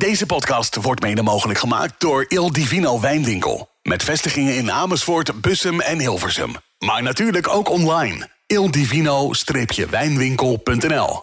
Deze 0.00 0.26
podcast 0.26 0.76
wordt 0.76 1.02
mede 1.02 1.22
mogelijk 1.22 1.58
gemaakt 1.58 1.94
door 1.98 2.24
Il 2.28 2.52
Divino 2.52 3.00
Wijnwinkel. 3.00 3.68
Met 3.82 4.02
vestigingen 4.02 4.56
in 4.56 4.70
Amersfoort, 4.70 5.40
Bussum 5.40 5.80
en 5.80 5.98
Hilversum. 5.98 6.52
Maar 6.78 7.02
natuurlijk 7.02 7.48
ook 7.48 7.70
online. 7.70 8.28
ildivino-wijnwinkel.nl 8.46 11.22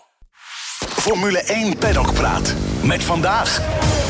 Formule 0.80 1.40
1 1.40 1.78
Paddock 1.78 2.14
Praat. 2.14 2.54
Met 2.84 3.04
vandaag... 3.04 3.62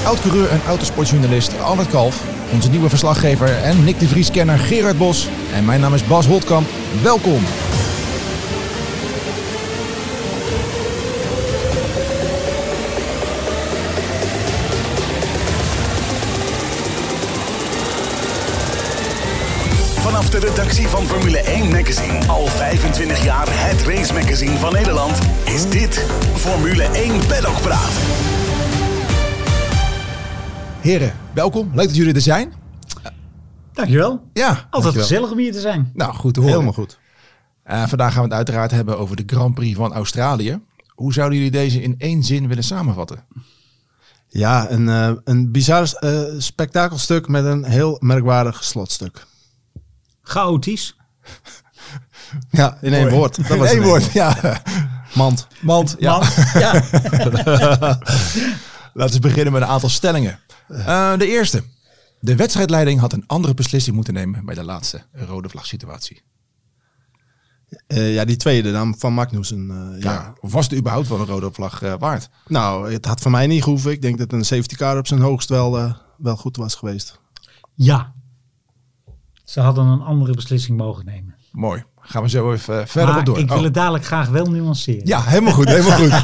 Oud-coureur 0.06 0.50
en 0.50 0.62
autosportjournalist 0.68 1.62
Albert 1.62 1.90
Kalf. 1.90 2.22
Onze 2.54 2.70
nieuwe 2.70 2.90
verslaggever 2.90 3.64
en 3.64 3.84
Nick 3.84 4.00
de 4.00 4.08
Vries-kenner 4.08 4.60
Gerard 4.60 4.98
Bos. 4.98 5.28
En 5.54 5.66
mijn 5.66 5.80
naam 5.80 5.94
is 5.94 6.08
Bas 6.08 6.26
Holtkamp. 6.26 6.68
Welkom. 7.02 7.44
Vanaf 20.18 20.32
de 20.32 20.48
redactie 20.48 20.88
van 20.88 21.06
Formule 21.06 21.38
1 21.38 21.70
Magazine, 21.72 22.28
al 22.28 22.48
25 22.48 23.24
jaar 23.24 23.46
het 23.50 23.82
race 23.82 24.14
magazine 24.14 24.58
van 24.58 24.74
Nederland, 24.74 25.20
is 25.46 25.70
dit 25.70 26.06
Formule 26.36 26.84
1 26.84 27.28
Paddock 27.28 27.62
Praat. 27.62 27.92
Heren, 30.82 31.14
welkom. 31.34 31.72
Leuk 31.74 31.88
dat 31.88 31.96
jullie 31.96 32.14
er 32.14 32.22
zijn. 32.22 32.54
Dankjewel. 33.74 34.30
Ja, 34.34 34.48
Altijd 34.48 34.72
dankjewel. 34.72 35.02
gezellig 35.02 35.32
om 35.32 35.38
hier 35.38 35.52
te 35.52 35.60
zijn. 35.60 35.92
Nou, 35.94 36.14
goed 36.14 36.34
te 36.34 36.40
horen. 36.40 36.54
Helemaal 36.54 36.76
goed. 36.76 37.00
Eh, 37.64 37.88
vandaag 37.88 38.14
gaan 38.14 38.22
we 38.22 38.28
het 38.28 38.38
uiteraard 38.38 38.72
hebben 38.72 38.98
over 39.00 39.16
de 39.16 39.24
Grand 39.26 39.56
Prix 39.56 39.76
van 39.76 39.94
Australië. 39.94 40.60
Hoe 40.88 41.14
zouden 41.14 41.38
jullie 41.38 41.52
deze 41.52 41.82
in 41.82 41.96
één 41.98 42.24
zin 42.24 42.48
willen 42.48 42.64
samenvatten? 42.64 43.26
Ja, 44.28 44.72
een, 44.72 44.90
eh, 44.90 45.12
een 45.24 45.52
bizar 45.52 45.94
eh, 45.94 46.22
spektakelstuk 46.38 47.28
met 47.28 47.46
een 47.46 47.64
heel 47.64 47.98
merkwaardig 48.00 48.64
slotstuk. 48.64 49.26
Chaotisch. 50.28 50.96
Ja, 52.50 52.78
in 52.82 52.94
één 52.94 53.02
Mooi. 53.04 53.16
woord. 53.16 53.36
Dat 53.36 53.50
In 53.50 53.58
was 53.58 53.68
één 53.70 53.78
het. 53.78 53.86
woord, 53.88 54.12
ja. 54.12 54.62
Mand. 55.14 55.48
Mand, 55.62 55.96
ja. 56.00 56.18
Laten 58.94 59.14
we 59.16 59.20
beginnen 59.20 59.54
met 59.54 59.62
een 59.62 59.68
aantal 59.68 59.90
stellingen. 59.90 60.40
Eh, 60.68 61.18
de 61.18 61.28
eerste. 61.28 61.64
De 62.20 62.36
wedstrijdleiding 62.36 63.00
had 63.00 63.14
een 63.14 63.24
andere 63.28 63.54
beslissing 63.54 63.96
moeten 63.96 64.14
nemen 64.14 64.46
bij 64.46 64.56
de 64.56 64.64
laatste 64.64 65.02
rode 65.12 65.50
vlag 65.50 65.66
situatie. 65.66 66.22
Eh, 67.88 68.14
ja, 68.14 68.26
die 68.26 68.36
tweede 68.36 68.72
dan 68.72 68.96
van 68.98 69.14
Magnussen. 69.14 69.70
eh, 69.96 70.02
ja. 70.02 70.12
Ja. 70.12 70.34
Of 70.40 70.52
was 70.52 70.66
het 70.70 70.80
überhaupt 70.80 71.08
wel 71.08 71.20
een 71.20 71.26
rode 71.26 71.52
vlag 71.52 71.80
waard? 72.00 72.30
Nou, 72.48 72.94
het 72.94 73.06
had 73.06 73.22
voor 73.22 73.32
mij 73.32 73.48
niet 73.48 73.64
gehoeven. 73.64 73.92
Ik 73.92 74.02
denk 74.02 74.18
dat 74.18 74.32
een 74.32 74.46
safety 74.46 74.76
car 74.76 74.98
op 74.98 75.08
zijn 75.08 75.20
hoogst 75.22 75.50
wel, 75.50 75.78
eh, 75.78 75.94
wel 76.18 76.36
goed 76.36 76.58
was 76.58 76.76
geweest. 76.76 77.20
ja. 77.76 78.16
Ze 79.48 79.60
hadden 79.60 79.86
een 79.86 80.02
andere 80.02 80.34
beslissing 80.34 80.78
mogen 80.78 81.06
nemen. 81.06 81.36
Mooi. 81.52 81.84
Gaan 82.00 82.22
we 82.24 82.30
zo 82.30 82.52
even 82.54 82.80
eh, 82.82 82.86
verder 82.88 83.10
maar 83.10 83.20
op 83.20 83.26
door. 83.26 83.38
ik 83.40 83.48
wil 83.48 83.58
Oh. 83.58 83.64
het 83.64 83.74
dadelijk 83.74 84.06
graag 84.06 84.30
wel 84.30 84.46
nuanceren. 84.46 85.08
Ja, 85.08 85.24
helemaal 85.24 85.54
goed, 85.54 85.68
helemaal 85.68 85.98
goed. 85.98 86.24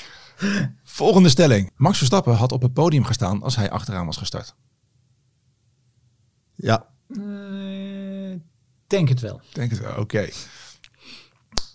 Volgende 0.82 1.28
stelling. 1.28 1.70
Max 1.76 1.96
Verstappen 1.98 2.34
had 2.34 2.52
op 2.52 2.62
het 2.62 2.72
podium 2.72 3.04
gestaan 3.04 3.42
als 3.42 3.56
hij 3.56 3.70
achteraan 3.70 4.06
was 4.06 4.16
gestart. 4.16 4.54
Ja, 6.54 6.86
Eh, 7.08 7.18
denk 8.86 9.08
het 9.08 9.20
wel. 9.20 9.40
Denk 9.52 9.70
het 9.70 9.80
wel, 9.80 9.96
oké. 9.96 10.28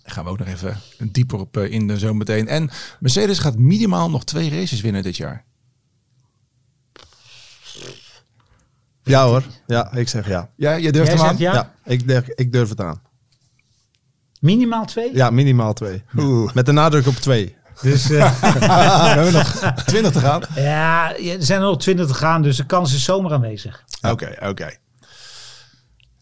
Daar 0.04 0.14
gaan 0.14 0.24
we 0.24 0.30
ook 0.30 0.38
nog 0.40 0.48
even 0.48 0.78
dieper 1.12 1.40
op 1.40 1.58
eh, 1.58 1.72
in 1.72 1.88
de 1.88 2.00
zo 2.00 2.14
meteen. 2.14 2.48
En 2.48 2.70
Mercedes 3.00 3.40
gaat 3.40 3.58
minimaal 3.58 4.10
nog 4.10 4.24
twee 4.24 4.50
races 4.50 4.82
winnen 4.82 5.04
dit 5.04 5.18
jaar. 5.18 5.46
Ja 9.04 9.26
hoor. 9.26 9.44
Ja, 9.68 9.92
ik 9.94 10.08
zeg 10.10 10.28
ja. 10.28 10.50
Ja, 10.56 10.74
je 10.74 10.92
durft 10.92 11.12
Jij 11.12 11.18
hem 11.20 11.28
aan? 11.28 11.38
ja? 11.38 11.54
Ja, 11.54 11.74
ik, 11.86 12.08
durf, 12.08 12.28
ik 12.28 12.52
durf 12.52 12.70
het 12.70 12.82
aan. 12.82 13.02
Minimaal 14.40 14.86
twee? 14.86 15.16
Ja, 15.16 15.30
minimaal 15.30 15.74
twee. 15.74 16.04
Oeh. 16.18 16.54
Met 16.54 16.66
de 16.66 16.72
nadruk 16.72 17.08
op 17.08 17.16
twee. 17.16 17.56
Dus 17.82 18.10
eh, 18.10 18.42
we 18.42 18.66
hebben 18.66 19.34
nog 19.34 19.52
20 19.86 20.12
te 20.12 20.20
gaan. 20.20 20.42
ja, 20.56 21.16
er 21.18 21.44
zijn 21.44 21.62
er 21.62 21.68
nog 21.68 21.80
twintig 21.80 22.08
te 22.08 22.14
gaan, 22.14 22.42
dus 22.42 22.58
de 22.58 22.66
kans 22.66 22.94
is 22.94 23.04
zomaar 23.04 23.34
aanwezig. 23.34 23.84
Oké, 24.02 24.36
oké. 24.42 24.70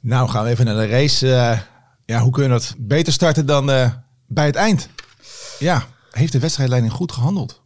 Nou, 0.01 0.29
gaan 0.29 0.44
we 0.44 0.50
even 0.50 0.66
naar 0.66 0.75
de 0.75 0.88
race. 0.88 1.35
Eh, 1.35 1.59
ja, 2.06 2.19
hoe 2.19 2.31
kun 2.31 2.44
je 2.44 2.50
dat 2.50 2.75
beter 2.77 3.13
starten 3.13 3.45
dan 3.45 3.72
eh, 3.72 3.89
bij 4.27 4.45
het 4.45 4.56
eind? 4.56 4.89
Ja, 5.59 5.83
heeft 6.11 6.31
de 6.31 6.39
wedstrijdleiding 6.39 6.94
goed 6.94 7.11
gehandeld? 7.11 7.61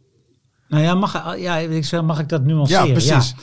Nou 0.68 0.82
ja, 0.82 0.94
mag, 0.94 1.36
ja, 1.38 1.56
ik 1.56 1.84
zeg, 1.84 2.02
mag 2.02 2.18
ik 2.18 2.28
dat 2.28 2.42
nuanceren? 2.44 2.86
Ja, 2.86 2.92
precies. 2.92 3.34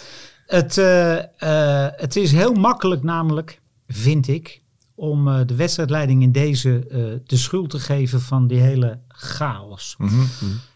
Het, 0.54 0.78
eh, 0.78 1.18
eh, 1.18 1.92
het 1.96 2.16
is 2.16 2.32
heel 2.32 2.54
makkelijk 2.54 3.04
namelijk, 3.04 3.62
vind 3.88 4.28
ik, 4.28 4.62
om 4.96 5.28
eh, 5.28 5.40
de 5.46 5.56
wedstrijdleiding 5.56 6.22
in 6.22 6.32
deze 6.32 6.86
de 7.26 7.38
schuld 7.38 7.70
te 7.70 7.80
geven 7.80 8.22
van 8.22 8.48
die 8.48 8.60
hele 8.60 9.00
chaos. 9.08 9.96
Mhm. 9.98 10.22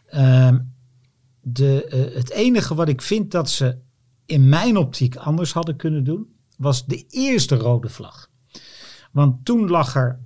Ehm, 0.08 0.60
de, 1.42 2.12
het 2.16 2.32
enige 2.32 2.76
wat 2.76 2.90
ik 2.90 3.02
vind 3.02 3.32
dat 3.32 3.50
ze 3.50 3.78
in 4.26 4.50
mijn 4.50 4.78
optiek 4.78 5.16
anders 5.16 5.54
hadden 5.54 5.76
kunnen 5.76 6.04
doen, 6.04 6.28
was 6.58 6.86
de 6.86 7.06
eerste 7.10 7.56
rode 7.56 7.90
vlag. 7.90 8.30
Want 9.12 9.46
toen 9.46 9.70
lag 9.70 9.96
er 9.96 10.20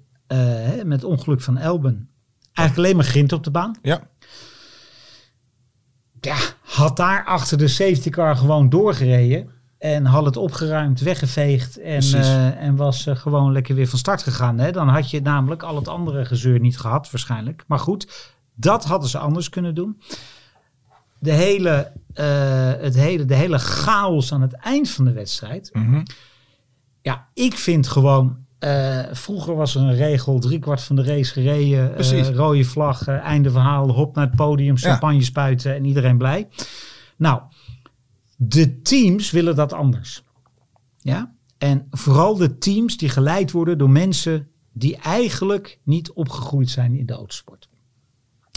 met 0.86 1.04
ongeluk 1.04 1.42
van 1.42 1.58
Elben 1.58 2.10
eigenlijk 2.54 2.88
alleen 2.88 3.02
maar 3.02 3.12
grind 3.12 3.34
op 3.34 3.44
de 3.44 3.52
baan 3.52 3.78
Ja, 3.82 4.10
ja, 6.22 6.38
had 6.62 6.98
daar 6.98 7.26
achter 7.26 7.58
de 7.58 7.68
safety 7.68 8.10
car 8.10 8.36
gewoon 8.36 8.70
doorgereden. 8.70 9.50
En 9.82 10.06
had 10.06 10.26
het 10.26 10.38
opgeruimd, 10.38 11.00
weggeveegd. 11.00 11.78
En, 11.78 12.02
eh, 12.02 12.64
en 12.64 12.76
was 12.76 13.08
eh, 13.08 13.16
gewoon 13.16 13.52
lekker 13.52 13.76
weer 13.76 13.88
van 13.88 14.00
start 14.00 14.24
gegaan. 14.24 14.60
Hè? 14.60 14.72
Dan 14.72 14.88
had 14.88 15.10
je 15.10 15.22
namelijk 15.22 15.64
al 15.64 15.76
het 15.76 15.88
andere 15.88 16.26
gezeur 16.26 16.60
niet 16.60 16.78
gehad, 16.78 17.12
waarschijnlijk. 17.12 17.64
Maar 17.68 17.80
goed, 17.80 18.34
dat 18.56 18.86
hadden 18.86 19.10
ze 19.10 19.18
anders 19.18 19.50
kunnen 19.50 19.76
doen. 19.76 20.02
De 21.20 21.32
hele, 21.32 21.92
eh, 22.14 22.26
het 22.78 22.96
hele, 22.96 23.26
de 23.26 23.36
hele 23.36 23.60
chaos 23.60 24.34
aan 24.34 24.42
het 24.42 24.54
eind 24.54 24.90
van 24.90 25.06
de 25.06 25.12
wedstrijd. 25.12 25.70
Mhm. 25.74 26.04
Ja, 27.02 27.28
ik 27.34 27.54
vind 27.54 27.88
gewoon. 27.88 28.46
Eh, 28.62 29.00
vroeger 29.12 29.56
was 29.56 29.76
er 29.76 29.82
een 29.82 29.96
regel, 29.96 30.40
driekwart 30.40 30.82
van 30.82 30.96
de 30.96 31.04
race 31.04 31.32
gereden. 31.34 31.96
eh, 32.12 32.36
rode 32.36 32.64
vlag, 32.64 33.08
eh, 33.08 33.20
einde 33.20 33.52
verhaal, 33.52 33.90
hop 33.90 34.16
naar 34.16 34.26
het 34.26 34.36
podium, 34.36 34.78
champagne 34.78 35.24
spuiten 35.24 35.76
en 35.76 35.86
iedereen 35.86 36.18
blij. 36.18 36.48
Nou, 37.18 37.42
de 38.38 38.82
teams 38.82 39.32
willen 39.32 39.56
dat 39.56 39.74
anders. 39.74 40.24
Ja? 40.98 41.34
En 41.58 41.88
vooral 41.92 42.36
de 42.36 42.58
teams 42.58 42.98
die 42.98 43.10
geleid 43.10 43.52
worden 43.52 43.78
door 43.78 43.90
mensen 43.90 44.48
die 44.74 44.98
eigenlijk 44.98 45.80
niet 45.84 46.12
opgegroeid 46.12 46.70
zijn 46.70 46.96
in 46.96 47.06
de 47.06 47.14
autosport. 47.14 47.70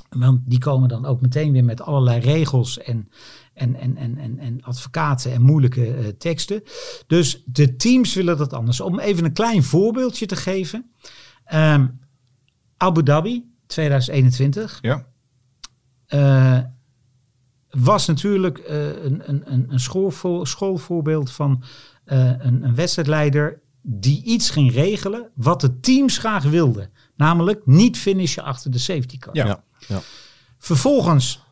Want 0.09 0.41
die 0.45 0.59
komen 0.59 0.89
dan 0.89 1.05
ook 1.05 1.21
meteen 1.21 1.53
weer 1.53 1.65
met 1.65 1.81
allerlei 1.81 2.21
regels 2.21 2.79
en, 2.79 3.09
en, 3.55 3.75
en, 3.77 3.97
en, 3.97 4.19
en, 4.19 4.39
en 4.39 4.63
advocaten 4.63 5.33
en 5.33 5.43
moeilijke 5.43 5.95
eh, 5.95 6.07
teksten. 6.07 6.63
Dus 7.07 7.43
de 7.47 7.77
teams 7.77 8.15
willen 8.15 8.37
dat 8.37 8.53
anders. 8.53 8.81
Om 8.81 8.99
even 8.99 9.25
een 9.25 9.33
klein 9.33 9.63
voorbeeldje 9.63 10.27
te 10.27 10.37
geven. 10.37 10.91
Ehm, 11.45 11.87
Abu 12.77 13.03
Dhabi 13.03 13.53
2021 13.67 14.79
ja. 14.81 15.07
eh, 16.07 16.59
was 17.71 18.07
natuurlijk 18.07 18.59
eh, 18.59 18.87
een, 18.87 19.29
een, 19.29 19.53
een, 19.53 19.67
een 19.69 19.81
schoolvo- 19.81 20.45
schoolvoorbeeld 20.45 21.31
van 21.31 21.63
eh, 22.05 22.19
een, 22.39 22.63
een 22.63 22.75
wedstrijdleider 22.75 23.63
die 23.83 24.23
iets 24.23 24.51
ging 24.51 24.73
regelen 24.73 25.31
wat 25.35 25.61
de 25.61 25.81
teams 25.81 26.19
graag 26.19 26.45
wilden. 26.45 26.91
Namelijk 27.17 27.67
niet 27.67 27.99
finishen 27.99 28.45
achter 28.45 28.71
de 28.71 28.79
safety 28.79 29.19
car. 29.19 29.37
Ja. 29.37 29.47
Ja. 29.47 29.65
ja. 29.89 30.01
Vervolgens 30.59 31.44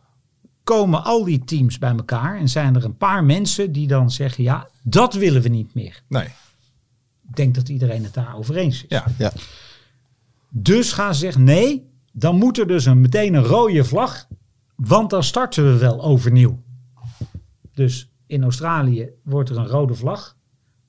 komen 0.65 1.05
al 1.05 1.25
die 1.25 1.45
teams 1.45 1.79
bij 1.79 1.91
elkaar 1.91 2.39
en 2.39 2.49
zijn 2.49 2.75
er 2.77 2.85
een 2.85 2.97
paar 2.97 3.25
mensen 3.25 3.73
die 3.73 3.87
dan 3.87 4.11
zeggen, 4.11 4.45
ja, 4.45 4.69
dat 4.83 5.15
willen 5.15 5.43
we 5.43 5.49
niet 5.49 5.75
meer. 5.75 6.03
Nee. 6.09 6.25
Ik 7.29 7.37
denk 7.37 7.55
dat 7.55 7.69
iedereen 7.69 8.05
het 8.05 8.15
daarover 8.15 8.57
eens 8.57 8.83
is. 8.83 8.89
Ja. 8.89 9.05
Ja. 9.19 9.33
Dus 10.49 10.93
gaan 10.93 11.15
ze 11.15 11.21
zeggen, 11.21 11.45
nee, 11.45 11.91
dan 12.13 12.37
moet 12.37 12.59
er 12.59 12.67
dus 12.67 12.85
een, 12.85 13.01
meteen 13.01 13.35
een 13.35 13.45
rode 13.45 13.85
vlag, 13.85 14.27
want 14.77 15.11
dan 15.11 15.23
starten 15.23 15.73
we 15.73 15.79
wel 15.79 16.03
overnieuw. 16.03 16.63
Dus 17.75 18.11
in 18.27 18.43
Australië 18.43 19.11
wordt 19.23 19.51
er 19.51 19.57
een 19.57 19.67
rode 19.67 19.95
vlag 19.95 20.37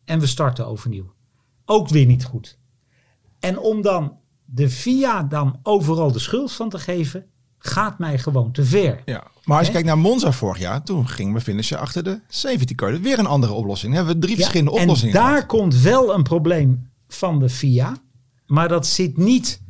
en 0.06 0.20
we 0.20 0.28
starten 0.28 0.68
overnieuw. 0.68 1.14
Ook 1.66 1.90
weer 1.90 2.06
niet 2.06 2.26
goed. 2.26 2.58
En 3.40 3.60
om 3.60 3.82
dan 3.82 4.18
de 4.46 4.70
FIA 4.70 5.24
dan 5.24 5.60
overal 5.64 6.12
de 6.12 6.20
schuld 6.20 6.52
van 6.52 6.70
te 6.70 6.80
geven, 6.80 7.26
gaat 7.66 8.00
mij 8.00 8.18
gewoon 8.20 8.52
te 8.52 8.64
ver. 8.66 9.02
Ja. 9.06 9.24
Maar 9.44 9.58
als 9.58 9.68
je 9.68 9.74
Hè? 9.74 9.80
kijkt 9.82 9.88
naar 9.88 9.98
Monza 9.98 10.32
vorig 10.32 10.60
jaar, 10.60 10.84
toen 10.84 11.08
gingen 11.08 11.34
we 11.34 11.42
finishen 11.42 11.80
achter 11.80 12.04
de 12.04 12.20
safety 12.28 12.76
car. 12.76 13.02
Weer 13.02 13.20
een 13.20 13.26
andere 13.26 13.54
oplossing. 13.54 13.94
Hebben 13.94 14.14
we 14.14 14.20
drie 14.20 14.34
Ja, 14.36 14.40
verschillende 14.42 14.72
en 14.76 14.82
oplossingen 14.82 15.14
daar 15.14 15.28
gehad. 15.28 15.46
komt 15.46 15.76
wel 15.82 16.14
een 16.14 16.24
probleem 16.24 16.90
van 17.08 17.40
de 17.40 17.50
FIA, 17.50 17.96
maar 18.46 18.68
dat 18.68 18.88
zit 18.88 19.18
niet 19.18 19.62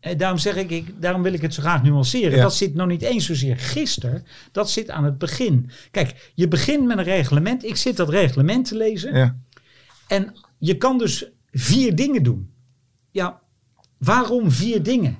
eh, 0.00 0.18
daarom 0.18 0.38
zeg 0.38 0.56
ik, 0.56 0.70
ik, 0.70 0.94
daarom 1.02 1.22
wil 1.22 1.32
ik 1.32 1.40
het 1.42 1.54
zo 1.54 1.62
graag 1.62 1.82
nuanceren. 1.82 2.36
Ja. 2.36 2.42
Dat 2.42 2.54
zit 2.54 2.74
nog 2.74 2.86
niet 2.86 3.02
eens 3.02 3.26
zozeer 3.26 3.58
gisteren. 3.58 4.24
Dat 4.52 4.70
zit 4.70 4.90
aan 4.90 5.04
het 5.04 5.18
begin. 5.18 5.70
Kijk, 5.90 6.30
je 6.34 6.48
begint 6.48 6.86
met 6.86 6.98
een 6.98 7.04
reglement. 7.04 7.64
Ik 7.64 7.76
zit 7.76 7.96
dat 7.96 8.08
reglement 8.08 8.64
te 8.68 8.76
lezen. 8.76 9.14
Ja. 9.16 9.36
En 10.08 10.34
je 10.58 10.76
kan 10.76 10.98
dus 10.98 11.26
vier 11.52 11.94
dingen 11.96 12.22
doen. 12.22 12.50
Ja, 13.10 13.40
waarom 13.98 14.50
vier 14.50 14.82
dingen? 14.82 15.18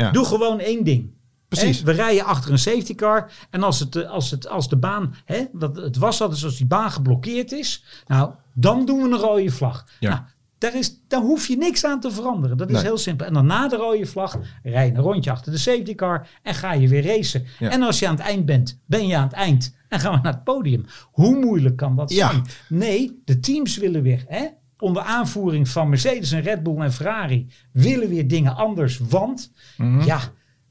Ja. 0.00 0.10
Doe 0.10 0.24
gewoon 0.24 0.58
één 0.60 0.84
ding. 0.84 1.10
Precies. 1.48 1.78
Hè, 1.78 1.84
we 1.84 1.92
rijden 1.92 2.24
achter 2.24 2.50
een 2.50 2.58
safety 2.58 2.94
car. 2.94 3.30
En 3.50 3.62
als, 3.62 3.80
het, 3.80 3.96
eh, 3.96 4.10
als, 4.10 4.30
het, 4.30 4.48
als 4.48 4.68
de 4.68 4.76
baan, 4.76 5.14
hè, 5.24 5.44
wat 5.52 5.76
het 5.76 5.96
was 5.96 6.20
altijd 6.20 6.44
als 6.44 6.56
die 6.56 6.66
baan 6.66 6.90
geblokkeerd 6.90 7.52
is. 7.52 7.84
Nou, 8.06 8.30
dan 8.54 8.84
doen 8.86 8.98
we 9.02 9.04
een 9.08 9.16
rode 9.20 9.50
vlag. 9.50 9.84
Ja. 10.00 10.08
Nou, 10.10 10.20
daar, 10.58 10.74
is, 10.76 11.00
daar 11.08 11.20
hoef 11.20 11.46
je 11.48 11.56
niks 11.56 11.84
aan 11.84 12.00
te 12.00 12.10
veranderen. 12.10 12.56
Dat 12.56 12.68
is 12.68 12.74
Nee. 12.74 12.82
heel 12.84 12.98
simpel. 12.98 13.26
En 13.26 13.32
dan 13.34 13.46
na 13.46 13.68
de 13.68 13.76
rode 13.76 14.06
vlag 14.06 14.38
rij 14.62 14.86
je 14.86 14.92
een 14.92 15.00
rondje 15.00 15.30
achter 15.30 15.52
de 15.52 15.58
safety 15.58 15.94
car. 15.94 16.28
En 16.42 16.54
ga 16.54 16.72
je 16.72 16.88
weer 16.88 17.06
racen. 17.06 17.44
Ja. 17.58 17.70
En 17.70 17.82
als 17.82 17.98
je 17.98 18.08
aan 18.08 18.14
het 18.16 18.24
eind 18.24 18.44
bent, 18.46 18.80
ben 18.86 19.06
je 19.06 19.16
aan 19.16 19.22
het 19.24 19.32
eind. 19.32 19.76
En 19.88 20.00
gaan 20.00 20.12
we 20.14 20.20
naar 20.22 20.32
het 20.32 20.44
podium. 20.44 20.84
Hoe 21.12 21.36
moeilijk 21.38 21.76
kan 21.76 21.96
dat 21.96 22.10
Ja. 22.12 22.30
zijn? 22.30 22.44
Nee, 22.68 23.22
de 23.24 23.40
teams 23.40 23.76
willen 23.76 24.02
weer. 24.02 24.24
Hè? 24.28 24.46
Onder 24.80 25.02
aanvoering 25.02 25.68
van 25.68 25.88
Mercedes 25.88 26.32
en 26.32 26.40
Red 26.42 26.62
Bull 26.62 26.76
en 26.80 26.92
Ferrari 26.92 27.46
willen 27.72 28.08
weer 28.08 28.28
dingen 28.28 28.56
anders. 28.56 28.98
Want 28.98 29.52
Mhm. 29.76 30.04
ja, 30.04 30.20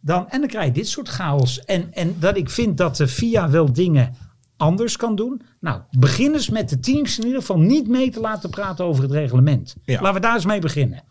dan, 0.02 0.30
en 0.30 0.40
dan 0.40 0.50
krijg 0.50 0.66
je 0.66 0.72
dit 0.72 0.88
soort 0.88 1.10
chaos. 1.10 1.60
En, 1.66 1.94
en 1.94 2.16
dat 2.20 2.38
ik 2.38 2.50
vind 2.50 2.78
dat 2.78 2.96
de 2.98 3.08
FIA 3.08 3.50
wel 3.50 3.74
dingen 3.74 4.16
anders 4.58 4.98
kan 4.98 5.16
doen. 5.16 5.42
Nou, 5.60 5.82
begin 5.92 6.34
eens 6.34 6.50
met 6.50 6.70
de 6.70 6.80
teams 6.80 7.18
in 7.20 7.24
ieder 7.26 7.40
geval 7.40 7.60
niet 7.60 7.88
mee 7.88 8.10
te 8.12 8.20
laten 8.20 8.50
praten 8.50 8.86
over 8.86 9.04
het 9.04 9.12
reglement. 9.12 9.76
Ja. 9.86 10.02
Laten 10.02 10.14
we 10.14 10.20
daar 10.20 10.36
eens 10.36 10.46
mee 10.46 10.60
beginnen. 10.60 11.04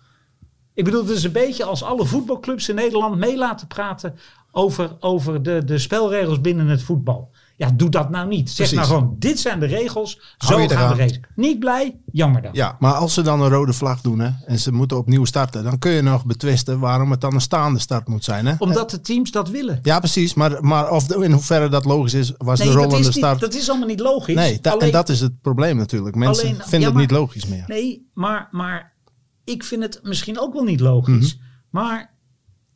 Ik 0.74 0.84
bedoel, 0.84 1.00
het 1.02 1.10
is 1.16 1.24
een 1.24 1.32
beetje 1.32 1.64
als 1.64 1.82
alle 1.82 2.04
voetbalclubs 2.04 2.68
in 2.68 2.74
Nederland 2.74 3.16
mee 3.16 3.36
laten 3.36 3.66
praten 3.66 4.14
over, 4.50 4.96
over 5.00 5.42
de, 5.42 5.64
de 5.64 5.78
spelregels 5.78 6.40
binnen 6.40 6.66
het 6.66 6.82
voetbal. 6.82 7.30
Ja, 7.58 7.70
doe 7.70 7.88
dat 7.88 8.10
nou 8.10 8.28
niet. 8.28 8.46
Zeg 8.50 8.56
Precies. 8.56 8.74
nou 8.76 8.86
gewoon, 8.88 9.16
dit 9.18 9.38
zijn 9.40 9.60
de 9.60 9.66
regels, 9.66 10.20
zo 10.38 10.66
gaan 10.66 10.88
we 10.96 11.02
racen. 11.02 11.20
Niet 11.34 11.58
blij? 11.58 12.00
Jammer 12.12 12.42
dan. 12.42 12.50
Ja. 12.54 12.76
Maar 12.78 12.92
als 12.94 13.14
ze 13.14 13.22
dan 13.22 13.40
een 13.40 13.48
rode 13.48 13.72
vlag 13.72 14.00
doen 14.00 14.18
hè, 14.18 14.30
en 14.46 14.58
ze 14.58 14.72
moeten 14.72 14.96
opnieuw 14.98 15.24
starten, 15.24 15.64
dan 15.64 15.78
kun 15.78 15.90
je 15.90 16.02
nog 16.02 16.24
betwisten 16.26 16.78
waarom 16.78 17.10
het 17.10 17.20
dan 17.20 17.34
een 17.34 17.40
staande 17.40 17.78
start 17.78 18.08
moet 18.08 18.24
zijn. 18.24 18.46
Hè? 18.46 18.54
Omdat 18.58 18.90
de 18.90 19.00
teams 19.00 19.30
dat 19.30 19.48
willen. 19.48 19.78
Ja, 19.82 19.98
precies. 19.98 20.34
Maar, 20.34 20.64
maar 20.64 20.90
of 20.90 21.06
de- 21.06 21.24
in 21.24 21.32
hoeverre 21.32 21.68
dat 21.68 21.84
logisch 21.84 22.14
is, 22.14 22.32
was 22.36 22.58
Nee, 22.58 22.68
de 22.68 22.74
dat 22.74 22.82
rollende 22.84 23.06
niet, 23.08 23.16
start. 23.16 23.40
dat 23.40 23.54
is 23.54 23.68
allemaal 23.68 23.88
niet 23.88 24.00
logisch. 24.00 24.34
nee, 24.34 24.58
da- 24.60 24.76
en 24.76 24.90
dat 24.90 25.08
is 25.08 25.20
het 25.20 25.40
probleem 25.40 25.76
natuurlijk. 25.76 26.16
Mensen 26.16 26.44
Alleen- 26.48 26.60
vinden 26.60 26.80
ja, 26.80 26.86
het 26.86 26.96
niet 26.96 27.10
logisch 27.10 27.46
meer. 27.46 27.64
Nee, 27.66 28.08
maar, 28.14 28.48
maar 28.50 28.92
ik 29.44 29.64
vind 29.64 29.82
het 29.82 30.00
misschien 30.02 30.38
ook 30.40 30.52
wel 30.52 30.64
niet 30.64 30.80
logisch. 30.80 31.34
Mhm. 31.36 31.44
Maar 31.70 32.14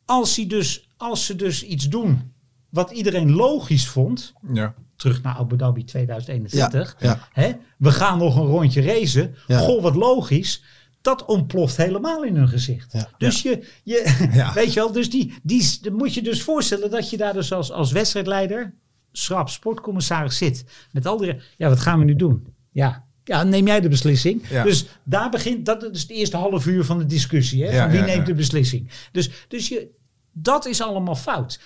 als, 0.05 0.35
hij 0.35 0.47
dus, 0.47 0.89
als 0.97 1.25
ze 1.25 1.35
dus 1.35 1.63
iets 1.65 1.89
doen 1.89 2.32
wat 2.73 2.91
iedereen 2.91 3.31
logisch 3.31 3.87
vond, 3.87 4.33
Ja. 4.53 4.73
terug 4.95 5.21
naar 5.21 5.35
Abu 5.35 5.57
Dhabi 5.57 5.83
2021, 5.83 6.95
Ja, 6.99 7.07
ja. 7.07 7.27
Hè, 7.31 7.51
we 7.77 7.91
gaan 7.91 8.17
nog 8.17 8.35
een 8.35 8.45
rondje 8.45 8.81
racen, 8.81 9.35
goh 9.47 9.81
wat 9.81 9.95
logisch, 9.95 10.63
dat 11.01 11.25
ontploft 11.25 11.77
helemaal 11.77 12.23
in 12.23 12.35
hun 12.35 12.47
gezicht. 12.47 12.93
Dus 13.17 13.41
je, 13.41 13.67
je 13.83 14.29
weet 14.53 14.73
je 14.73 14.79
wel, 14.79 14.91
dus 14.91 15.09
die, 15.09 15.33
die, 15.43 15.79
moet 15.91 16.13
je 16.13 16.21
dus 16.21 16.43
voorstellen 16.43 16.91
dat 16.91 17.09
je 17.09 17.17
daar 17.17 17.33
dus 17.33 17.51
als, 17.51 17.71
als 17.71 17.91
wedstrijdleider, 17.91 18.73
schrap 19.11 19.49
sportcommissaris 19.49 20.37
zit, 20.37 20.65
met 20.91 21.05
al 21.05 21.17
die, 21.17 21.35
ja 21.57 21.69
wat 21.69 21.79
gaan 21.79 21.99
we 21.99 22.05
nu 22.05 22.15
doen? 22.15 22.47
Ja, 22.71 23.05
ja, 23.23 23.43
neem 23.43 23.67
jij 23.67 23.81
de 23.81 23.89
beslissing. 23.89 24.49
Ja. 24.49 24.63
Dus 24.63 24.85
daar 25.03 25.29
begint, 25.29 25.65
dat 25.65 25.83
is 25.91 26.01
het 26.01 26.11
eerste 26.11 26.37
half 26.37 26.65
uur 26.65 26.83
van 26.85 26.97
de 26.97 27.05
discussie. 27.05 27.63
Hè, 27.65 27.71
Ja, 27.71 27.81
van 27.81 27.91
wie 27.91 27.99
ja, 27.99 28.05
neemt 28.05 28.25
de 28.25 28.33
beslissing? 28.33 28.89
Dus, 29.11 29.29
dus 29.47 29.67
je, 29.67 29.87
dat 30.31 30.65
is 30.65 30.81
allemaal 30.81 31.15
fout. 31.15 31.59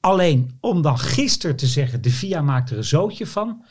Alleen 0.00 0.56
om 0.60 0.82
dan 0.82 0.98
gisteren 0.98 1.56
te 1.56 1.66
zeggen, 1.66 2.02
de 2.02 2.10
VIA 2.10 2.42
maakt 2.42 2.70
er 2.70 2.76
een 2.76 2.84
zootje 2.84 3.26
van, 3.26 3.64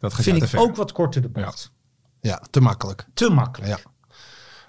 Dat 0.00 0.14
vind 0.14 0.42
ik 0.42 0.48
ver. 0.48 0.60
ook 0.60 0.76
wat 0.76 0.92
korter 0.92 1.22
de 1.22 1.28
bocht. 1.28 1.72
Ja, 2.20 2.42
te 2.50 2.60
makkelijk. 2.60 3.06
Te 3.14 3.30
makkelijk. 3.30 3.70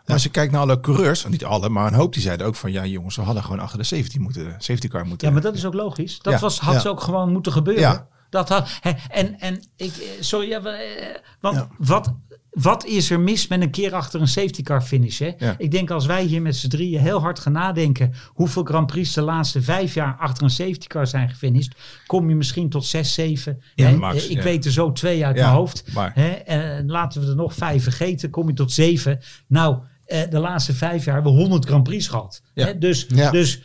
Ja. 0.06 0.14
Als 0.14 0.24
je 0.24 0.30
kijkt 0.30 0.52
naar 0.52 0.62
alle 0.62 0.80
coureurs, 0.80 1.26
niet 1.26 1.46
alle, 1.46 1.70
maar 1.70 1.88
een 1.88 1.94
hoop 1.94 2.14
die 2.14 2.22
zeiden 2.22 2.48
ook 2.48 2.56
van 2.56 2.72
ja 2.72 2.86
jongens, 2.86 3.16
we 3.16 3.22
hadden 3.22 3.44
gewoon 3.44 3.60
achter 3.60 3.78
de 3.78 3.84
safety, 3.84 4.18
moeten, 4.18 4.56
safety 4.58 4.88
car 4.88 5.06
moeten. 5.06 5.28
Ja, 5.28 5.34
maar 5.34 5.42
dat 5.44 5.56
is 5.56 5.66
ook 5.66 5.74
logisch. 5.74 6.20
Dat 6.20 6.40
was, 6.40 6.60
had 6.60 6.82
ze 6.82 6.90
ook 6.90 7.02
gewoon 7.02 7.32
moeten 7.32 7.52
gebeuren. 7.52 8.08
Dat 8.30 8.50
had, 8.50 8.70
hè, 8.82 8.92
en, 9.10 9.40
en 9.40 9.64
ik, 9.76 9.92
eh, 9.96 10.08
sorry, 10.20 10.50
ja, 10.50 10.60
eh, 10.64 11.16
want 11.40 11.56
Ja. 11.56 11.68
wat, 11.78 12.14
wat 12.50 12.86
is 12.86 13.10
er 13.10 13.20
mis 13.20 13.48
met 13.48 13.62
een 13.62 13.70
keer 13.72 13.94
achter 13.94 14.22
een 14.22 14.28
safety 14.28 14.62
car 14.62 14.82
finish? 14.82 15.20
Hè? 15.20 15.32
Ja. 15.38 15.56
Ik 15.58 15.72
denk 15.72 15.92
als 15.92 16.06
wij 16.06 16.24
hier 16.24 16.42
met 16.42 16.56
z'n 16.56 16.68
drieën 16.68 17.02
heel 17.02 17.20
hard 17.22 17.40
gaan 17.40 17.52
nadenken 17.54 18.14
hoeveel 18.28 18.64
Grand 18.64 18.88
Prix 18.88 19.14
de 19.14 19.22
laatste 19.22 19.62
vijf 19.62 19.94
jaar 19.94 20.16
achter 20.20 20.44
een 20.44 20.50
safety 20.50 20.88
car 20.88 21.08
zijn 21.08 21.30
gefinished, 21.30 21.76
kom 22.08 22.30
je 22.30 22.36
misschien 22.36 22.70
tot 22.70 22.86
zes, 22.86 23.14
zeven. 23.14 23.62
Ja, 23.76 23.92
max, 23.92 24.28
ik 24.28 24.38
ja. 24.38 24.44
weet 24.44 24.66
er 24.66 24.72
zo 24.72 24.92
twee 24.92 25.26
uit 25.26 25.36
mijn 25.36 25.48
hoofd. 25.48 25.84
maar- 25.94 26.12
Hè? 26.14 26.30
En 26.30 26.88
laten 26.90 27.22
we 27.22 27.28
er 27.28 27.36
nog 27.36 27.54
vijf 27.54 27.84
vergeten, 27.84 28.30
kom 28.30 28.48
je 28.48 28.54
tot 28.54 28.72
zeven. 28.72 29.20
Nou, 29.48 29.78
eh, 30.06 30.30
de 30.30 30.40
laatste 30.40 30.74
vijf 30.74 31.06
jaar 31.06 31.14
hebben 31.16 31.34
we 31.34 31.40
100 31.40 31.66
Grand 31.66 31.84
Prix 31.84 32.08
gehad. 32.08 32.42
Hè? 32.54 32.78
Dus, 32.78 33.06
Ja. 33.10 33.32
dus 33.32 33.62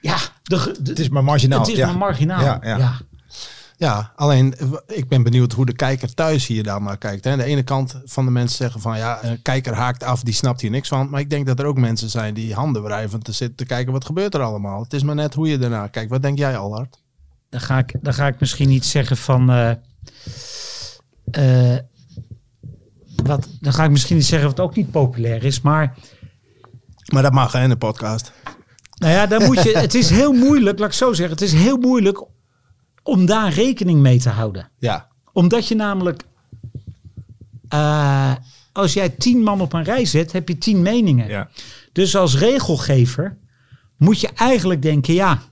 ja, 0.00 0.16
de, 0.42 0.74
Het 0.84 0.98
is 0.98 1.08
maar 1.08 1.24
marginaal. 1.24 1.60
het 1.60 1.68
is 1.68 1.76
ja. 1.76 1.86
maar 1.86 1.96
marginaal. 1.96 2.40
Ja, 2.62 2.96
ja. 3.76 4.12
alleen 4.16 4.54
eh, 4.56 4.72
ik 4.86 5.08
ben 5.08 5.22
benieuwd 5.22 5.52
hoe 5.52 5.66
de 5.66 5.74
kijker 5.74 6.14
thuis 6.14 6.46
hier 6.46 6.62
dan 6.62 6.82
naar 6.82 6.98
kijkt. 6.98 7.24
Hè. 7.24 7.30
Aan 7.30 7.38
de 7.38 7.44
ene 7.44 7.62
kant 7.62 8.00
van 8.04 8.24
de 8.24 8.30
mensen 8.30 8.56
zeggen 8.56 8.80
van 8.80 8.96
ja, 8.98 9.24
een 9.24 9.42
kijker 9.42 9.74
haakt 9.74 10.02
af, 10.02 10.22
die 10.22 10.34
snapt 10.34 10.60
hier 10.60 10.70
niks 10.70 10.88
van. 10.88 11.10
Maar 11.10 11.20
ik 11.20 11.30
denk 11.30 11.46
dat 11.46 11.58
er 11.58 11.66
ook 11.66 11.78
mensen 11.78 12.10
zijn 12.10 12.34
die 12.34 12.54
handen 12.54 12.82
wrijven 12.82 13.22
te 13.22 13.32
zitten 13.32 13.56
te 13.56 13.64
kijken 13.66 13.92
wat 13.92 14.04
gebeurt 14.04 14.34
er 14.34 14.42
allemaal. 14.42 14.82
Het 14.82 14.92
is 14.92 15.02
maar 15.02 15.14
net 15.14 15.34
hoe 15.34 15.48
je 15.48 15.58
ernaar 15.58 15.90
kijkt. 15.90 16.10
Wat 16.10 16.22
denk 16.22 16.38
jij, 16.38 16.56
Allard? 16.56 17.02
Dan 17.48 17.60
ga 17.60 17.78
ik, 17.78 17.94
dan 18.02 18.14
ga 18.14 18.26
ik 18.26 18.40
misschien 18.40 18.70
iets 18.70 18.90
zeggen 18.90 19.16
van. 19.16 19.50
eh, 19.50 19.70
eh, 21.74 21.78
wat, 23.22 23.48
dan 23.60 23.72
ga 23.72 23.84
ik 23.84 23.90
misschien 23.90 24.16
iets 24.16 24.28
zeggen 24.28 24.48
wat 24.48 24.60
ook 24.60 24.74
niet 24.76 24.90
populair 24.90 25.44
is. 25.44 25.60
Maar 25.60 25.94
Maar 27.12 27.22
dat 27.22 27.32
mag 27.32 27.52
hè, 27.52 27.62
in 27.62 27.68
de 27.68 27.76
podcast. 27.76 28.32
nou 28.94 29.12
ja, 29.12 29.26
dan 29.26 29.44
moet 29.44 29.62
je, 29.62 29.78
het 29.78 29.94
is 29.94 30.10
heel 30.10 30.32
moeilijk, 30.32 30.78
laat 30.78 30.88
ik 30.88 30.94
zo 30.94 31.12
zeggen. 31.12 31.34
Het 31.36 31.44
is 31.44 31.52
heel 31.52 31.76
moeilijk 31.76 32.24
om 33.04 33.26
daar 33.26 33.52
rekening 33.52 34.00
mee 34.00 34.18
te 34.18 34.28
houden. 34.28 34.70
Ja, 34.78 35.08
Omdat 35.32 35.68
je 35.68 35.74
namelijk. 35.74 36.24
eh, 37.68 38.34
als 38.72 38.92
jij 38.92 39.08
tien 39.08 39.42
man 39.42 39.60
op 39.60 39.72
een 39.72 39.82
rij 39.84 40.04
zet, 40.04 40.32
heb 40.32 40.48
je 40.48 40.58
tien 40.58 40.82
meningen. 40.82 41.28
Ja. 41.28 41.48
Dus 41.92 42.16
als 42.16 42.38
regelgever 42.38 43.38
moet 43.96 44.20
je 44.20 44.28
eigenlijk 44.28 44.82
denken: 44.82 45.14
ja, 45.14 45.42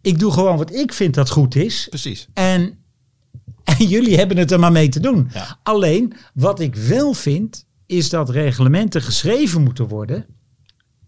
ik 0.00 0.18
doe 0.18 0.32
gewoon 0.32 0.56
wat 0.56 0.74
ik 0.74 0.92
vind 0.92 1.14
dat 1.14 1.30
goed 1.30 1.54
is. 1.54 1.86
Precies. 1.88 2.28
En, 2.34 2.78
en 3.78 3.86
jullie 3.86 4.16
hebben 4.16 4.36
het 4.36 4.50
er 4.50 4.60
maar 4.60 4.72
mee 4.72 4.88
te 4.88 5.00
doen. 5.00 5.30
Ja. 5.32 5.58
Alleen, 5.62 6.12
wat 6.34 6.60
ik 6.60 6.74
wel 6.74 7.12
vind, 7.14 7.66
is 7.86 8.08
dat 8.10 8.30
reglementen 8.30 9.02
geschreven 9.02 9.62
moeten 9.62 9.88
worden 9.88 10.26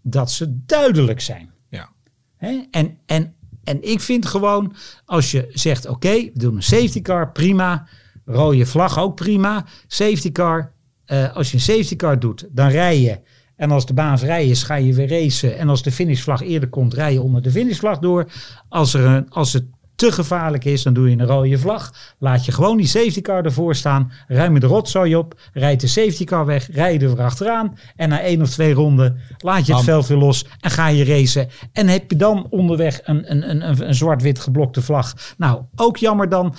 dat 0.01 0.31
ze 0.31 0.63
duidelijk 0.65 1.21
zijn. 1.21 1.51
Ja. 1.69 1.89
Hè? 2.37 2.61
En, 2.71 2.97
en, 3.05 3.33
en 3.63 3.83
ik 3.91 3.99
vind 3.99 4.25
gewoon, 4.25 4.75
als 5.05 5.31
je 5.31 5.49
zegt, 5.53 5.87
oké, 5.87 6.13
we 6.13 6.31
doen 6.33 6.55
een 6.55 6.63
safety 6.63 7.01
car, 7.01 7.31
prima. 7.31 7.87
Rode 8.25 8.65
vlag 8.65 8.99
ook 8.99 9.15
prima. 9.15 9.65
Safety 9.87 10.31
car, 10.31 10.71
eh, 11.05 11.35
als 11.35 11.51
je 11.51 11.53
een 11.53 11.63
safety 11.63 11.95
car 11.95 12.19
doet, 12.19 12.47
dan 12.51 12.69
rij 12.69 13.01
je. 13.01 13.19
En 13.55 13.71
als 13.71 13.85
de 13.85 13.93
baan 13.93 14.19
vrij 14.19 14.47
is, 14.47 14.63
ga 14.63 14.75
je 14.75 14.93
weer 14.93 15.09
racen. 15.09 15.57
En 15.57 15.69
als 15.69 15.83
de 15.83 15.91
finishvlag 15.91 16.41
eerder 16.41 16.69
komt, 16.69 16.93
rij 16.93 17.13
je 17.13 17.21
onder 17.21 17.41
de 17.41 17.51
finishvlag 17.51 17.99
door. 17.99 18.31
Als, 18.69 18.93
er 18.93 19.05
een, 19.05 19.29
als 19.29 19.53
het 19.53 19.65
te 20.01 20.11
gevaarlijk 20.11 20.65
is, 20.65 20.83
dan 20.83 20.93
doe 20.93 21.09
je 21.09 21.17
een 21.17 21.25
rode 21.25 21.57
vlag. 21.57 21.93
Laat 22.17 22.45
je 22.45 22.51
gewoon 22.51 22.77
die 22.77 22.87
safety 22.87 23.21
car 23.21 23.45
ervoor 23.45 23.75
staan. 23.75 24.11
Ruim 24.27 24.53
je 24.53 24.59
de 24.59 24.67
rotzooi 24.67 25.15
op. 25.15 25.39
Rijd 25.53 25.81
de 25.81 25.87
safety 25.87 26.23
car 26.23 26.45
weg. 26.45 26.67
Rij 26.71 26.93
je 26.93 26.99
er 26.99 27.21
achteraan. 27.21 27.77
En 27.95 28.09
na 28.09 28.21
één 28.21 28.41
of 28.41 28.49
twee 28.49 28.73
ronden 28.73 29.19
laat 29.37 29.65
je 29.65 29.73
het 29.73 29.83
veld 29.83 30.07
weer 30.07 30.17
los. 30.17 30.45
En 30.59 30.71
ga 30.71 30.87
je 30.87 31.05
racen. 31.05 31.49
En 31.73 31.87
heb 31.87 32.11
je 32.11 32.17
dan 32.17 32.47
onderweg 32.49 32.99
een, 33.03 33.31
een, 33.31 33.49
een, 33.49 33.69
een, 33.69 33.87
een 33.87 33.95
zwart-wit 33.95 34.39
geblokte 34.39 34.81
vlag. 34.81 35.13
Nou, 35.37 35.61
ook 35.75 35.97
jammer 35.97 36.29
dan. 36.29 36.55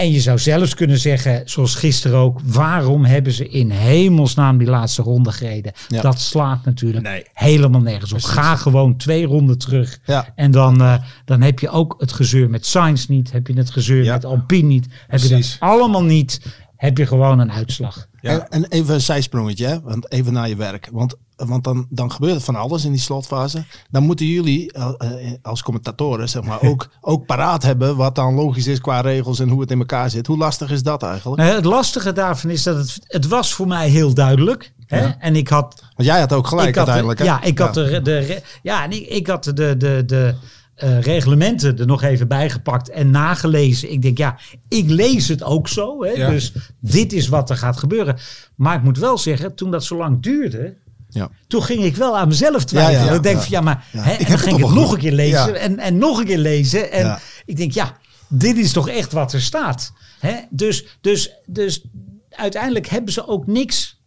En 0.00 0.10
je 0.10 0.20
zou 0.20 0.38
zelfs 0.38 0.74
kunnen 0.74 0.98
zeggen, 0.98 1.42
zoals 1.44 1.74
gisteren 1.74 2.18
ook, 2.18 2.40
waarom 2.44 3.04
hebben 3.04 3.32
ze 3.32 3.48
in 3.48 3.70
hemelsnaam 3.70 4.58
die 4.58 4.68
laatste 4.68 5.02
ronde 5.02 5.32
gereden? 5.32 5.72
Ja. 5.88 6.00
Dat 6.00 6.20
slaat 6.20 6.64
natuurlijk 6.64 7.04
Nee. 7.04 7.22
helemaal 7.32 7.80
nergens 7.80 8.12
op. 8.12 8.22
Ga 8.22 8.56
gewoon 8.56 8.96
twee 8.96 9.24
ronden 9.26 9.58
terug. 9.58 9.98
Ja. 10.04 10.32
En 10.34 10.50
dan, 10.50 10.80
eh, 10.82 10.94
dan 11.24 11.40
heb 11.40 11.58
je 11.58 11.68
ook 11.70 11.94
het 11.98 12.12
gezeur 12.12 12.50
met 12.50 12.66
Sainz 12.66 13.06
niet. 13.06 13.32
Heb 13.32 13.46
je 13.46 13.52
het 13.52 13.70
gezeur 13.70 14.04
Ja. 14.04 14.12
met 14.12 14.24
Alpine 14.24 14.66
niet. 14.68 14.86
Heb 15.08 15.20
je 15.20 15.28
dat 15.28 15.56
allemaal 15.58 16.04
niet. 16.04 16.40
Heb 16.76 16.98
je 16.98 17.06
gewoon 17.06 17.38
een 17.38 17.52
uitslag. 17.52 18.06
Ja. 18.20 18.30
En, 18.30 18.48
en 18.50 18.64
even 18.64 18.94
een 18.94 19.00
zijsprongetje, 19.00 19.66
hè? 19.66 19.80
Want 19.80 20.12
even 20.12 20.32
naar 20.32 20.48
je 20.48 20.56
werk. 20.56 20.88
Want, 20.92 21.14
want 21.36 21.64
dan, 21.64 21.86
dan 21.90 22.12
gebeurt 22.12 22.34
er 22.34 22.40
van 22.40 22.56
alles 22.56 22.84
in 22.84 22.90
die 22.92 23.00
slotfase. 23.00 23.64
Dan 23.90 24.02
moeten 24.02 24.26
jullie 24.26 24.72
eh, 24.72 24.92
eh, 24.98 25.32
als 25.42 25.62
commentatoren 25.62 26.28
zeg 26.28 26.42
maar, 26.42 26.62
ook, 26.70 26.88
ook 27.00 27.26
paraat 27.26 27.62
hebben 27.62 27.96
wat 27.96 28.14
dan 28.14 28.34
logisch 28.34 28.66
is 28.66 28.80
qua 28.80 29.00
regels 29.00 29.40
en 29.40 29.48
hoe 29.48 29.60
het 29.60 29.70
in 29.70 29.78
elkaar 29.78 30.10
zit. 30.10 30.26
Hoe 30.26 30.38
lastig 30.38 30.70
is 30.70 30.82
dat 30.82 31.02
eigenlijk? 31.02 31.42
Nou, 31.42 31.54
het 31.54 31.64
lastige 31.64 32.12
daarvan 32.12 32.50
is 32.50 32.62
dat 32.62 32.76
het, 32.76 32.98
het 33.02 33.26
was 33.26 33.54
voor 33.54 33.66
mij 33.66 33.88
heel 33.88 34.14
duidelijk. 34.14 34.72
Hè? 34.86 35.00
Ja. 35.00 35.16
En 35.18 35.36
ik 35.36 35.48
had 35.48 35.82
Want 35.96 36.08
jij 36.08 36.20
had 36.20 36.32
ook 36.32 36.46
gelijk 36.46 36.68
had 36.68 36.76
uiteindelijk. 36.76 37.18
hè? 37.18 37.24
ja, 37.24 37.42
ik 37.42 37.58
had 37.58 37.74
de, 37.74 38.02
de, 38.02 38.42
ja, 38.62 38.84
en 38.84 38.92
ik, 38.92 39.06
ik 39.06 39.26
had 39.26 39.44
de, 39.44 39.76
de, 39.76 40.02
de 40.06 40.34
eh, 40.80 41.00
reglementen 41.00 41.78
er 41.78 41.86
nog 41.86 42.02
even 42.02 42.28
bij 42.28 42.50
gepakt 42.50 42.90
en 42.90 43.10
nagelezen. 43.10 43.92
Ik 43.92 44.02
denk, 44.02 44.18
ja, 44.18 44.38
ik 44.68 44.88
lees 44.88 45.28
het 45.28 45.42
ook 45.42 45.68
zo. 45.68 46.04
Hè? 46.04 46.10
Ja. 46.10 46.28
Dus 46.30 46.52
dit 46.80 47.12
is 47.12 47.28
wat 47.28 47.50
er 47.50 47.56
gaat 47.56 47.76
gebeuren. 47.76 48.16
Maar 48.54 48.76
ik 48.76 48.82
moet 48.82 48.98
wel 48.98 49.18
zeggen, 49.18 49.54
toen 49.54 49.70
dat 49.70 49.84
zo 49.84 49.96
lang 49.96 50.22
duurde, 50.22 50.74
Ja. 51.08 51.30
toen 51.46 51.62
ging 51.62 51.84
ik 51.84 51.96
wel 51.96 52.18
aan 52.18 52.28
mezelf 52.28 52.64
twijfelen. 52.64 53.00
Ja, 53.00 53.06
ja, 53.10 53.16
ik 53.16 53.22
denk 53.22 53.36
ja. 53.36 53.42
van, 53.42 53.50
ja, 53.52 53.60
maar 53.60 53.84
Ja. 53.92 54.02
hè, 54.02 54.12
Ik 54.12 54.18
dan 54.18 54.30
het 54.30 54.40
ging 54.40 54.56
ik 54.58 54.64
het 54.64 54.74
nog 54.74 54.92
een 54.92 54.98
keer 54.98 55.12
lezen 55.12 55.52
Ja. 55.52 55.58
en, 55.58 55.78
en 55.78 55.98
nog 55.98 56.18
een 56.18 56.26
keer 56.26 56.38
lezen. 56.38 56.92
En 56.92 57.04
Ja. 57.04 57.18
ik 57.44 57.56
denk, 57.56 57.72
ja, 57.72 57.96
dit 58.28 58.56
is 58.56 58.72
toch 58.72 58.88
echt 58.88 59.12
wat 59.12 59.32
er 59.32 59.40
staat. 59.42 59.92
Hè? 60.20 60.34
Dus, 60.50 60.86
dus, 61.00 61.32
dus 61.46 61.84
uiteindelijk 62.30 62.86
hebben 62.86 63.12
ze 63.12 63.26
ook 63.26 63.46
niks 63.46 64.00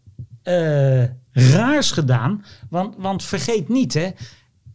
eh, 0.43 1.03
raars 1.31 1.91
gedaan. 1.91 2.45
Want, 2.69 2.95
want 2.97 3.23
vergeet 3.23 3.69
niet, 3.69 3.93
hè, 3.93 4.09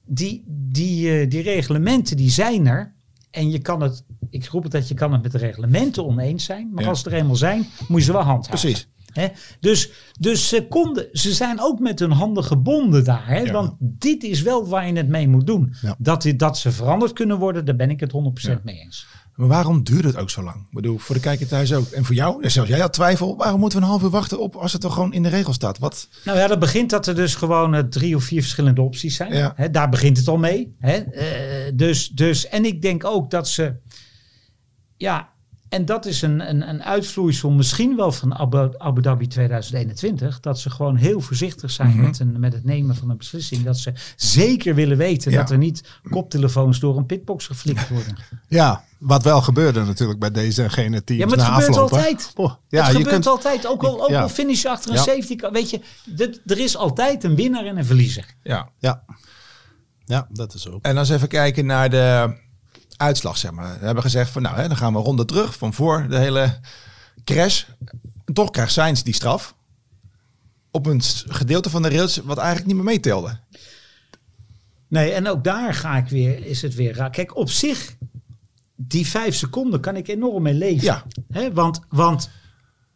die, 0.09 0.45
die, 0.49 1.21
eh, 1.21 1.31
die 1.31 1.43
reglementen 1.43 2.17
die 2.17 2.31
zijn 2.31 2.67
er. 2.67 2.95
En 3.31 3.51
je 3.51 3.59
kan 3.59 3.83
het, 3.83 4.05
ik 4.31 4.47
roep 4.47 4.63
het 4.63 4.73
dat 4.73 4.89
je 4.89 4.95
kan 4.95 5.13
het 5.13 5.23
met 5.23 5.33
de 5.33 5.39
reglementen 5.39 6.07
oneens 6.07 6.45
zijn. 6.45 6.71
Maar 6.73 6.83
Ja. 6.85 6.89
als 6.91 7.01
ze 7.03 7.11
er 7.11 7.17
eenmaal 7.17 7.37
zijn, 7.37 7.67
moet 7.89 7.99
je 8.01 8.07
ze 8.07 8.13
wel 8.13 8.21
handhaven. 8.23 8.61
Precies. 8.61 8.89
Hè? 9.13 9.29
Dus, 9.61 9.91
dus 10.19 10.49
ze, 10.49 10.67
konden, 10.69 11.09
ze 11.13 11.33
zijn 11.33 11.61
ook 11.61 11.79
met 11.79 11.99
hun 11.99 12.11
handen 12.11 12.45
gebonden 12.45 13.05
daar. 13.05 13.27
Hè? 13.27 13.39
Ja. 13.39 13.53
Want 13.53 13.75
dit 13.79 14.23
is 14.23 14.43
wel 14.43 14.67
waar 14.69 14.87
je 14.87 14.93
het 14.93 15.09
mee 15.09 15.29
moet 15.29 15.47
doen. 15.47 15.75
Ja. 15.83 15.97
Dat, 15.99 16.33
dat 16.37 16.59
ze 16.59 16.73
veranderd 16.73 17.13
kunnen 17.13 17.39
worden, 17.39 17.65
daar 17.65 17.77
ben 17.77 17.91
ik 17.91 18.01
het 18.01 18.13
100% 18.13 18.63
mee 18.63 18.79
eens. 18.79 19.07
Maar 19.39 19.49
waarom 19.49 19.83
duurt 19.83 20.05
het 20.05 20.17
ook 20.17 20.31
zo 20.31 20.43
lang? 20.43 20.57
Ik 20.57 20.71
bedoel, 20.71 20.99
voor 20.99 21.15
de 21.15 21.21
kijker 21.21 21.47
thuis 21.47 21.73
ook. 21.73 21.89
En 21.89 22.05
voor 22.05 22.15
jou, 22.15 22.49
zelfs 22.49 22.71
jij 22.71 22.79
had 22.79 22.93
twijfel. 22.93 23.37
Waarom 23.37 23.61
moeten 23.61 23.79
we 23.79 23.85
een 23.85 23.91
half 23.91 24.03
uur 24.03 24.11
wachten 24.11 24.41
op 24.41 24.57
als 24.57 24.73
het 24.73 24.85
er 24.85 24.91
gewoon 24.91 25.13
in 25.13 25.23
de 25.23 25.29
regel 25.29 25.53
staat? 25.53 25.79
Wat? 25.79 26.09
Nou 26.25 26.39
ja, 26.39 26.47
dat 26.47 26.59
begint 26.59 26.91
dat 26.91 27.07
er 27.07 27.15
dus 27.15 27.35
gewoon 27.35 27.75
eh, 27.75 27.83
drie 27.83 28.17
of 28.17 28.25
vier 28.25 28.41
verschillende 28.41 28.83
opties 28.83 29.17
zijn. 29.17 29.35
Ja. 29.35 29.69
Daar 29.71 29.89
begint 29.89 30.17
het 30.17 30.29
al 30.29 30.37
mee. 30.37 30.77
Eh, 30.81 30.93
dus, 31.75 32.09
dus, 32.09 32.49
en 32.49 32.65
ik 32.65 32.83
denk 32.83 33.05
ook 33.05 33.31
dat 33.31 33.49
ze... 33.49 33.75
Ja, 34.97 35.33
en 35.69 35.85
dat 35.85 36.07
is 36.07 36.23
een, 36.23 36.49
een, 36.49 36.69
een 36.69 36.83
uitvloeisel 36.83 37.51
misschien 37.51 37.97
wel 37.97 38.13
van 38.13 38.35
Abu, 38.35 38.71
Abu 38.79 39.03
Dhabi 39.03 39.27
2021. 39.27 40.41
Dat 40.41 40.59
ze 40.61 40.71
gewoon 40.71 40.97
heel 40.97 41.21
voorzichtig 41.21 41.71
zijn 41.71 41.89
Mhm. 41.91 42.01
met, 42.01 42.19
een, 42.19 42.41
met 42.41 42.53
het 42.53 42.65
nemen 42.65 42.97
van 42.97 43.11
een 43.11 43.17
beslissing. 43.17 43.65
Dat 43.65 43.79
ze 43.79 43.93
zeker 44.17 44.75
willen 44.75 44.97
weten 44.97 45.31
Ja. 45.33 45.39
dat 45.39 45.51
er 45.51 45.59
niet 45.59 45.89
koptelefoons 46.11 46.81
door 46.81 46.97
een 46.97 47.07
pitbox 47.07 47.47
geflikt 47.47 47.89
worden. 47.89 48.17
Ja, 48.49 48.85
wat 48.99 49.23
wel 49.23 49.41
gebeurde 49.43 49.85
natuurlijk 49.85 50.19
bij 50.19 50.31
deze 50.31 50.63
en 50.63 50.71
gene 50.71 51.05
teams 51.05 51.21
Ja, 51.23 51.27
maar 51.29 51.39
het 51.39 51.47
na 51.47 51.53
gebeurt 51.55 51.71
afloop, 51.71 51.91
altijd. 51.93 52.33
Oh, 52.35 52.53
ja, 52.69 52.79
het 52.79 52.87
je 52.87 52.93
gebeurt 52.93 53.13
kunt, 53.13 53.27
altijd. 53.27 53.67
Ook 53.67 53.83
al, 53.85 54.03
ook 54.03 54.09
Ja. 54.09 54.23
al 54.23 54.29
finish 54.29 54.63
je 54.63 54.69
achter 54.69 54.91
een 54.91 54.97
Ja. 54.97 55.03
safety 55.03 55.37
car. 55.37 55.53
Weet 55.53 55.71
je, 55.71 55.81
dit- 56.05 56.41
er 56.47 56.59
is 56.59 56.77
altijd 56.77 57.25
een 57.25 57.35
winnaar 57.35 57.65
en 57.65 57.77
een 57.77 57.85
verliezer. 57.85 58.25
Ja. 58.43 58.69
ja. 58.79 59.05
ja, 60.05 60.27
dat 60.31 60.55
is 60.55 60.69
ook. 60.69 60.85
En 60.85 60.97
als 60.97 61.09
we 61.09 61.15
even 61.15 61.29
kijken 61.29 61.67
naar 61.67 61.91
de 61.91 62.37
uitslag, 62.99 63.37
zeg 63.37 63.51
maar. 63.51 63.79
We 63.79 63.85
hebben 63.85 64.03
gezegd 64.03 64.31
van, 64.31 64.43
nou, 64.43 64.57
hè, 64.57 64.69
dan 64.69 64.77
gaan 64.77 64.93
we 64.93 64.99
ronde 64.99 65.25
terug 65.25 65.57
van 65.57 65.75
voor 65.75 66.07
de 66.09 66.19
hele 66.19 66.61
crash. 67.25 67.65
En 68.25 68.35
toch 68.35 68.51
krijgt 68.51 68.73
Sainz 68.73 69.03
die 69.03 69.15
straf. 69.15 69.55
Op 70.71 70.87
een 70.87 71.03
gedeelte 71.27 71.71
van 71.71 71.83
de 71.83 71.89
rails 71.89 72.17
wat 72.17 72.39
eigenlijk 72.39 72.67
niet 72.67 72.77
meer 72.77 72.85
meetelde. 72.85 73.39
Nee, 74.89 75.13
en 75.13 75.29
ook 75.29 75.45
daar 75.45 75.75
ga 75.75 75.97
ik 75.97 76.09
weer, 76.09 76.47
is 76.47 76.63
het 76.63 76.75
weer 76.75 76.95
raar. 76.95 77.11
Kijk, 77.11 77.37
op 77.37 77.51
zich, 77.51 77.97
die 78.77 79.07
vijf 79.07 79.35
seconden 79.35 79.81
kan 79.81 79.97
ik 79.97 80.09
enorm 80.09 80.43
mee 80.43 80.55
leven. 80.55 80.85
Ja. 80.85 81.05
Hè, 81.33 81.53
want 81.53 81.81
want 81.89 82.31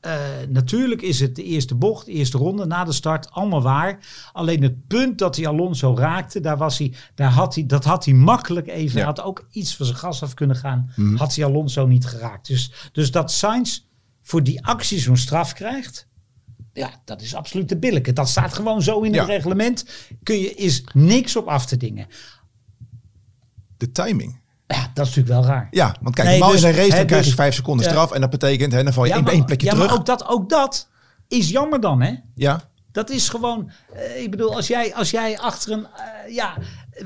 eh, 0.03 0.15
natuurlijk 0.49 1.03
is 1.03 1.21
het 1.21 1.37
de 1.37 1.43
eerste 1.45 1.75
bocht, 1.75 2.07
de 2.07 2.13
eerste 2.13 2.39
ronde 2.39 2.65
na 2.67 2.85
de 2.85 2.93
start, 2.93 3.31
allemaal 3.31 3.63
waar. 3.63 3.99
Alleen 4.33 4.63
het 4.63 4.87
punt 4.87 5.19
dat 5.19 5.37
hij 5.37 5.47
Alonso 5.47 5.95
raakte, 5.97 6.41
daar 6.41 6.57
was 6.57 6.79
hij, 6.79 6.95
daar 7.15 7.31
had 7.31 7.55
hij, 7.55 7.67
dat 7.67 7.85
had 7.85 8.05
hij 8.05 8.15
makkelijk 8.15 8.67
even, 8.69 8.99
Ja. 9.01 9.05
had 9.05 9.21
ook 9.23 9.47
iets 9.51 9.77
van 9.77 9.87
zijn 9.87 9.99
gas 9.99 10.23
af 10.23 10.35
kunnen 10.35 10.57
gaan, 10.57 10.93
had 11.17 11.35
hij 11.35 11.45
Alonso 11.45 11.87
niet 11.87 12.07
geraakt. 12.07 12.47
Dus, 12.47 12.73
dus 12.93 13.11
dat 13.11 13.33
Sainz 13.33 13.81
voor 14.23 14.43
die 14.43 14.65
actie 14.67 14.99
zo'n 15.01 15.17
straf 15.17 15.53
krijgt, 15.53 16.09
ja, 16.73 16.91
dat 17.05 17.23
is 17.23 17.35
absoluut 17.35 17.69
te 17.69 17.77
billijke. 17.79 18.13
Dat 18.13 18.29
staat 18.29 18.53
gewoon 18.55 18.83
zo 18.83 19.01
in 19.01 19.13
Ja. 19.13 19.19
het 19.21 19.29
reglement. 19.29 19.87
Kun 20.23 20.39
je, 20.39 20.55
is 20.55 20.85
niks 20.93 21.37
op 21.37 21.47
af 21.47 21.67
te 21.67 21.77
dingen. 21.77 22.07
De 23.77 23.93
timing. 23.93 24.41
Ja, 24.73 24.91
dat 24.95 25.07
is 25.07 25.15
natuurlijk 25.15 25.47
wel 25.47 25.55
raar. 25.55 25.69
Ja, 25.71 25.95
want 26.01 26.15
kijk, 26.15 26.29
normaal 26.29 26.51
dus- 26.51 26.63
in 26.63 26.69
een 26.69 26.75
race 26.75 26.97
dan 26.97 27.07
krijg 27.07 27.23
je 27.23 27.27
dus- 27.27 27.35
vijf 27.35 27.55
seconden 27.55 27.85
ja. 27.85 27.91
straf. 27.91 28.13
En 28.13 28.21
dat 28.21 28.31
betekent, 28.31 28.73
hè, 28.73 28.83
dan 28.85 28.93
val 28.93 29.05
je 29.05 29.13
één, 29.13 29.45
plekje 29.45 29.67
ja, 29.67 29.73
terug. 29.73 29.89
maar 29.89 29.99
ook 29.99 30.07
dat, 30.07 30.27
ook 30.27 30.49
dat 30.49 30.89
is 31.29 31.49
jammer 31.51 31.81
dan, 31.81 32.03
hè? 32.03 32.15
Ja, 32.35 32.61
Dat 32.93 33.11
is 33.11 33.29
gewoon, 33.29 33.71
eh, 33.95 34.23
ik 34.23 34.31
bedoel, 34.31 34.55
als 34.55 34.67
jij, 34.67 34.95
als 34.95 35.11
jij 35.11 35.39
achter 35.39 35.73
een, 35.73 35.87
eh, 35.87 36.35
ja, 36.35 36.55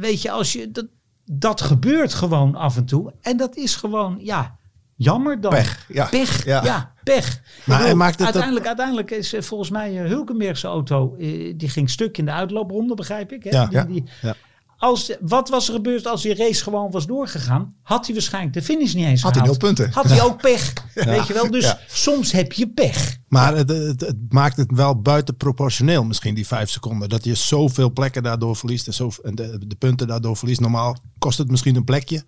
weet 0.00 0.23
je, 0.23 0.30
als 0.30 0.52
je, 0.52 0.70
dat, 0.70 0.87
dat 1.25 1.61
gebeurt 1.61 2.14
gewoon 2.14 2.54
af 2.54 2.76
en 2.76 2.85
toe. 2.85 3.12
En 3.23 3.37
dat 3.37 3.56
is 3.56 3.76
gewoon, 3.76 4.18
ja, 4.20 4.56
jammer 4.96 5.40
dan. 5.40 5.50
Pech, 5.50 5.85
ja. 5.88 6.06
Pech, 6.06 6.44
Ja. 6.44 6.64
ja, 6.64 6.92
pech. 7.04 7.40
Maar 7.64 7.76
bedoel, 7.76 7.85
hij 7.85 7.94
maakt 7.94 8.14
het 8.14 8.25
uiteindelijk, 8.25 8.66
uiteindelijk 8.66 9.11
is 9.11 9.32
eh, 9.32 9.42
volgens 9.42 9.70
mij 9.70 9.94
Hulkenbergse 9.94 10.66
auto, 10.66 11.16
die 11.56 11.68
ging 11.68 11.90
stuk 11.90 12.18
in 12.18 12.25
de 12.25 12.32
uitloopronde, 12.32 12.94
begrijp 12.94 13.32
ik. 13.32 13.44
Hè? 13.44 13.50
Ja, 13.50 13.66
die, 13.66 13.78
ja, 13.78 13.85
die, 13.85 14.04
ja. 14.23 14.35
Als, 14.78 15.16
wat 15.21 15.49
was 15.49 15.68
er 15.68 15.75
gebeurd 15.75 16.06
als 16.06 16.23
die 16.23 16.35
race 16.35 16.62
gewoon 16.62 16.90
was 16.90 17.06
doorgegaan? 17.06 17.75
Had 17.83 18.04
hij 18.06 18.14
waarschijnlijk 18.14 18.54
de 18.54 18.62
finish 18.62 18.95
niet 18.95 19.04
eens 19.06 19.23
Had 19.23 19.35
hij 19.35 19.40
gehaald. 19.42 19.61
nul 19.62 19.71
punten. 19.75 19.92
Had 19.95 20.04
hij 20.04 20.23
ook 20.28 20.40
pech. 20.40 20.73
Weet 20.95 21.26
je 21.26 21.33
wel? 21.33 21.50
Dus 21.50 21.64
Ja. 21.64 21.78
soms 21.88 22.33
heb 22.33 22.52
je 22.52 22.68
pech. 22.68 23.16
Maar 23.28 23.56
het, 23.56 23.68
het, 23.68 24.00
het 24.00 24.16
maakt 24.28 24.56
het 24.56 24.71
wel 24.73 25.00
buitenproportioneel 25.02 26.04
misschien, 26.04 26.35
die 26.35 26.47
vijf 26.47 26.71
seconden. 26.71 27.09
Dat 27.09 27.25
je 27.25 27.35
zoveel 27.35 27.92
plekken 27.92 28.23
daardoor 28.23 28.56
verliest 28.56 28.87
en, 28.87 28.95
zo, 28.95 29.11
en 29.23 29.35
de, 29.35 29.59
de 29.66 29.75
punten 29.75 30.06
daardoor 30.06 30.37
verliest. 30.37 30.61
Normaal 30.61 30.97
kost 31.18 31.38
het 31.38 31.50
misschien 31.50 31.76
een 31.76 31.85
plekje. 31.85 32.23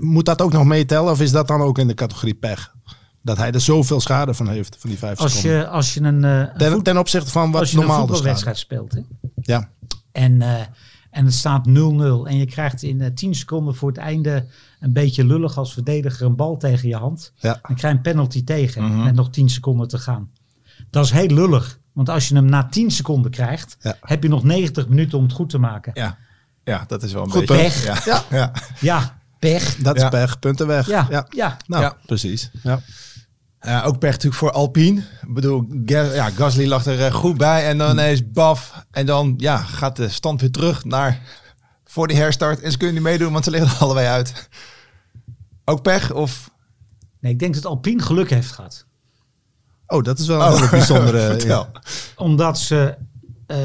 Moet 0.00 0.24
dat 0.24 0.42
ook 0.42 0.52
nog 0.52 0.64
meetellen 0.64 1.12
of 1.12 1.20
is 1.20 1.32
dat 1.32 1.48
dan 1.48 1.60
ook 1.60 1.78
in 1.78 1.86
de 1.86 1.94
categorie 1.94 2.34
pech? 2.34 2.72
Dat 3.22 3.36
hij 3.36 3.52
er 3.52 3.60
zoveel 3.60 4.00
schade 4.00 4.34
van 4.34 4.48
heeft, 4.48 4.76
van 4.78 4.90
die 4.90 4.98
vijf 4.98 5.18
Als 5.18 5.32
seconden. 5.32 5.58
je, 5.60 5.66
als 5.68 5.94
je 5.94 6.00
een, 6.00 6.24
eh, 6.24 6.68
een 6.68 6.82
ten, 6.82 6.98
opzichte 6.98 7.30
van 7.30 7.50
wat 7.50 7.60
als 7.60 7.70
je 7.70 7.76
een 7.78 7.82
normaal 7.86 7.98
schade. 8.06 8.12
voetbalwedstrijd 8.14 8.58
speelt. 8.58 8.92
Hè? 8.92 9.00
Ja, 9.40 9.68
En, 10.12 10.42
eh, 10.42 10.60
en 11.14 11.24
het 11.24 11.34
staat 11.34 11.66
0-0. 11.68 11.72
En 12.26 12.36
je 12.36 12.46
krijgt 12.46 12.82
in 12.82 13.00
eh, 13.00 13.10
10 13.14 13.34
seconden 13.34 13.74
voor 13.74 13.88
het 13.88 13.98
einde 13.98 14.46
een 14.80 14.92
beetje 14.92 15.24
lullig 15.24 15.58
als 15.58 15.72
verdediger 15.72 16.26
een 16.26 16.36
bal 16.36 16.56
tegen 16.56 16.88
je 16.88 16.96
hand. 16.96 17.32
ja. 17.36 17.58
Dan 17.66 17.76
krijg 17.76 17.80
je 17.80 17.88
een 17.88 18.00
penalty 18.00 18.44
tegen 18.44 18.82
Mhm. 18.84 19.02
met 19.04 19.14
nog 19.14 19.30
10 19.30 19.48
seconden 19.48 19.88
te 19.88 19.98
gaan. 19.98 20.30
Dat 20.90 21.04
is 21.04 21.10
heel 21.10 21.26
lullig. 21.26 21.78
Want 21.92 22.08
als 22.08 22.28
je 22.28 22.34
hem 22.34 22.44
na 22.44 22.66
10 22.68 22.90
seconden 22.90 23.30
krijgt, 23.30 23.76
Ja. 23.80 23.96
heb 24.00 24.22
je 24.22 24.28
nog 24.28 24.44
90 24.44 24.88
minuten 24.88 25.18
om 25.18 25.24
het 25.24 25.32
goed 25.32 25.50
te 25.50 25.58
maken. 25.58 25.92
ja. 25.94 26.16
Ja, 26.64 26.84
dat 26.86 27.02
is 27.02 27.12
wel 27.12 27.22
een 27.24 27.30
Goed 27.30 27.46
beetje... 27.46 27.90
punt. 27.92 28.04
Ja. 28.04 28.22
Ja. 28.30 28.36
Ja. 28.38 28.52
Ja, 28.80 29.18
pech. 29.38 29.76
dat 29.76 29.96
is 29.96 30.02
Ja. 30.02 30.08
pech. 30.08 30.38
Punten 30.38 30.66
weg. 30.66 30.86
Ja, 30.86 31.06
ja. 31.10 31.26
ja. 31.30 31.56
Nou, 31.66 31.82
Ja. 31.82 31.96
precies. 32.06 32.50
Ja. 32.62 32.80
Ja, 33.64 33.82
ook 33.82 33.98
pech 33.98 34.10
natuurlijk 34.10 34.36
voor 34.36 34.50
Alpine. 34.52 35.00
Ik 35.00 35.34
bedoel, 35.34 35.66
ja, 35.86 36.30
Gasly 36.30 36.66
lag 36.66 36.86
er 36.86 37.04
eh, 37.06 37.12
goed 37.14 37.36
bij 37.36 37.66
en 37.68 37.78
dan 37.78 37.90
ineens 37.90 38.30
baf. 38.30 38.84
En 38.90 39.06
dan 39.06 39.34
ja, 39.36 39.56
gaat 39.58 39.96
de 39.96 40.08
stand 40.08 40.40
weer 40.40 40.50
terug 40.50 40.84
naar 40.84 41.20
voor 41.84 42.06
die 42.08 42.16
herstart. 42.16 42.60
En 42.60 42.70
ze 42.70 42.76
kunnen 42.76 42.94
niet 42.94 43.04
meedoen, 43.04 43.32
want 43.32 43.44
ze 43.44 43.50
liggen 43.50 43.70
er 43.70 43.82
allebei 43.84 44.06
uit. 44.06 44.48
Ook 45.64 45.82
pech 45.82 46.12
of... 46.12 46.50
Nee, 47.20 47.32
ik 47.32 47.38
denk 47.38 47.54
dat 47.54 47.66
Alpine 47.66 48.02
geluk 48.02 48.30
heeft 48.30 48.50
gehad. 48.52 48.86
Oh, 49.86 50.02
dat 50.02 50.18
is 50.18 50.26
wel 50.26 50.42
een 50.42 50.52
hele 50.54 50.68
bijzondere... 50.70 51.18
Vertel. 51.38 51.68
Omdat 52.16 52.58
ze... 52.58 52.94
eh, 53.46 53.56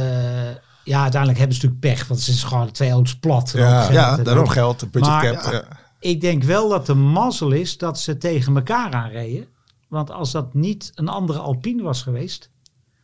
ja, 0.84 1.02
uiteindelijk 1.02 1.40
hebben 1.40 1.58
ze 1.58 1.66
natuurlijk 1.66 1.80
pech. 1.96 2.08
Want 2.08 2.20
ze 2.20 2.32
is 2.32 2.44
gewoon 2.44 2.72
twee 2.72 2.92
auto's 2.92 3.16
plat. 3.20 3.54
en 3.54 3.60
Ja, 3.60 3.92
ja, 3.92 4.18
Daarom 4.18 4.44
ook- 4.44 4.52
geld, 4.52 4.80
de 4.80 4.88
budget 4.88 5.10
Maar- 5.10 5.34
cap. 5.34 5.52
ja. 5.52 5.64
Ik 6.00 6.22
denk 6.22 6.44
wel 6.44 6.70
dat 6.70 6.86
de 6.86 6.94
mazzel 6.94 7.52
is 7.52 7.78
dat 7.78 8.00
ze 8.00 8.18
tegen 8.18 8.56
elkaar 8.56 8.92
aanreden. 8.94 9.48
Want 9.90 10.12
als 10.12 10.32
dat 10.32 10.54
niet 10.54 10.92
een 10.96 11.08
andere 11.08 11.40
Alpine 11.40 11.84
was 11.84 12.02
geweest, 12.02 12.50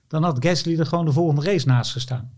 dan 0.07 0.23
had 0.23 0.37
Gasly 0.45 0.79
er 0.79 0.85
gewoon 0.85 1.05
de 1.05 1.11
volgende 1.11 1.41
race 1.51 1.67
naast 1.67 1.91
gestaan. 1.91 2.29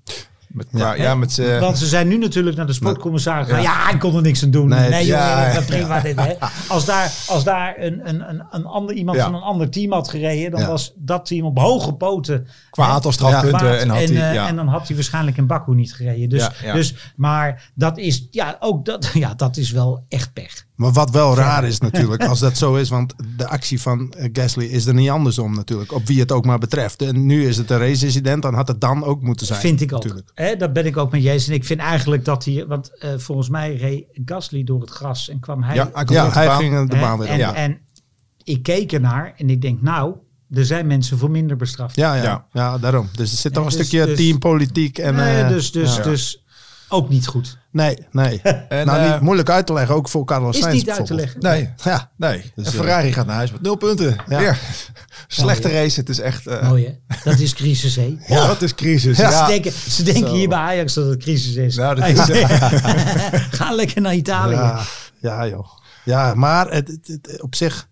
Met, 0.48 0.68
ja, 0.72 0.94
ja, 0.94 1.16
met 1.16 1.32
z'n... 1.32 1.60
Want 1.60 1.78
ze 1.78 1.86
zijn 1.86 2.08
nu 2.08 2.18
natuurlijk 2.18 2.56
naar 2.58 2.66
de 2.66 2.74
sportcommissaris 2.74 3.46
gegaan. 3.48 3.62
Ja. 3.62 3.72
Ja, 3.80 3.86
hij 3.90 3.98
kon 3.98 4.16
er 4.16 4.22
niks 4.22 4.44
aan 4.44 4.52
doen. 4.52 4.68
Nee, 4.68 4.90
Nee, 4.90 5.06
ja, 5.06 5.30
jongen, 5.36 5.48
ja. 5.48 5.54
dat 5.54 5.66
prima 5.66 6.00
dit. 6.00 6.20
Hè. 6.20 6.34
Als 6.68 6.86
daar, 6.86 7.14
als 7.28 7.44
daar 7.44 7.76
een, 7.78 8.10
een, 8.10 8.30
een, 8.30 8.44
een 8.52 8.66
ander, 8.66 8.96
iemand 8.96 9.18
Ja. 9.18 9.24
van 9.24 9.36
een 9.36 9.42
ander 9.42 9.70
team 9.70 9.92
had 9.92 10.10
gereden, 10.10 10.52
dan 10.52 10.60
Ja. 10.60 10.68
was 10.68 10.94
dat 10.96 11.26
team 11.26 11.46
op 11.46 11.58
hoge 11.60 11.94
poten. 11.94 12.48
Qua 12.78 12.88
hè, 12.88 12.94
aantal 12.94 13.12
strafpunten 13.12 13.80
en 13.80 13.90
had 13.90 14.00
en, 14.00 14.16
hij... 14.16 14.28
eh, 14.30 14.34
ja. 14.34 14.48
en 14.48 14.56
dan 14.56 14.68
had 14.68 14.88
hij 14.88 14.96
waarschijnlijk 14.96 15.38
in 15.38 15.48
Baku 15.48 15.76
niet 15.76 15.94
gereden. 15.94 16.30
Dus, 16.30 16.42
Ja, 16.42 16.54
ja. 16.64 16.74
dus 16.74 17.14
maar 17.16 17.72
dat 17.76 17.98
is, 17.98 18.28
ja, 18.32 18.58
ook 18.60 18.86
dat, 18.86 19.10
ja, 19.24 19.34
dat 19.34 19.58
is 19.58 19.72
wel 19.72 20.06
echt 20.10 20.34
pech. 20.34 20.66
Maar 20.76 20.92
wat 20.92 21.10
wel 21.10 21.36
raar 21.36 21.64
is 21.64 21.80
natuurlijk, 21.80 22.26
als 22.30 22.40
dat 22.40 22.58
zo 22.58 22.76
is, 22.76 22.90
want 22.90 23.14
de 23.38 23.48
actie 23.48 23.82
van 23.82 24.14
Gasly 24.34 24.66
is 24.66 24.86
er 24.86 24.94
niet 24.94 25.10
andersom 25.10 25.56
natuurlijk, 25.56 25.94
op 25.94 26.08
wie 26.08 26.20
het 26.20 26.32
ook 26.32 26.46
maar 26.46 26.60
betreft. 26.60 27.02
En 27.02 27.26
nu 27.26 27.48
is 27.48 27.58
het 27.58 27.70
een 27.70 27.78
race-incident, 27.78 28.42
dan 28.42 28.54
had 28.54 28.68
het 28.68 28.82
dan 28.82 29.04
ook 29.04 29.22
moeten 29.22 29.46
zijn. 29.46 29.60
Vind 29.60 29.82
ik 29.82 29.94
ook. 29.94 30.04
Natuurlijk. 30.04 30.32
Hè, 30.34 30.56
daar 30.56 30.72
ben 30.72 30.86
ik 30.86 30.98
ook 30.98 31.12
met 31.12 31.24
je 31.24 31.30
eens. 31.30 31.48
En 31.48 31.54
ik 31.54 31.66
vind 31.66 31.80
eigenlijk 31.80 32.26
dat 32.26 32.46
hij, 32.46 32.66
want 32.68 32.98
eh, 32.98 33.10
volgens 33.18 33.50
mij 33.50 33.76
reed 33.76 34.06
Gasly 34.26 34.64
door 34.64 34.82
het 34.82 34.90
gras 34.90 35.30
en 35.30 35.40
kwam 35.40 35.64
hij. 35.64 35.76
Ja, 35.76 36.30
hij 36.30 36.50
ging 36.50 36.90
de 36.90 36.98
baan 36.98 37.20
weer 37.20 37.30
en, 37.30 37.56
en 37.56 37.80
ik 38.44 38.64
keek 38.64 38.92
ernaar 38.92 39.34
en 39.38 39.50
ik 39.50 39.62
denk, 39.62 39.82
nou, 39.82 40.16
Er 40.54 40.66
zijn 40.66 40.88
mensen 40.88 41.18
voor 41.18 41.32
minder 41.32 41.58
bestraft. 41.58 41.96
Ja, 41.96 42.14
ja, 42.16 42.24
Ja. 42.24 42.46
ja. 42.52 42.78
daarom. 42.78 43.10
Dus 43.16 43.32
er 43.32 43.38
zit 43.38 43.54
toch 43.54 43.64
een 43.66 43.70
dus- 43.78 43.80
stukje 43.88 44.06
dus- 44.06 44.18
teampolitiek. 44.18 44.98
En, 44.98 45.16
nee, 45.16 45.42
eh, 45.42 45.48
dus, 45.50 45.72
dus, 45.72 45.96
ja. 45.96 46.02
dus 46.04 46.44
ook 46.90 47.10
niet 47.10 47.28
goed. 47.28 47.58
Nee, 47.72 47.98
nee. 48.12 48.42
En, 48.70 48.86
nou, 48.86 49.00
eh, 49.00 49.12
niet 49.12 49.22
moeilijk 49.22 49.50
uit 49.50 49.66
te 49.66 49.74
leggen, 49.74 49.96
ook 49.96 50.10
voor 50.10 50.26
Carlos 50.26 50.56
Is 50.58 50.64
Sainz 50.64 50.76
niet 50.76 50.90
uit 50.90 51.06
te 51.06 51.14
leggen. 51.14 51.40
Nee, 51.42 51.70
Ja, 51.84 52.10
nee. 52.18 52.52
Dus, 52.56 52.66
en 52.68 52.72
eh, 52.74 52.80
Ferrari 52.80 53.14
gaat 53.14 53.26
naar 53.26 53.36
huis 53.36 53.52
met 53.52 53.62
nul 53.62 53.76
punten. 53.76 54.16
Ja. 54.28 54.40
Weer. 54.40 54.60
Slechte 55.28 55.68
Oh, 55.68 55.74
race. 55.74 56.00
Het 56.00 56.10
is 56.10 56.20
echt... 56.20 56.48
eh, 56.48 56.68
Mooi 56.68 56.86
hè? 56.86 57.16
Dat 57.32 57.40
is 57.40 57.54
crisis 57.54 57.96
hè? 57.96 58.18
ja, 58.28 58.48
dat 58.48 58.62
is 58.62 58.76
crisis. 58.76 59.18
Ja. 59.18 59.30
Ja. 59.30 59.46
Ze 59.46 59.52
denken, 59.52 59.72
ze 59.72 60.04
denken 60.04 60.28
Zo. 60.28 60.34
hier 60.36 60.50
bij 60.50 60.58
Ajax 60.58 60.94
dat 60.94 61.08
het 61.08 61.20
crisis 61.20 61.56
is. 61.56 61.76
Nou, 61.76 61.96
dat 61.96 62.08
is, 62.08 62.20
Ga 63.52 63.72
lekker 63.72 64.02
naar 64.02 64.16
Italië. 64.16 64.56
ja, 64.56 64.82
ja, 65.22 65.48
joh. 65.48 65.68
Ja, 66.04 66.34
maar 66.34 66.72
het, 66.72 66.88
het- 66.88 67.08
het- 67.24 67.42
op 67.42 67.56
zich 67.56 67.88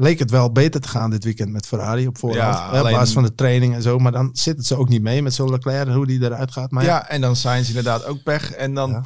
leek 0.00 0.18
het 0.18 0.30
wel 0.30 0.52
beter 0.52 0.80
te 0.80 0.88
gaan 0.88 1.10
dit 1.10 1.24
weekend 1.24 1.52
met 1.52 1.66
Ferrari 1.66 2.06
op 2.06 2.18
voorhand. 2.18 2.54
Ja, 2.54 2.70
hè, 2.72 2.80
op 2.80 2.90
basis 2.90 3.14
van 3.14 3.22
de 3.22 3.34
training 3.34 3.74
en 3.74 3.82
zo. 3.82 3.98
Maar 3.98 4.12
dan 4.12 4.30
zit 4.32 4.56
het 4.56 4.66
ze 4.66 4.76
ook 4.76 4.88
niet 4.88 5.02
mee 5.02 5.22
met 5.22 5.34
zo'n 5.34 5.50
Leclerc, 5.50 5.88
hoe 5.88 6.06
die 6.06 6.22
eruit 6.22 6.52
gaat. 6.52 6.70
Maar 6.70 6.84
ja, 6.84 6.88
ja, 6.88 7.08
en 7.08 7.20
dan 7.20 7.36
Sainz 7.36 7.68
inderdaad 7.68 8.04
ook 8.04 8.22
pech. 8.22 8.52
En 8.52 8.74
dan... 8.74 8.90
Ja. 8.90 9.02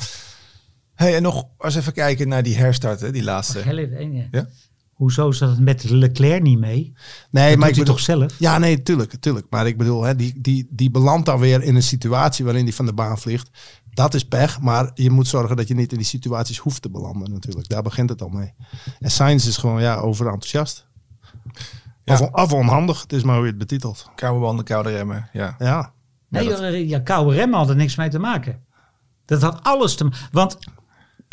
Hey, 0.94 1.16
en 1.16 1.22
nog 1.22 1.44
eens 1.58 1.76
even 1.76 1.92
kijken 1.92 2.28
naar 2.28 2.42
die 2.42 2.56
herstart, 2.56 3.00
hè, 3.00 3.12
die 3.12 3.22
laatste. 3.22 3.58
Heel 3.58 3.78
even. 3.78 4.28
Ja? 4.30 4.48
Hoezo 4.94 5.32
zat 5.32 5.50
het 5.50 5.58
met 5.60 5.84
Leclerc 5.90 6.42
niet 6.42 6.58
mee? 6.58 6.92
nee, 7.30 7.48
dat 7.48 7.48
maar 7.48 7.48
doet 7.50 7.54
ik 7.54 7.60
hij 7.60 7.70
bedoel, 7.70 7.84
toch 7.84 8.00
zelf? 8.00 8.38
Ja, 8.38 8.58
nee, 8.58 8.82
tuurlijk, 8.82 9.14
tuurlijk. 9.20 9.46
Maar 9.50 9.66
ik 9.66 9.78
bedoel, 9.78 10.02
hè, 10.02 10.16
die, 10.16 10.40
die, 10.40 10.66
die 10.70 10.90
belandt 10.90 11.26
dan 11.26 11.38
weer 11.38 11.62
in 11.62 11.74
een 11.76 11.82
situatie 11.82 12.44
waarin 12.44 12.64
die 12.64 12.74
van 12.74 12.86
de 12.86 12.92
baan 12.92 13.18
vliegt. 13.18 13.50
Dat 13.90 14.14
is 14.14 14.24
pech, 14.24 14.60
maar 14.60 14.90
je 14.94 15.10
moet 15.10 15.26
zorgen 15.28 15.56
dat 15.56 15.68
je 15.68 15.74
niet 15.74 15.92
in 15.92 15.98
die 15.98 16.06
situaties 16.06 16.58
hoeft 16.58 16.82
te 16.82 16.90
belanden 16.90 17.30
natuurlijk. 17.32 17.68
Daar 17.68 17.82
begint 17.82 18.08
het 18.08 18.22
al 18.22 18.28
mee. 18.28 18.52
En 18.98 19.10
Sainz 19.10 19.46
is 19.46 19.56
gewoon 19.56 19.80
ja, 19.80 19.96
overenthousiast. 19.96 20.86
Ja. 22.04 22.12
Of, 22.14 22.20
of 22.20 22.52
onhandig, 22.52 23.02
het 23.02 23.12
is 23.12 23.22
maar 23.22 23.34
hoe 23.34 23.44
je 23.44 23.50
het 23.50 23.58
betitelt. 23.58 24.10
Koude 24.14 24.40
banden, 24.40 24.64
koude 24.64 24.90
remmen. 24.90 25.28
Ja. 25.32 25.54
Ja, 25.58 25.92
Nee, 26.28 26.48
dat- 26.48 26.88
ja, 26.88 26.98
koude 26.98 27.34
remmen 27.34 27.58
had 27.58 27.68
er 27.68 27.76
niks 27.76 27.96
mee 27.96 28.08
te 28.08 28.18
maken. 28.18 28.62
Dat 29.24 29.42
had 29.42 29.62
alles 29.62 29.94
te 29.94 30.04
maken. 30.04 30.18
Want 30.32 30.58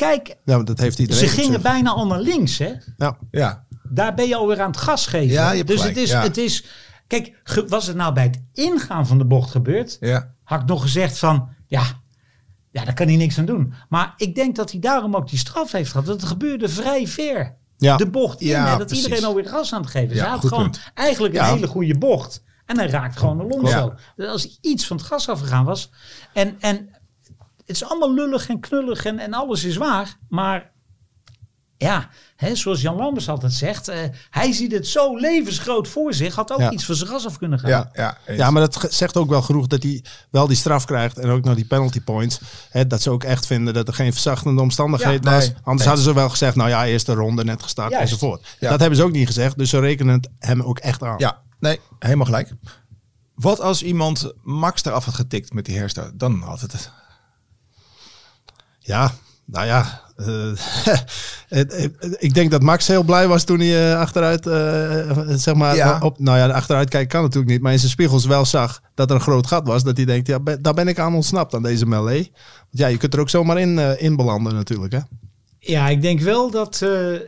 kijk, 0.06 0.36
ja 0.46 0.64
dat 0.64 0.80
heeft 0.80 1.00
iedereen. 1.00 1.20
ze 1.22 1.28
gingen 1.28 1.52
natuurlijk. 1.52 1.74
bijna 1.84 1.92
al 1.92 2.08
naar 2.08 2.20
links. 2.20 2.58
Hè? 2.58 2.74
Ja, 2.98 3.18
ja. 3.32 3.66
Daar 3.84 4.14
ben 4.14 4.28
je 4.28 4.36
alweer 4.36 4.62
aan 4.62 4.68
het 4.72 4.78
gas 4.80 5.06
geven. 5.08 5.28
Ja, 5.34 5.50
je 5.52 5.56
hebt 5.58 5.68
dus 5.70 5.80
gelijk, 5.80 5.96
het 5.98 6.06
is, 6.06 6.12
ja. 6.12 6.22
het 6.22 6.38
is. 6.38 6.66
Kijk, 7.08 7.42
was 7.68 7.88
het 7.88 7.96
nou 7.96 8.14
bij 8.14 8.24
het 8.24 8.42
ingaan 8.54 9.08
van 9.08 9.18
de 9.18 9.26
bocht 9.26 9.52
gebeurd, 9.52 9.98
Ja. 10.00 10.34
had 10.44 10.62
ik 10.62 10.68
nog 10.68 10.82
gezegd 10.82 11.18
van 11.18 11.50
ja, 11.68 11.84
ja, 12.72 12.86
daar 12.86 12.94
kan 12.94 13.08
hij 13.08 13.16
niks 13.16 13.38
aan 13.40 13.46
doen. 13.46 13.74
Maar 13.90 14.14
ik 14.18 14.36
denk 14.36 14.56
dat 14.56 14.72
hij 14.72 14.80
daarom 14.80 15.16
ook 15.16 15.30
die 15.30 15.40
straf 15.40 15.72
heeft 15.72 15.92
gehad. 15.92 16.06
Dat 16.06 16.16
het 16.22 16.30
gebeurde 16.30 16.70
vrij 16.70 17.08
ver. 17.08 17.56
ja. 17.78 17.98
De 17.98 18.10
bocht 18.10 18.42
in, 18.42 18.48
Ja, 18.48 18.72
hè, 18.72 18.78
dat 18.78 18.88
precies. 18.88 19.04
iedereen 19.06 19.26
alweer 19.26 19.46
gas 19.48 19.74
aan 19.74 19.82
het 19.82 19.90
geven. 19.90 20.16
Ja, 20.16 20.22
hij 20.22 20.32
had 20.32 20.46
gewoon 20.48 20.64
punt. 20.64 20.92
eigenlijk 20.94 21.34
een 21.34 21.40
Ja. 21.46 21.54
hele 21.54 21.68
goede 21.68 21.98
bocht. 21.98 22.44
En 22.66 22.78
hij 22.78 22.88
raakt 22.88 23.18
gewoon 23.18 23.40
Alonso. 23.40 23.68
Ja. 23.78 23.96
Dus 24.16 24.28
als 24.28 24.42
hij 24.44 24.58
iets 24.62 24.88
van 24.88 24.98
het 24.98 25.06
gas 25.06 25.30
afgegaan 25.30 25.66
was. 25.66 25.92
En, 26.34 26.56
en 26.60 26.90
het 27.72 27.82
is 27.82 27.88
allemaal 27.90 28.14
lullig 28.14 28.50
en 28.50 28.60
knullig 28.60 29.06
en, 29.06 29.20
en 29.20 29.34
alles 29.34 29.64
is 29.64 29.76
waar. 29.78 30.18
Maar 30.30 30.72
ja, 31.78 32.10
hè, 32.36 32.56
zoals 32.56 32.82
Jan 32.82 32.96
Lambers 32.96 33.30
altijd 33.30 33.54
zegt. 33.54 33.88
eh, 33.88 33.98
hij 34.30 34.52
ziet 34.52 34.72
het 34.72 34.88
zo 34.88 35.16
levensgroot 35.18 35.88
voor 35.88 36.14
zich. 36.14 36.36
Had 36.36 36.52
ook 36.52 36.60
Ja. 36.60 36.72
iets 36.72 36.86
van 36.86 36.96
zijn 36.96 37.10
gas 37.10 37.26
af 37.26 37.38
kunnen 37.38 37.60
gaan. 37.60 37.70
Ja, 37.70 37.92
ja, 37.94 38.18
ja, 38.28 38.52
maar 38.52 38.62
dat 38.62 38.88
zegt 38.90 39.18
ook 39.18 39.30
wel 39.30 39.42
genoeg 39.42 39.68
dat 39.68 39.84
hij 39.84 40.04
wel 40.32 40.48
die 40.48 40.56
straf 40.58 40.86
krijgt. 40.86 41.18
En 41.18 41.30
ook 41.30 41.44
nog 41.44 41.56
die 41.56 41.66
penalty 41.66 42.02
points. 42.02 42.40
Hè, 42.70 42.88
dat 42.88 43.02
ze 43.02 43.10
ook 43.10 43.24
echt 43.24 43.46
vinden 43.46 43.74
dat 43.74 43.88
er 43.88 43.94
geen 43.94 44.12
verzachtende 44.12 44.62
omstandigheid 44.62 45.24
Ja, 45.24 45.32
was. 45.32 45.46
nee. 45.48 45.56
Anders 45.56 45.78
Nee. 45.78 45.88
hadden 45.88 46.04
ze 46.06 46.14
wel 46.14 46.30
gezegd, 46.30 46.56
nou 46.56 46.70
ja, 46.70 46.86
eerste 46.86 47.14
ronde 47.14 47.44
net 47.44 47.64
gestart 47.64 47.92
Juist. 47.92 48.12
enzovoort. 48.12 48.56
Ja. 48.60 48.70
Dat 48.70 48.80
hebben 48.80 48.98
ze 48.98 49.04
ook 49.04 49.12
niet 49.12 49.28
gezegd. 49.28 49.58
Dus 49.58 49.70
ze 49.70 49.80
rekenen 49.80 50.14
het 50.14 50.30
hem 50.40 50.62
ook 50.62 50.80
echt 50.80 51.04
aan. 51.04 51.16
Ja, 51.18 51.42
nee, 51.60 51.80
helemaal 52.00 52.26
gelijk. 52.26 52.54
Wat 53.36 53.60
als 53.60 53.84
iemand 53.84 54.34
Max 54.44 54.84
eraf 54.86 55.06
had 55.06 55.14
getikt 55.14 55.54
met 55.54 55.66
die 55.66 55.78
herstart? 55.78 56.20
Dan 56.20 56.42
had 56.42 56.62
het 56.62 56.72
het. 56.72 56.92
Ja, 58.84 59.12
nou 59.46 59.66
ja. 59.66 60.02
eh, 60.16 60.52
ik 62.28 62.34
denk 62.34 62.52
dat 62.52 62.62
Max 62.62 62.88
heel 62.88 63.04
blij 63.04 63.28
was 63.28 63.44
toen 63.44 63.60
hij 63.60 63.92
eh, 63.94 64.00
achteruit, 64.00 64.48
eh, 64.48 65.22
zeg 65.28 65.54
maar, 65.56 65.76
Ja. 65.76 66.00
op, 66.02 66.20
nou 66.20 66.38
ja, 66.38 66.48
achteruit 66.50 66.90
kijken 66.90 67.10
kan 67.10 67.22
natuurlijk 67.22 67.52
niet, 67.52 67.62
maar 67.62 67.72
in 67.72 67.80
zijn 67.80 67.92
spiegels 67.92 68.26
wel 68.26 68.46
zag 68.46 68.82
dat 68.96 69.10
er 69.10 69.16
een 69.16 69.22
groot 69.22 69.48
gat 69.48 69.68
was. 69.68 69.84
Dat 69.84 69.98
hij 69.98 70.06
denkt, 70.06 70.28
ja, 70.28 70.40
ben- 70.40 70.62
daar 70.62 70.74
ben 70.74 70.88
ik 70.88 71.00
aan 71.00 71.16
ontsnapt 71.16 71.54
aan 71.54 71.64
deze 71.64 71.86
melee. 71.86 72.32
Want 72.58 72.68
ja, 72.70 72.88
je 72.88 72.98
kunt 72.98 73.14
er 73.14 73.20
ook 73.20 73.30
zomaar 73.30 73.60
in, 73.60 74.00
in 74.00 74.16
belanden 74.16 74.54
natuurlijk, 74.56 74.94
hè. 74.94 75.00
Ja, 75.60 75.88
ik 75.90 76.02
denk 76.02 76.20
wel 76.22 76.52
dat. 76.52 76.82
eh, 76.82 77.14
eh, 77.16 77.22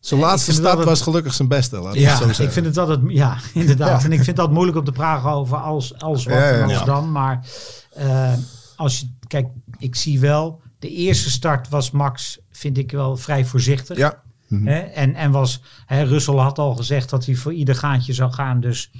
Zijn 0.00 0.20
laatste 0.20 0.60
dat- 0.60 0.84
was 0.84 1.00
gelukkig 1.00 1.34
zijn 1.34 1.48
beste, 1.48 1.78
laat 1.80 1.94
Ja, 1.94 2.16
zo 2.16 2.42
ik 2.42 2.50
vind 2.50 2.66
het 2.66 2.78
altijd, 2.78 3.00
ja, 3.08 3.36
inderdaad. 3.54 4.04
En 4.04 4.12
ik 4.12 4.24
vind 4.24 4.36
dat 4.36 4.50
moeilijk 4.50 4.78
om 4.78 4.84
te 4.84 4.92
praten 4.92 5.30
over 5.30 5.56
als, 5.56 5.98
als 5.98 6.24
wat 6.24 6.34
Ja, 6.34 6.48
ja, 6.48 6.54
en 6.54 6.62
als 6.62 6.72
ja. 6.72 6.84
dan. 6.84 7.12
Maar 7.12 7.46
eh, 7.90 8.32
als 8.76 9.00
je, 9.00 9.06
kijk, 9.26 9.46
ik 9.78 9.94
zie 9.94 10.20
wel, 10.20 10.60
de 10.78 10.88
eerste 10.90 11.30
start 11.30 11.68
was 11.68 11.90
Max, 11.90 12.38
vind 12.50 12.78
ik 12.78 12.90
wel 12.90 13.16
vrij 13.16 13.44
voorzichtig. 13.44 13.96
Ja, 13.96 14.22
Hè? 14.48 14.78
En, 14.78 15.14
en 15.14 15.30
was, 15.30 15.62
hè, 15.86 16.02
Russell 16.02 16.34
had 16.34 16.58
al 16.58 16.74
gezegd 16.74 17.10
dat 17.10 17.26
hij 17.26 17.34
voor 17.34 17.52
ieder 17.52 17.74
gaatje 17.74 18.12
zou 18.12 18.32
gaan. 18.32 18.60
Dus 18.60 18.90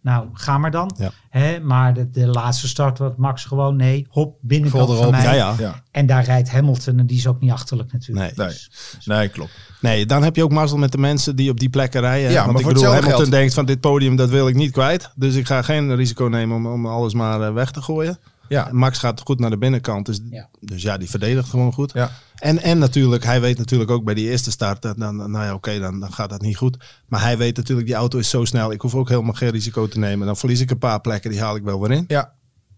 nou, 0.00 0.28
ga 0.32 0.58
maar 0.58 0.70
dan. 0.70 0.94
Ja. 0.98 1.10
Hè? 1.30 1.60
Maar 1.60 1.94
de, 1.94 2.10
de 2.10 2.26
laatste 2.26 2.68
start 2.68 2.98
was 2.98 3.12
Max 3.16 3.44
gewoon, 3.44 3.76
nee, 3.76 4.06
hop, 4.10 4.36
binnenkant 4.40 4.96
van 4.96 5.10
mij. 5.10 5.22
Ja, 5.22 5.32
ja. 5.32 5.54
ja. 5.58 5.82
En 5.90 6.06
daar 6.06 6.24
rijdt 6.24 6.50
Hamilton 6.50 6.98
en 6.98 7.06
die 7.06 7.16
is 7.16 7.26
ook 7.26 7.40
niet 7.40 7.50
achterlijk 7.50 7.92
natuurlijk. 7.92 8.36
Nee. 8.36 8.46
Nee, 8.46 8.56
nee, 9.04 9.28
klopt. 9.28 9.50
Nee, 9.80 10.06
dan 10.06 10.22
heb 10.22 10.36
je 10.36 10.44
ook 10.44 10.50
mazzel 10.52 10.78
met 10.78 10.92
de 10.92 10.98
mensen 10.98 11.36
die 11.36 11.50
op 11.50 11.60
die 11.60 11.70
plekken 11.70 12.00
rijden. 12.00 12.30
Ja, 12.30 12.34
Want 12.36 12.46
maar 12.46 12.56
ik 12.56 12.62
voor 12.62 12.72
bedoel, 12.72 12.88
Hamilton 12.92 13.16
geld- 13.18 13.30
denkt 13.30 13.54
van 13.54 13.66
dit 13.66 13.80
podium, 13.80 14.16
dat 14.16 14.28
wil 14.28 14.48
ik 14.48 14.54
niet 14.54 14.72
kwijt. 14.72 15.10
Dus 15.14 15.34
ik 15.34 15.46
ga 15.46 15.62
geen 15.62 15.96
risico 15.96 16.24
nemen 16.24 16.56
om, 16.56 16.66
om 16.66 16.86
alles 16.86 17.14
maar 17.14 17.40
eh, 17.40 17.52
weg 17.52 17.70
te 17.70 17.82
gooien. 17.82 18.18
Ja, 18.50 18.68
Max 18.72 18.98
gaat 18.98 19.20
goed 19.20 19.38
naar 19.40 19.50
de 19.50 19.58
binnenkant. 19.58 20.06
Dus 20.06 20.20
Ja. 20.30 20.48
dus 20.60 20.82
ja, 20.82 20.96
die 20.98 21.10
verdedigt 21.10 21.48
gewoon 21.48 21.72
goed. 21.72 21.92
ja. 21.92 22.10
En, 22.38 22.62
en 22.62 22.78
natuurlijk, 22.78 23.24
hij 23.24 23.40
weet 23.40 23.58
natuurlijk 23.58 23.90
ook 23.90 24.04
bij 24.04 24.14
die 24.14 24.28
eerste 24.30 24.50
start, 24.50 24.82
dat, 24.82 24.98
dan, 24.98 25.16
nou 25.16 25.44
ja, 25.44 25.54
oké, 25.54 25.78
dan, 25.78 26.00
dan 26.00 26.12
gaat 26.12 26.30
dat 26.30 26.40
niet 26.40 26.56
goed. 26.56 26.76
Maar 27.06 27.20
hij 27.20 27.38
weet 27.38 27.56
natuurlijk, 27.56 27.86
die 27.86 27.96
auto 27.96 28.18
is 28.18 28.30
zo 28.30 28.44
snel, 28.44 28.72
ik 28.72 28.80
hoef 28.80 28.94
ook 28.94 29.08
helemaal 29.08 29.32
geen 29.32 29.50
risico 29.50 29.88
te 29.88 29.98
nemen. 29.98 30.26
Dan 30.26 30.36
verlies 30.36 30.60
ik 30.60 30.70
een 30.70 30.78
paar 30.78 31.00
plekken, 31.00 31.30
die 31.30 31.40
haal 31.40 31.56
ik 31.56 31.62
wel 31.62 31.80
weer 31.80 31.90
in. 31.90 32.04
ja. 32.08 32.32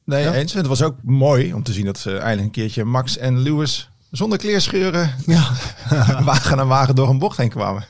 Nee, 0.05 0.23
Ja. 0.25 0.33
eens. 0.35 0.53
Het 0.53 0.67
was 0.67 0.83
ook 0.83 0.97
mooi 1.03 1.55
om 1.55 1.63
te 1.63 1.73
zien 1.73 1.85
dat 1.85 1.99
ze 1.99 2.11
eindelijk 2.17 2.43
een 2.45 2.51
keertje 2.63 2.85
Max 2.85 3.17
en 3.19 3.39
Lewis 3.39 3.91
zonder 4.11 4.39
kleerscheuren 4.39 5.11
Ja. 5.27 5.49
wagen 6.25 6.59
aan 6.61 6.69
wagen 6.69 6.95
door 6.95 7.09
een 7.09 7.19
bocht 7.19 7.37
heen 7.37 7.49
kwamen. 7.51 7.85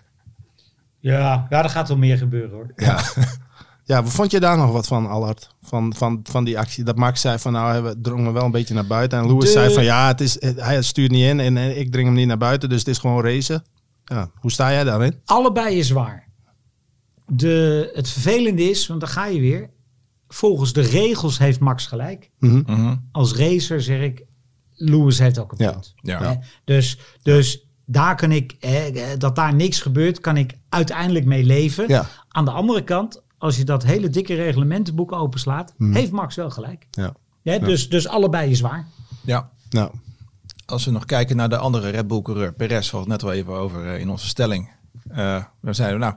Ja, 0.98 1.46
ja, 1.50 1.62
er 1.62 1.70
gaat 1.70 1.88
wel 1.88 1.96
meer 1.96 2.18
gebeuren 2.18 2.50
hoor. 2.50 2.72
Ja, 2.76 3.00
Ja, 3.84 4.04
vond 4.04 4.30
je 4.30 4.40
daar 4.40 4.56
nog 4.56 4.72
wat 4.72 4.86
van, 4.86 5.06
Allard? 5.08 5.48
Van, 5.62 5.94
van, 5.96 6.20
van 6.22 6.44
die 6.44 6.58
actie? 6.58 6.84
Dat 6.84 6.96
Max 6.96 7.20
zei 7.20 7.38
van, 7.38 7.52
nou, 7.52 7.82
we 7.82 8.00
drongen 8.00 8.32
wel 8.32 8.44
een 8.44 8.50
beetje 8.50 8.74
naar 8.74 8.86
buiten. 8.86 9.18
En 9.18 9.26
Lewis 9.26 9.44
De- 9.44 9.50
zei 9.50 9.74
van, 9.74 9.84
ja, 9.84 10.06
het 10.06 10.20
is, 10.20 10.36
hij 10.56 10.82
stuurt 10.82 11.10
niet 11.10 11.24
in 11.24 11.40
en 11.40 11.56
eh, 11.56 11.78
ik 11.78 11.92
dring 11.92 12.06
hem 12.06 12.16
niet 12.16 12.26
naar 12.26 12.38
buiten. 12.38 12.68
Dus 12.68 12.78
het 12.78 12.88
is 12.88 12.98
gewoon 12.98 13.24
racen. 13.24 13.64
Ja, 14.04 14.30
hoe 14.34 14.50
sta 14.50 14.70
jij 14.72 14.84
daarin? 14.84 15.20
Allebei 15.24 15.76
is 15.78 15.90
waar. 15.90 16.28
De, 17.26 17.90
het 17.94 18.08
vervelende 18.08 18.62
is, 18.70 18.86
want 18.86 19.00
dan 19.00 19.08
ga 19.08 19.26
je 19.26 19.40
weer. 19.40 19.70
Volgens 20.28 20.72
de 20.72 20.80
regels 20.80 21.38
heeft 21.38 21.60
Max 21.60 21.86
gelijk. 21.86 22.30
Mhm. 22.38 22.62
Mhm. 22.66 22.96
Als 23.12 23.34
racer 23.34 23.82
zeg 23.82 24.00
ik, 24.00 24.24
Lewis 24.74 25.18
heeft 25.18 25.38
ook 25.38 25.52
een 25.52 25.64
Ja. 25.64 25.70
punt. 25.70 25.92
ja. 25.96 26.22
Hè? 26.22 26.34
Dus, 26.64 26.98
dus 27.22 27.66
daar 27.86 28.16
kan 28.16 28.32
ik, 28.32 28.56
eh, 28.60 28.72
dat 29.18 29.36
daar 29.36 29.54
niks 29.54 29.80
gebeurt, 29.80 30.20
kan 30.20 30.36
ik 30.36 30.58
uiteindelijk 30.68 31.24
mee 31.24 31.44
leven. 31.44 31.88
Ja. 31.88 32.06
Aan 32.28 32.44
de 32.44 32.50
andere 32.50 32.84
kant, 32.84 33.21
als 33.42 33.56
je 33.56 33.64
dat 33.64 33.82
hele 33.82 34.08
dikke 34.08 34.34
reglementenboek 34.34 35.12
openslaat, 35.12 35.74
heeft 35.78 36.10
Max 36.12 36.34
wel 36.34 36.50
gelijk. 36.50 36.86
Ja. 36.90 37.14
Ja, 37.42 37.58
Dus, 37.58 37.88
dus 37.88 38.08
allebei 38.08 38.50
is 38.50 38.60
waar. 38.60 38.86
ja. 39.20 39.50
Nou, 39.70 39.90
Als 40.66 40.84
we 40.84 40.90
nog 40.90 41.04
kijken 41.04 41.36
naar 41.36 41.48
de 41.48 41.56
andere 41.56 41.90
Red 41.90 42.06
Bull 42.06 42.22
coureur, 42.22 42.52
Perez, 42.52 42.90
we 42.90 42.96
het 42.98 43.06
net 43.06 43.22
wel 43.22 43.32
even 43.32 43.52
over 43.52 43.86
eh, 43.94 44.00
in 44.00 44.10
onze 44.10 44.26
stelling. 44.28 44.70
Eh 45.08 45.44
we 45.60 45.72
zeiden, 45.72 46.00
nou, 46.00 46.14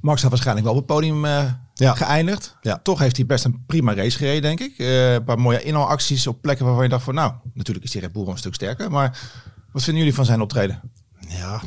Max 0.00 0.20
had 0.22 0.30
waarschijnlijk 0.30 0.66
wel 0.66 0.74
op 0.76 0.80
het 0.86 0.94
podium 0.94 1.24
eh, 1.24 1.52
Ja. 1.74 1.94
geëindigd. 1.94 2.56
Ja. 2.60 2.78
Toch 2.82 2.98
heeft 2.98 3.16
hij 3.16 3.26
best 3.26 3.44
een 3.44 3.64
prima 3.66 3.94
race 3.94 4.16
gereden, 4.18 4.42
denk 4.42 4.60
ik. 4.60 4.78
Eh, 4.78 5.12
een 5.14 5.24
paar 5.24 5.38
mooie 5.38 5.62
inhaalacties 5.62 6.26
op 6.26 6.42
plekken 6.42 6.64
waarvan 6.64 6.84
je 6.84 6.90
dacht 6.90 7.04
van, 7.04 7.14
nou, 7.14 7.32
natuurlijk 7.54 7.86
is 7.86 7.92
die 7.92 8.00
Red 8.00 8.12
Bull 8.12 8.26
een 8.26 8.38
stuk 8.38 8.54
sterker. 8.54 8.90
Maar 8.90 9.30
wat 9.72 9.82
vinden 9.82 10.02
jullie 10.02 10.16
van 10.16 10.24
zijn 10.24 10.40
optreden? 10.40 10.80
ja. 11.28 11.60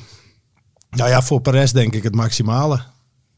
Nou 0.90 1.10
ja, 1.10 1.22
voor 1.22 1.42
Perez 1.42 1.72
denk 1.72 1.94
ik 1.96 2.04
het 2.04 2.16
maximale. 2.16 2.82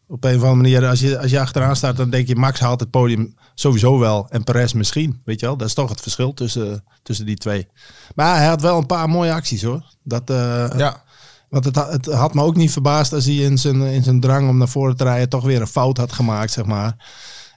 Op 0.08 0.24
een 0.24 0.36
of 0.36 0.44
andere 0.44 0.56
manier, 0.56 0.88
als 0.88 1.00
je, 1.00 1.20
als 1.20 1.32
je 1.32 1.40
achteraan 1.40 1.76
staat, 1.76 1.98
dan 1.98 2.10
denk 2.10 2.28
je 2.28 2.36
Max 2.36 2.60
haalt 2.60 2.80
het 2.80 2.90
podium 2.90 3.36
sowieso 3.54 4.00
wel. 4.00 4.30
En 4.30 4.44
Perez 4.44 4.74
misschien, 4.74 5.22
weet 5.26 5.40
je 5.40 5.46
wel. 5.46 5.58
Dat 5.58 5.68
is 5.68 5.74
toch 5.74 5.90
het 5.90 6.02
verschil 6.02 6.34
tussen, 6.34 6.84
tussen 7.04 7.26
die 7.26 7.36
twee. 7.36 7.68
Maar 8.16 8.36
hij 8.36 8.48
had 8.48 8.62
wel 8.62 8.78
een 8.78 8.86
paar 8.86 9.10
mooie 9.10 9.34
acties 9.34 9.62
hoor. 9.62 9.86
Dat, 10.04 10.30
eh, 10.30 10.70
Ja, 10.78 11.04
Want 11.50 11.66
het, 11.66 11.76
het 11.76 12.06
had 12.06 12.34
me 12.34 12.42
ook 12.42 12.56
niet 12.56 12.72
verbaasd 12.72 13.14
als 13.14 13.26
hij 13.26 13.36
in 13.36 13.58
zijn, 13.58 13.82
in 13.82 14.04
zijn 14.04 14.20
drang 14.20 14.50
om 14.50 14.58
naar 14.58 14.68
voren 14.68 14.98
te 14.98 15.04
rijden 15.04 15.30
toch 15.30 15.44
weer 15.44 15.62
een 15.62 15.68
fout 15.68 15.98
had 15.98 16.12
gemaakt, 16.14 16.52
zeg 16.52 16.66
maar. 16.66 16.96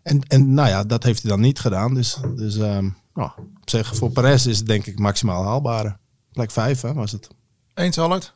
En, 0.02 0.20
en 0.22 0.54
nou 0.54 0.68
ja, 0.68 0.84
dat 0.84 1.02
heeft 1.02 1.22
hij 1.22 1.30
dan 1.30 1.40
niet 1.40 1.58
gedaan. 1.58 1.94
Dus, 1.94 2.16
dus 2.34 2.56
ehm, 2.56 2.88
nou, 3.14 3.30
op 3.36 3.70
zich 3.70 3.96
voor 3.96 4.10
Perez 4.10 4.46
is 4.46 4.58
het 4.58 4.66
denk 4.66 4.86
ik 4.86 4.98
maximaal 4.98 5.44
haalbare. 5.44 5.96
Plek 6.32 6.50
5 6.50 6.80
hè, 6.80 6.92
was 6.92 7.12
het. 7.12 7.28
eens 7.74 7.98
Allard? 7.98 8.34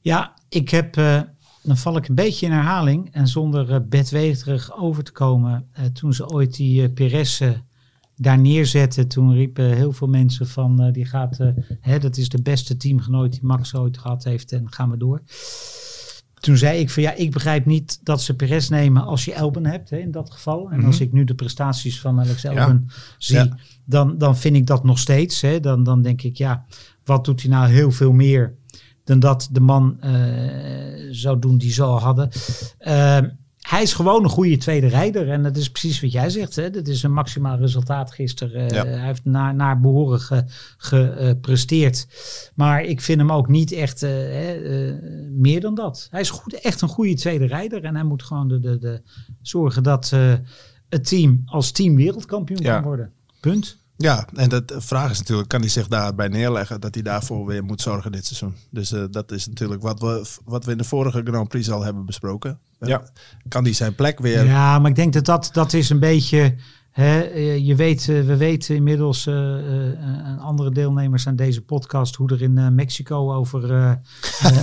Ja, 0.00 0.34
ik 0.48 0.68
heb, 0.68 0.96
eh, 0.96 1.20
dan 1.62 1.76
val 1.76 1.96
ik 1.96 2.08
een 2.08 2.14
beetje 2.14 2.46
in 2.46 2.52
herhaling. 2.52 3.08
En 3.12 3.28
zonder 3.28 3.70
uh, 3.70 3.76
bedweterig 3.88 4.78
over 4.78 5.04
te 5.04 5.12
komen. 5.12 5.68
Uh, 5.78 5.84
toen 5.84 6.14
ze 6.14 6.28
ooit 6.28 6.56
die 6.56 6.82
uh, 6.82 6.94
Perez 6.94 7.42
daar 8.16 8.38
neerzetten. 8.38 9.08
Toen 9.08 9.32
riepen 9.32 9.74
heel 9.74 9.92
veel 9.92 10.08
mensen 10.08 10.46
van 10.46 10.92
die 10.92 11.04
gaat, 11.04 11.38
hè, 11.80 11.98
dat 11.98 12.16
is 12.16 12.28
de 12.28 12.42
beste 12.42 12.76
teamgenoot 12.76 13.32
die 13.32 13.44
Max 13.44 13.74
ooit 13.74 13.98
gehad 13.98 14.24
heeft 14.24 14.52
en 14.52 14.72
gaan 14.72 14.90
we 14.90 14.96
door. 14.96 15.22
Toen 16.40 16.56
zei 16.56 16.80
ik 16.80 16.90
van 16.90 17.02
ja, 17.02 17.14
ik 17.14 17.30
begrijp 17.30 17.66
niet 17.66 18.00
dat 18.02 18.22
ze 18.22 18.36
Perez 18.36 18.68
nemen 18.68 19.04
als 19.04 19.24
je 19.24 19.32
Elben 19.32 19.66
hebt 19.66 19.90
hè, 19.90 19.96
in 19.96 20.10
dat 20.10 20.30
geval. 20.30 20.58
En 20.58 20.72
mm 20.72 20.78
-hmm. 20.78 20.86
als 20.86 21.00
ik 21.00 21.12
nu 21.12 21.24
de 21.24 21.34
prestaties 21.34 22.00
van 22.00 22.20
Alex 22.20 22.44
Elben 22.44 22.84
ja. 22.86 22.94
zie, 23.18 23.36
ja. 23.36 23.56
Dan, 23.84 24.18
dan 24.18 24.36
vind 24.36 24.56
ik 24.56 24.66
dat 24.66 24.84
nog 24.84 24.98
steeds. 24.98 25.40
Hè. 25.40 25.60
Dan, 25.60 25.82
dan 25.82 26.02
denk 26.02 26.22
ik 26.22 26.36
ja, 26.36 26.64
wat 27.04 27.24
doet 27.24 27.42
hij 27.42 27.50
nou 27.50 27.68
heel 27.68 27.90
veel 27.90 28.12
meer 28.12 28.54
dan 29.10 29.20
dat 29.20 29.48
de 29.52 29.60
man 29.60 29.96
uh, 30.04 30.10
zou 31.10 31.38
doen 31.38 31.58
die 31.58 31.72
ze 31.72 31.82
al 31.82 32.00
hadden. 32.00 32.28
Uh, 32.80 33.18
hij 33.60 33.82
is 33.82 33.92
gewoon 33.92 34.22
een 34.24 34.30
goede 34.30 34.56
tweede 34.56 34.86
rijder. 34.86 35.30
En 35.30 35.42
dat 35.42 35.56
is 35.56 35.70
precies 35.70 36.00
wat 36.00 36.12
jij 36.12 36.30
zegt. 36.30 36.56
Hè? 36.56 36.70
Dat 36.70 36.86
is 36.86 37.02
een 37.02 37.12
maximaal 37.12 37.58
resultaat 37.58 38.12
gisteren. 38.12 38.68
Ja. 38.68 38.84
Hij 38.84 39.06
heeft 39.06 39.24
naar, 39.24 39.54
naar 39.54 39.80
behoren 39.80 40.46
gepresteerd. 40.76 42.06
Ge, 42.08 42.50
maar 42.54 42.84
ik 42.84 43.00
vind 43.00 43.18
hem 43.18 43.32
ook 43.32 43.48
niet 43.48 43.72
echt 43.72 44.02
uh, 44.02 44.10
meer 45.30 45.60
dan 45.60 45.74
dat. 45.74 46.08
Hij 46.10 46.20
is 46.20 46.30
goed, 46.30 46.60
echt 46.60 46.80
een 46.80 46.88
goede 46.88 47.14
tweede 47.14 47.46
rijder. 47.46 47.84
En 47.84 47.94
hij 47.94 48.04
moet 48.04 48.22
gewoon 48.22 48.48
de, 48.48 48.60
de, 48.60 48.78
de 48.78 49.02
zorgen 49.42 49.82
dat 49.82 50.14
het 50.88 51.08
team 51.08 51.42
als 51.46 51.70
team 51.70 51.96
wereldkampioen 51.96 52.62
ja. 52.62 52.74
kan 52.74 52.82
worden. 52.82 53.12
Punt. 53.40 53.76
Ja, 54.02 54.24
en 54.34 54.48
de 54.48 54.62
vraag 54.66 55.10
is 55.10 55.18
natuurlijk, 55.18 55.48
kan 55.48 55.60
hij 55.60 55.68
zich 55.68 55.88
daarbij 55.88 56.28
neerleggen 56.28 56.80
dat 56.80 56.94
hij 56.94 57.02
daarvoor 57.02 57.46
weer 57.46 57.64
moet 57.64 57.80
zorgen 57.80 58.12
dit 58.12 58.26
seizoen? 58.26 58.54
Dus 58.70 58.92
uh, 58.92 59.04
dat 59.10 59.32
is 59.32 59.46
natuurlijk 59.46 59.82
wat 59.82 60.00
we, 60.00 60.26
wat 60.44 60.64
we 60.64 60.70
in 60.70 60.78
de 60.78 60.84
vorige 60.84 61.20
Grand 61.24 61.48
Prix 61.48 61.70
al 61.70 61.82
hebben 61.82 62.06
besproken. 62.06 62.58
Ja. 62.80 63.02
Kan 63.48 63.64
hij 63.64 63.72
zijn 63.72 63.94
plek 63.94 64.20
weer... 64.20 64.44
Ja, 64.44 64.78
maar 64.78 64.90
ik 64.90 64.96
denk 64.96 65.12
dat 65.12 65.24
dat, 65.24 65.48
dat 65.52 65.72
is 65.72 65.90
een 65.90 65.98
beetje... 65.98 66.54
Hè, 66.90 67.20
je 67.54 67.74
weet, 67.74 68.04
we 68.04 68.36
weten 68.36 68.74
inmiddels, 68.74 69.26
uh, 69.26 69.34
uh, 69.34 70.40
andere 70.40 70.70
deelnemers 70.70 71.26
aan 71.26 71.36
deze 71.36 71.62
podcast, 71.62 72.14
hoe 72.14 72.30
er 72.30 72.42
in 72.42 72.74
Mexico 72.74 73.34
over, 73.34 73.62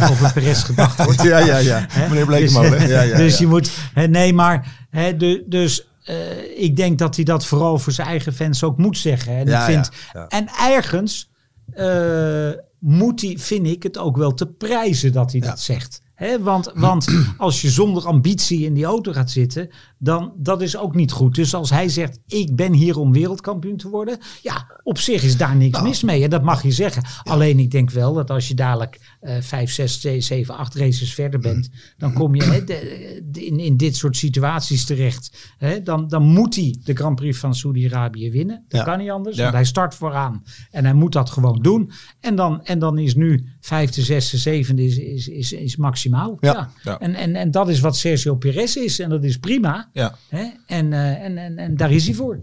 over 0.10 0.34
Perez 0.34 0.66
gedacht 0.66 1.04
wordt. 1.04 1.24
ja, 1.32 1.38
ja, 1.38 1.58
ja. 1.58 1.86
Hè? 1.90 2.08
Meneer 2.08 2.26
Blekemolen. 2.26 2.80
Dus, 2.80 2.90
ja, 2.90 3.02
ja, 3.02 3.18
dus 3.24 3.34
ja. 3.34 3.40
je 3.40 3.48
moet, 3.48 3.72
hè, 3.94 4.08
nee, 4.08 4.34
maar 4.34 4.88
hè, 4.90 5.18
de, 5.18 5.44
dus 5.48 5.88
uh, 6.10 6.60
ik 6.60 6.76
denk 6.76 7.00
dat 7.00 7.16
hij 7.16 7.26
dat 7.26 7.46
vooral 7.46 7.78
voor 7.78 7.94
zijn 7.94 8.08
eigen 8.08 8.34
fans 8.34 8.64
ook 8.64 8.78
moet 8.78 8.98
zeggen. 8.98 9.36
En, 9.38 9.48
Ja, 9.48 9.60
ik 9.60 9.74
vind, 9.74 9.90
ja, 10.14 10.20
ja. 10.20 10.28
en 10.28 10.48
ergens 10.60 11.32
uh, 11.76 12.52
moet 12.80 13.22
hij, 13.22 13.38
vind 13.38 13.68
ik 13.68 13.84
het 13.84 13.98
ook 13.98 14.18
wel 14.18 14.34
te 14.34 14.48
prijzen 14.48 15.12
dat 15.12 15.32
hij 15.32 15.42
dat 15.42 15.60
zegt. 15.60 16.02
Hè, 16.14 16.40
want, 16.40 16.72
want 16.74 17.08
als 17.38 17.62
je 17.62 17.70
zonder 17.70 18.06
ambitie 18.06 18.66
in 18.66 18.74
die 18.74 18.86
auto 18.86 19.12
gaat 19.14 19.32
zitten, 19.32 19.70
dan 20.00 20.34
dat 20.38 20.62
is 20.62 20.78
ook 20.78 20.96
niet 20.96 21.12
goed. 21.12 21.36
Dus 21.36 21.54
als 21.54 21.70
hij 21.70 21.90
zegt, 21.90 22.20
ik 22.28 22.56
ben 22.56 22.74
hier 22.74 22.98
om 23.00 23.12
wereldkampioen 23.12 23.78
te 23.78 23.90
worden. 23.90 24.18
Ja, 24.42 24.68
op 24.84 24.98
zich 24.98 25.24
is 25.24 25.38
daar 25.38 25.56
niks 25.56 25.72
Nou. 25.78 25.88
mis 25.88 26.04
mee. 26.04 26.24
En 26.24 26.30
dat 26.30 26.44
mag 26.44 26.64
je 26.64 26.72
zeggen. 26.72 27.04
Alleen 27.24 27.60
ik 27.60 27.72
denk 27.72 27.92
wel 27.92 28.14
dat 28.14 28.30
als 28.30 28.48
je 28.48 28.54
dadelijk 28.54 29.16
eh 29.20 29.36
vijf, 29.42 29.72
zes, 29.72 30.00
zeven, 30.18 30.58
acht 30.58 30.76
races 30.76 31.14
verder 31.14 31.40
bent. 31.40 31.70
Dan 31.98 32.14
kom 32.14 32.36
je 32.36 32.44
hè, 32.44 32.64
de- 32.64 33.22
de- 33.32 33.46
in, 33.46 33.60
in 33.60 33.78
dit 33.78 33.96
soort 33.96 34.18
situaties 34.18 34.86
terecht. 34.86 35.56
Dan, 35.84 36.08
dan 36.08 36.24
moet 36.24 36.56
hij 36.56 36.76
de 36.84 36.94
Grand 36.96 37.16
Prix 37.16 37.38
van 37.40 37.56
Saudi-Arabië 37.56 38.32
winnen. 38.32 38.66
Dat 38.68 38.80
Ja. 38.80 38.86
kan 38.86 39.00
niet 39.00 39.10
anders. 39.10 39.36
Ja. 39.36 39.42
Want 39.44 39.56
hij 39.56 39.66
start 39.66 39.96
vooraan. 39.96 40.44
En 40.72 40.84
hij 40.84 40.94
moet 40.94 41.14
dat 41.14 41.30
gewoon 41.30 41.62
doen. 41.62 41.92
En 42.20 42.36
dan, 42.36 42.64
en 42.64 42.80
dan 42.80 42.98
is 42.98 43.16
nu 43.16 43.48
vijfde, 43.60 44.02
zesde, 44.02 44.38
zevende 44.38 44.84
is, 44.86 44.98
is, 44.98 45.28
is, 45.28 45.52
is 45.52 45.76
maximaal. 45.76 46.38
Ja. 46.40 46.72
Ja. 46.84 47.00
En, 47.00 47.16
en, 47.16 47.36
en 47.36 47.52
dat 47.52 47.70
is 47.70 47.80
wat 47.80 47.98
Sergio 47.98 48.36
Perez 48.36 48.76
is. 48.76 49.00
En 49.00 49.10
dat 49.10 49.24
is 49.24 49.38
prima. 49.38 49.87
Ja. 49.94 50.16
Hè? 50.30 50.46
En, 50.66 50.94
eh, 50.94 51.24
en, 51.24 51.38
en, 51.38 51.58
en 51.58 51.78
daar 51.78 51.92
is 51.92 52.06
hij 52.06 52.14
voor. 52.16 52.40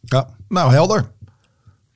Ja, 0.00 0.28
nou 0.48 0.72
helder. 0.72 1.10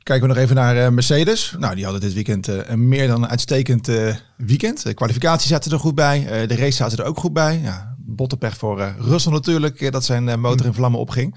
Kijken 0.02 0.28
we 0.28 0.34
nog 0.34 0.42
even 0.42 0.56
naar 0.56 0.76
eh, 0.76 0.88
Mercedes. 0.90 1.54
Nou, 1.58 1.74
die 1.74 1.84
hadden 1.84 2.02
dit 2.02 2.12
weekend 2.14 2.48
eh, 2.48 2.58
een 2.64 2.88
meer 2.88 3.06
dan 3.08 3.28
uitstekend 3.28 3.88
eh, 3.88 4.14
weekend. 4.36 4.82
De 4.82 4.94
kwalificatie 4.94 5.48
zaten 5.48 5.72
er 5.72 5.78
goed 5.78 5.94
bij. 5.94 6.26
Eh, 6.26 6.48
de 6.48 6.56
race 6.56 6.72
zaten 6.76 6.98
er 6.98 7.04
ook 7.04 7.18
goed 7.18 7.32
bij. 7.32 7.60
Ja, 7.62 7.94
bottenpech 7.98 8.56
voor 8.56 8.94
Russell 8.98 9.32
natuurlijk, 9.32 9.92
dat 9.92 10.04
zijn 10.04 10.40
motor 10.40 10.66
in 10.66 10.74
vlammen 10.74 11.00
opging. 11.00 11.36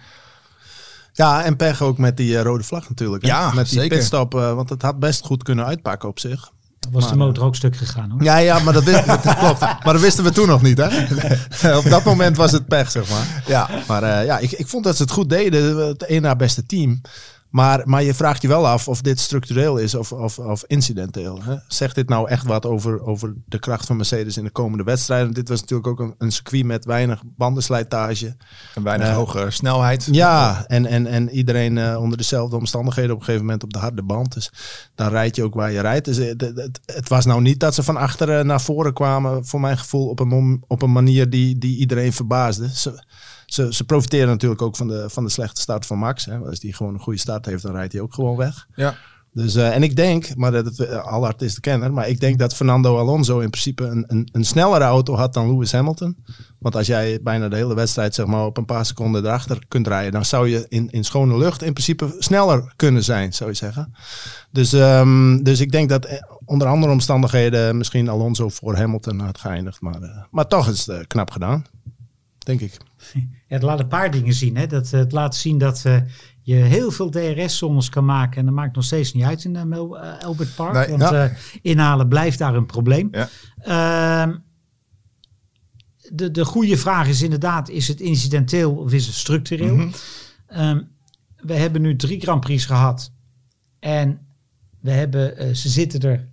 Ja, 1.15 1.43
en 1.43 1.55
pech 1.55 1.81
ook 1.81 1.97
met 1.97 2.17
die 2.17 2.41
rode 2.41 2.63
vlag 2.63 2.89
natuurlijk. 2.89 3.23
Hè? 3.23 3.29
Ja, 3.29 3.53
met 3.53 3.69
die 3.69 3.79
zeker. 3.79 3.97
pitstop, 3.97 4.35
eh, 4.35 4.53
want 4.53 4.69
het 4.69 4.81
had 4.81 4.99
best 4.99 5.25
goed 5.25 5.43
kunnen 5.43 5.65
uitpakken 5.65 6.09
op 6.09 6.19
zich. 6.19 6.51
Was 6.91 7.09
de 7.09 7.15
motor 7.15 7.43
ook 7.43 7.55
stuk 7.55 7.77
gegaan 7.77 8.09
hoor. 8.11 8.23
Ja, 8.23 8.37
ja, 8.37 8.59
maar 8.59 8.73
dat, 8.73 8.83
wist, 8.83 9.05
dat 9.05 9.35
klopt. 9.39 9.59
Maar 9.59 9.93
dat 9.93 10.01
wisten 10.01 10.23
we 10.23 10.31
toen 10.31 10.47
nog 10.47 10.61
niet, 10.61 10.77
hè? 10.77 11.77
op 11.77 11.89
dat 11.89 12.03
moment 12.03 12.37
was 12.37 12.51
het 12.51 12.67
pech, 12.67 12.91
zeg 12.91 13.09
maar. 13.09 13.43
Ja, 13.47 13.69
Maar 13.87 14.03
eh, 14.03 14.25
ja, 14.25 14.37
ik, 14.37 14.51
ik 14.51 14.67
vond 14.67 14.83
dat 14.83 14.95
ze 14.95 15.01
het 15.01 15.11
goed 15.11 15.29
deden. 15.29 15.87
Het 15.87 16.03
één 16.05 16.21
na 16.21 16.35
beste 16.35 16.65
team. 16.65 17.01
Maar, 17.55 17.81
maar 17.85 18.03
je 18.03 18.13
vraagt 18.13 18.41
je 18.41 18.47
wel 18.47 18.67
af 18.67 18.87
of 18.87 19.01
dit 19.01 19.19
structureel 19.19 19.77
is 19.77 19.95
of, 19.95 20.11
of, 20.11 20.39
of 20.39 20.63
incidenteel. 20.67 21.43
Hè? 21.43 21.55
Zegt 21.67 21.95
dit 21.95 22.09
nou 22.09 22.29
echt 22.29 22.45
wat 22.45 22.65
over, 22.65 23.05
over 23.05 23.33
de 23.45 23.59
kracht 23.59 23.85
van 23.85 23.95
Mercedes 23.95 24.37
in 24.37 24.43
de 24.43 24.49
komende 24.49 24.83
wedstrijden? 24.83 25.33
Dit 25.33 25.49
was 25.49 25.59
natuurlijk 25.59 25.87
ook 25.87 25.99
een, 25.99 26.15
een 26.17 26.31
circuit 26.31 26.65
met 26.65 26.85
weinig 26.85 27.21
bandenslijtage. 27.25 28.35
een 28.75 28.83
weinig 28.83 29.07
Eh, 29.07 29.15
hoge 29.15 29.45
snelheid. 29.49 30.07
Ja, 30.11 30.65
en, 30.67 30.85
en, 30.85 31.07
en 31.07 31.29
iedereen 31.29 31.77
eh, 31.77 32.01
onder 32.01 32.17
dezelfde 32.17 32.55
omstandigheden 32.55 33.11
op 33.11 33.19
een 33.19 33.25
gegeven 33.25 33.45
moment 33.45 33.63
op 33.63 33.73
de 33.73 33.79
harde 33.79 34.03
band. 34.03 34.33
Dus 34.33 34.51
dan 34.95 35.09
rijd 35.09 35.35
je 35.35 35.43
ook 35.43 35.53
waar 35.53 35.71
je 35.71 35.81
rijdt. 35.81 36.05
Dus 36.05 36.17
het, 36.17 36.41
het, 36.41 36.79
het 36.85 37.09
was 37.09 37.25
nou 37.25 37.41
niet 37.41 37.59
dat 37.59 37.75
ze 37.75 37.83
van 37.83 37.97
achteren 37.97 38.45
naar 38.45 38.61
voren 38.61 38.93
kwamen, 38.93 39.45
voor 39.45 39.59
mijn 39.59 39.77
gevoel, 39.77 40.09
op 40.09 40.19
een, 40.19 40.63
op 40.67 40.81
een 40.81 40.91
manier 40.91 41.29
die, 41.29 41.57
die 41.57 41.77
iedereen 41.77 42.13
verbaasde. 42.13 42.69
Ze, 42.73 43.03
ze, 43.55 43.73
ze 43.73 43.83
profiteren 43.83 44.27
natuurlijk 44.27 44.61
ook 44.61 44.75
van 44.75 44.87
de, 44.87 45.09
van 45.09 45.23
de 45.23 45.29
slechte 45.29 45.61
start 45.61 45.85
van 45.85 45.97
Max. 45.97 46.25
Hè. 46.25 46.37
Als 46.37 46.59
die 46.59 46.73
gewoon 46.73 46.93
een 46.93 46.99
goede 46.99 47.19
start 47.19 47.45
heeft, 47.45 47.63
dan 47.63 47.75
rijdt 47.75 47.93
hij 47.93 48.01
ook 48.01 48.13
gewoon 48.13 48.37
weg. 48.37 48.67
Ja. 48.75 48.95
Dus, 49.33 49.55
eh, 49.55 49.75
en 49.75 49.83
ik 49.83 49.95
denk, 49.95 50.35
maar 50.35 50.51
dat, 50.51 50.89
Allard 50.89 51.41
is 51.41 51.55
de 51.55 51.61
kenner, 51.61 51.93
maar 51.93 52.07
ik 52.07 52.19
denk 52.19 52.39
dat 52.39 52.55
Fernando 52.55 52.97
Alonso 52.97 53.39
in 53.39 53.49
principe 53.49 53.83
een, 53.83 54.03
een, 54.07 54.29
een 54.31 54.45
snellere 54.45 54.83
auto 54.83 55.15
had 55.15 55.33
dan 55.33 55.51
Lewis 55.51 55.71
Hamilton. 55.71 56.17
Want 56.59 56.75
als 56.75 56.87
jij 56.87 57.19
bijna 57.21 57.49
de 57.49 57.55
hele 57.55 57.75
wedstrijd 57.75 58.15
zeg 58.15 58.25
maar, 58.25 58.45
op 58.45 58.57
een 58.57 58.65
paar 58.65 58.85
seconden 58.85 59.25
erachter 59.25 59.59
kunt 59.67 59.87
rijden, 59.87 60.11
dan 60.11 60.25
zou 60.25 60.49
je 60.49 60.65
in, 60.69 60.89
in 60.89 61.03
schone 61.03 61.37
lucht 61.37 61.63
in 61.63 61.73
principe 61.73 62.15
sneller 62.19 62.73
kunnen 62.75 63.03
zijn, 63.03 63.33
zou 63.33 63.49
je 63.49 63.55
zeggen. 63.55 63.93
Dus, 64.51 64.73
ehm, 64.73 65.43
dus 65.43 65.59
ik 65.59 65.71
denk 65.71 65.89
dat 65.89 66.05
eh, 66.05 66.17
onder 66.45 66.67
andere 66.67 66.91
omstandigheden 66.91 67.77
misschien 67.77 68.09
Alonso 68.09 68.49
voor 68.49 68.75
Hamilton 68.75 69.19
had 69.19 69.39
geëindigd. 69.39 69.81
Maar, 69.81 70.27
maar 70.31 70.47
toch 70.47 70.67
is 70.67 70.85
het 70.85 71.07
knap 71.07 71.31
gedaan, 71.31 71.65
denk 72.37 72.61
ik. 72.61 72.77
Het 73.47 73.61
laat 73.61 73.79
een 73.79 73.87
paar 73.87 74.11
dingen 74.11 74.33
zien. 74.33 74.57
Hè. 74.57 74.67
Dat, 74.67 74.93
eh, 74.93 74.99
het 74.99 75.11
laat 75.11 75.35
zien 75.35 75.57
dat 75.57 75.85
eh, 75.85 75.97
je 76.41 76.55
heel 76.55 76.91
veel 76.91 77.09
DRS-zones 77.09 77.89
kan 77.89 78.05
maken. 78.05 78.37
En 78.37 78.45
dat 78.45 78.53
maakt 78.53 78.75
nog 78.75 78.83
steeds 78.83 79.13
niet 79.13 79.23
uit 79.23 79.43
in 79.43 79.55
eh, 79.55 80.19
Albert 80.19 80.55
Park. 80.55 80.87
Nee, 80.87 80.97
want 80.97 81.31
inhalen 81.61 82.07
blijft 82.07 82.37
daar 82.37 82.55
een 82.55 82.65
probleem. 82.65 83.09
Ja. 83.11 83.29
Ehm, 83.57 84.35
de, 86.11 86.31
de 86.31 86.45
goede 86.45 86.77
vraag 86.77 87.07
is 87.07 87.21
inderdaad, 87.21 87.69
is 87.69 87.87
het 87.87 87.99
incidenteel 87.99 88.75
of 88.75 88.93
is 88.93 89.05
het 89.05 89.15
structureel? 89.15 89.75
Mhm. 89.75 89.89
Ehm, 90.47 90.81
we 91.35 91.53
hebben 91.53 91.81
nu 91.81 91.95
drie 91.95 92.21
Grand 92.21 92.41
Prix 92.41 92.65
gehad. 92.65 93.11
En 93.79 94.19
we 94.79 94.91
hebben, 94.91 95.55
ze 95.55 95.69
zitten 95.69 95.99
er 95.99 96.27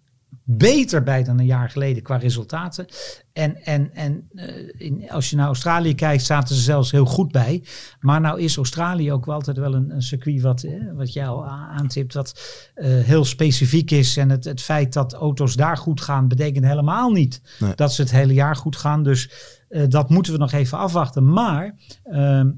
beter 0.45 1.03
bij 1.03 1.23
dan 1.23 1.39
een 1.39 1.47
jaar 1.47 1.71
geleden 1.71 2.03
qua 2.03 2.17
resultaten. 2.17 2.87
En, 3.33 3.65
en, 3.65 3.95
en 3.95 4.29
eh, 4.35 4.69
in, 4.77 5.11
als 5.11 5.31
je 5.31 5.37
naar 5.37 5.47
Australië 5.47 5.95
kijkt, 5.95 6.25
zaten 6.25 6.55
ze 6.55 6.61
zelfs 6.61 6.91
heel 6.91 7.05
goed 7.07 7.33
bij. 7.33 7.65
Maar 8.01 8.21
nou 8.21 8.41
is 8.41 8.57
Australië 8.57 9.13
ook 9.13 9.25
wel 9.27 9.35
altijd 9.35 9.57
wel 9.57 9.75
een, 9.75 9.91
een 9.91 10.03
circuit 10.03 10.41
wat, 10.41 10.63
eh, 10.63 10.73
wat 10.95 11.13
jij 11.13 11.27
al 11.27 11.47
aantipt, 11.47 12.15
wat 12.15 12.41
eh, 12.75 12.89
heel 12.89 13.25
specifiek 13.25 13.91
is. 13.91 14.17
En 14.17 14.31
het, 14.31 14.45
het 14.45 14.63
feit 14.63 14.93
dat 14.93 15.13
auto's 15.13 15.57
daar 15.57 15.77
goed 15.77 16.01
gaan, 16.01 16.29
betekent 16.29 16.65
helemaal 16.65 17.11
niet 17.11 17.43
Nee. 17.59 17.75
dat 17.75 17.93
ze 17.95 18.03
het 18.03 18.11
hele 18.11 18.35
jaar 18.35 18.57
goed 18.57 18.77
gaan. 18.77 19.03
Dus 19.03 19.31
eh, 19.69 19.83
dat 19.89 20.11
moeten 20.11 20.33
we 20.33 20.39
nog 20.39 20.53
even 20.53 20.79
afwachten. 20.79 21.33
Maar 21.33 21.75
ehm, 22.05 22.51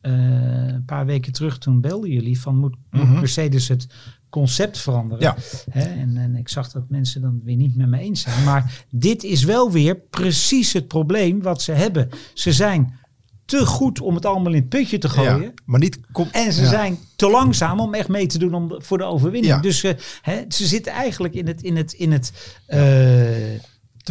eh, 0.00 0.12
een 0.66 0.84
paar 0.84 1.06
weken 1.06 1.32
terug, 1.32 1.58
toen 1.58 1.80
belden 1.80 2.10
jullie 2.10 2.40
van 2.40 2.56
moet, 2.56 2.76
moet 2.90 3.02
Mhm. 3.04 3.18
Mercedes 3.18 3.68
het 3.68 3.86
concept 4.30 4.78
veranderen. 4.78 5.24
Ja. 5.24 5.36
Hè, 5.70 5.82
en, 5.82 6.16
en 6.16 6.36
ik 6.36 6.48
zag 6.48 6.70
dat 6.72 6.84
mensen 6.88 7.20
dan 7.20 7.40
weer 7.44 7.56
niet 7.56 7.76
met 7.76 7.88
me 7.88 7.98
eens 7.98 8.20
zijn. 8.20 8.44
Maar 8.44 8.84
dit 8.90 9.24
is 9.24 9.44
wel 9.44 9.70
weer 9.70 9.96
precies 9.96 10.72
het 10.72 10.88
probleem 10.88 11.42
wat 11.42 11.62
ze 11.62 11.72
hebben. 11.72 12.08
Ze 12.34 12.52
zijn 12.52 12.98
te 13.44 13.66
goed 13.66 14.00
om 14.00 14.14
het 14.14 14.26
allemaal 14.26 14.52
in 14.52 14.60
het 14.60 14.68
putje 14.68 14.98
te 14.98 15.08
gooien. 15.08 15.42
Ja, 15.42 15.50
maar 15.64 15.80
niet... 15.80 15.98
En 16.32 16.52
ze 16.52 16.62
Ja. 16.62 16.68
zijn 16.68 16.98
te 17.16 17.30
langzaam 17.30 17.80
om 17.80 17.94
echt 17.94 18.08
mee 18.08 18.26
te 18.26 18.38
doen 18.38 18.54
om 18.54 18.74
voor 18.82 18.98
de 18.98 19.04
overwinning. 19.04 19.60
Dus 19.60 19.82
eh, 19.84 19.92
hè, 20.22 20.44
ze 20.48 20.66
zitten 20.66 20.92
eigenlijk 20.92 21.34
in 21.34 21.46
het, 21.46 21.62
in 21.62 21.76
het, 21.76 21.92
in 21.92 22.12
het, 22.12 22.32
eh, 22.66 22.80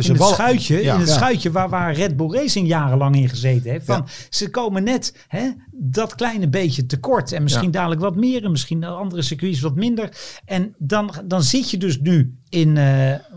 tussen 0.06 0.16
in 0.16 0.22
het 0.22 0.34
schuitje, 0.34 0.84
Ja. 0.84 0.94
in 0.94 1.00
het 1.00 1.10
Ja. 1.10 1.16
schuitje 1.16 1.52
waar, 1.52 1.70
waar 1.70 1.94
Red 1.94 2.18
Bull 2.18 2.32
Racing 2.32 2.68
jarenlang 2.68 3.16
in 3.16 3.30
gezeten 3.30 3.72
heeft. 3.72 3.86
Van, 3.86 4.08
Ze 4.30 4.50
komen 4.50 4.84
net 4.84 5.26
hè, 5.28 5.50
dat 5.72 6.16
kleine 6.16 6.50
beetje 6.50 6.86
tekort. 6.86 7.32
En 7.32 7.44
misschien 7.44 7.72
dadelijk 7.72 8.02
wat 8.02 8.16
meer. 8.16 8.44
En 8.44 8.52
misschien 8.52 8.80
de 8.80 8.88
andere 8.88 9.22
circuits 9.22 9.60
wat 9.60 9.76
minder. 9.76 10.10
En 10.46 10.76
dan, 10.78 11.12
dan 11.26 11.44
zit 11.44 11.72
je 11.72 11.78
dus 11.78 12.00
nu 12.00 12.38
in, 12.50 12.78
eh, 12.78 12.84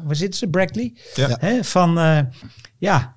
waar 0.04 0.16
zitten 0.16 0.38
ze? 0.38 0.48
Brackley? 0.48 0.94
Hè, 1.14 1.64
van, 1.64 1.98
eh, 1.98 2.18
ja, 2.78 3.14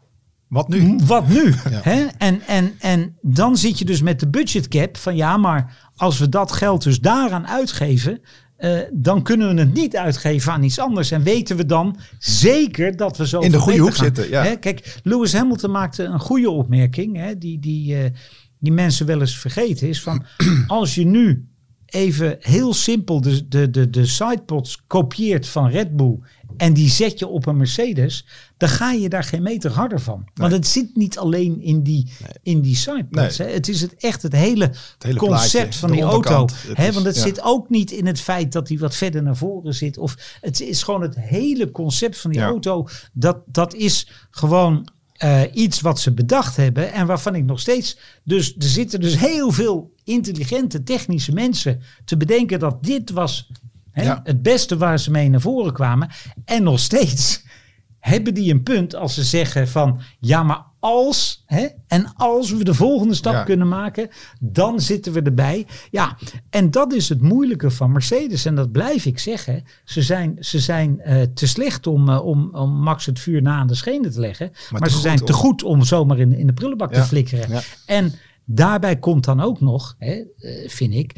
Wat 0.47 0.67
nu? 0.67 0.99
Wat 1.05 1.27
nu? 1.27 1.53
Hè? 1.91 2.05
En, 2.17 2.41
en, 2.47 2.73
en 2.79 3.17
dan 3.21 3.57
zit 3.57 3.79
je 3.79 3.85
dus 3.85 4.01
met 4.01 4.19
de 4.19 4.27
budgetcap 4.27 4.97
van 4.97 5.15
ja, 5.15 5.37
maar 5.37 5.91
als 5.95 6.19
we 6.19 6.29
dat 6.29 6.51
geld 6.51 6.83
dus 6.83 6.99
daaraan 6.99 7.47
uitgeven, 7.47 8.21
eh, 8.55 8.79
dan 8.91 9.23
kunnen 9.23 9.55
we 9.55 9.61
het 9.61 9.73
niet 9.73 9.97
uitgeven 9.97 10.51
aan 10.51 10.63
iets 10.63 10.79
anders. 10.79 11.11
En 11.11 11.23
weten 11.23 11.57
we 11.57 11.65
dan 11.65 11.97
zeker 12.19 12.97
dat 12.97 13.17
we 13.17 13.27
zo 13.27 13.39
In 13.39 13.51
de 13.51 13.57
goede 13.57 13.79
hoek 13.79 13.95
gaan. 13.95 14.05
zitten, 14.05 14.29
ja. 14.29 14.43
Hè? 14.43 14.55
Kijk, 14.55 14.99
Lewis 15.03 15.33
Hamilton 15.33 15.71
maakte 15.71 16.03
een 16.03 16.19
goede 16.19 16.49
opmerking, 16.49 17.17
hè, 17.17 17.37
die, 17.37 17.59
die, 17.59 17.95
eh, 17.95 18.11
die 18.59 18.71
mensen 18.71 19.05
wel 19.05 19.21
eens 19.21 19.37
vergeten 19.37 19.87
is. 19.87 20.01
Van 20.01 20.25
als 20.67 20.95
je 20.95 21.05
nu 21.05 21.47
even 21.85 22.37
heel 22.39 22.73
simpel 22.73 23.21
de, 23.21 23.47
de, 23.47 23.69
de, 23.69 23.89
de 23.89 24.05
sidepods 24.05 24.83
kopieert 24.87 25.47
van 25.47 25.69
Red 25.69 25.95
Bull 25.95 26.19
en 26.57 26.73
die 26.73 26.89
zet 26.89 27.19
je 27.19 27.27
op 27.27 27.45
een 27.45 27.57
Mercedes, 27.57 28.25
dan 28.57 28.69
ga 28.69 28.91
je 28.91 29.09
daar 29.09 29.23
geen 29.23 29.41
meter 29.41 29.71
harder 29.71 29.99
van. 29.99 30.25
Want 30.33 30.51
het 30.51 30.67
zit 30.67 30.95
niet 30.95 31.17
alleen 31.17 31.61
in 31.61 31.83
die, 31.83 32.11
in 32.43 32.61
die 32.61 32.75
sidepods. 32.75 33.37
Nee. 33.37 33.53
Het 33.53 33.67
is 33.67 33.81
het 33.81 33.95
echt 33.95 34.21
het 34.21 34.33
hele, 34.33 34.71
hele 34.99 35.19
concept 35.19 35.51
plaatje, 35.51 35.79
van 35.79 35.91
die 35.91 36.01
auto. 36.01 36.41
Het 36.67 36.77
Hè, 36.77 36.91
want 36.91 37.05
het 37.05 37.15
ja. 37.15 37.21
zit 37.21 37.41
ook 37.41 37.69
niet 37.69 37.91
in 37.91 38.05
het 38.05 38.19
feit 38.19 38.51
dat 38.51 38.67
hij 38.67 38.77
wat 38.77 38.95
verder 38.95 39.23
naar 39.23 39.37
voren 39.37 39.73
zit. 39.73 39.97
Of 39.97 40.37
het 40.41 40.61
is 40.61 40.83
gewoon 40.83 41.01
het 41.01 41.15
hele 41.19 41.71
concept 41.71 42.17
van 42.17 42.31
die 42.31 42.39
Ja. 42.39 42.45
auto. 42.45 42.87
Dat, 43.13 43.37
dat 43.45 43.73
is 43.73 44.07
gewoon 44.31 44.87
eh, 45.13 45.41
iets 45.53 45.81
wat 45.81 45.99
ze 45.99 46.13
bedacht 46.13 46.55
hebben. 46.55 46.93
En 46.93 47.07
waarvan 47.07 47.35
ik 47.35 47.45
nog 47.45 47.59
steeds. 47.59 47.97
Dus 48.23 48.55
er 48.55 48.63
zitten 48.63 48.99
dus 48.99 49.17
heel 49.17 49.51
veel 49.51 49.93
intelligente 50.03 50.83
technische 50.83 51.31
mensen 51.31 51.81
te 52.05 52.17
bedenken 52.17 52.59
dat 52.59 52.83
dit 52.83 53.11
was 53.11 53.49
hè, 53.95 54.03
Ja. 54.03 54.19
het 54.23 54.41
beste 54.41 54.77
waar 54.77 54.99
ze 54.99 55.11
mee 55.11 55.29
naar 55.29 55.41
voren 55.41 55.73
kwamen. 55.73 56.09
En 56.45 56.63
nog 56.63 56.79
steeds 56.79 57.43
hebben 57.99 58.33
die 58.33 58.51
een 58.51 58.63
punt 58.63 58.95
als 58.95 59.13
ze 59.13 59.23
zeggen 59.23 59.67
van 59.67 60.01
ja, 60.19 60.43
maar 60.43 60.63
als 60.79 61.43
hè, 61.45 61.67
en 61.87 62.13
als 62.15 62.51
we 62.51 62.63
de 62.63 62.73
volgende 62.73 63.13
stap 63.13 63.33
Ja. 63.33 63.43
kunnen 63.43 63.67
maken, 63.67 64.09
dan 64.39 64.79
zitten 64.79 65.13
we 65.13 65.21
erbij. 65.21 65.65
Ja, 65.91 66.17
en 66.49 66.71
dat 66.71 66.93
is 66.93 67.09
het 67.09 67.21
moeilijke 67.21 67.71
van 67.71 67.91
Mercedes 67.91 68.45
en 68.45 68.55
dat 68.55 68.71
blijf 68.71 69.05
ik 69.05 69.19
zeggen. 69.19 69.63
Ze 69.85 70.01
zijn, 70.01 70.37
ze 70.39 70.59
zijn 70.59 70.99
eh, 71.01 71.21
te 71.33 71.47
slecht 71.47 71.87
om, 71.87 72.09
eh, 72.09 72.25
om, 72.25 72.49
om 72.55 72.71
Max 72.71 73.05
het 73.05 73.19
vuur 73.19 73.41
na 73.41 73.55
aan 73.57 73.67
de 73.67 73.75
schenen 73.75 74.11
te 74.11 74.19
leggen, 74.19 74.51
maar, 74.69 74.89
ze 74.89 74.99
zijn 74.99 75.17
te 75.19 75.33
goed 75.33 75.63
om 75.63 75.83
zomaar 75.83 76.19
in, 76.19 76.33
in 76.33 76.47
de 76.47 76.53
prullenbak 76.53 76.93
te 76.93 77.03
flikkeren. 77.03 77.49
Ja. 77.49 77.61
En 77.85 78.13
daarbij 78.45 78.99
komt 78.99 79.25
dan 79.25 79.41
ook 79.41 79.61
nog, 79.61 79.95
hè, 79.97 80.23
eh, 80.39 80.69
vind 80.69 80.93
ik, 80.93 81.13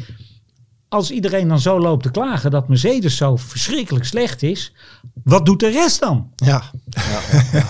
als 0.89 1.11
iedereen 1.11 1.47
dan 1.47 1.59
zo 1.59 1.79
loopt 1.79 2.03
te 2.03 2.11
klagen 2.11 2.51
dat 2.51 2.67
Mercedes 2.67 3.17
zo 3.17 3.35
verschrikkelijk 3.35 4.05
slecht 4.05 4.43
is, 4.43 4.73
wat 5.23 5.45
doet 5.45 5.59
de 5.59 5.69
rest 5.69 5.99
dan? 5.99 6.31
Ja, 6.35 6.63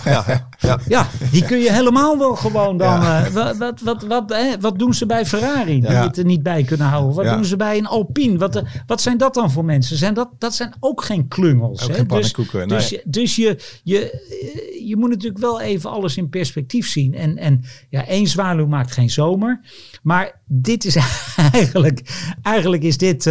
Ja, 0.05 0.23
ja. 0.59 0.79
Ja, 0.87 1.07
die 1.31 1.45
kun 1.45 1.57
je 1.57 1.71
helemaal 1.71 2.17
wel 2.17 2.35
gewoon 2.35 2.77
dan. 2.77 3.01
Eh, 3.01 3.27
wat, 3.27 3.57
wat, 3.57 3.81
wat, 3.81 4.03
wat, 4.03 4.29
hè, 4.29 4.59
wat 4.59 4.79
doen 4.79 4.93
ze 4.93 5.05
bij 5.05 5.25
Ferrari? 5.25 5.81
Die 5.81 5.89
het 5.89 6.17
er 6.17 6.25
niet 6.25 6.43
bij 6.43 6.63
kunnen 6.63 6.87
houden. 6.87 7.15
Wat 7.15 7.33
doen 7.33 7.45
ze 7.45 7.55
bij 7.55 7.77
een 7.77 7.87
Alpine? 7.87 8.37
Wat, 8.37 8.55
eh, 8.55 8.63
wat 8.85 9.01
zijn 9.01 9.17
dat 9.17 9.33
dan 9.33 9.51
voor 9.51 9.65
mensen? 9.65 9.97
Zijn 9.97 10.13
dat, 10.13 10.29
dat 10.37 10.55
zijn 10.55 10.73
ook 10.79 11.03
geen 11.03 11.27
klungels. 11.27 11.83
Ook 11.83 11.89
hè? 11.89 11.95
geen 11.95 12.07
dus 12.07 12.33
dus, 12.67 13.01
dus 13.05 13.35
je, 13.35 13.79
je, 13.83 14.11
eh, 14.11 14.87
je 14.87 14.95
moet 14.97 15.09
natuurlijk 15.09 15.41
wel 15.41 15.61
even 15.61 15.89
alles 15.89 16.17
in 16.17 16.29
perspectief 16.29 16.87
zien. 16.87 17.13
En, 17.13 17.37
en 17.37 17.63
ja, 17.89 18.05
één 18.05 18.27
zwaluw 18.27 18.67
maakt 18.67 18.91
geen 18.91 19.09
zomer. 19.09 19.59
Maar 20.03 20.39
dit 20.45 20.85
is 20.85 20.95
eigenlijk. 21.51 22.01
Eigenlijk 22.41 22.83
is 22.83 22.97
dit. 22.97 23.29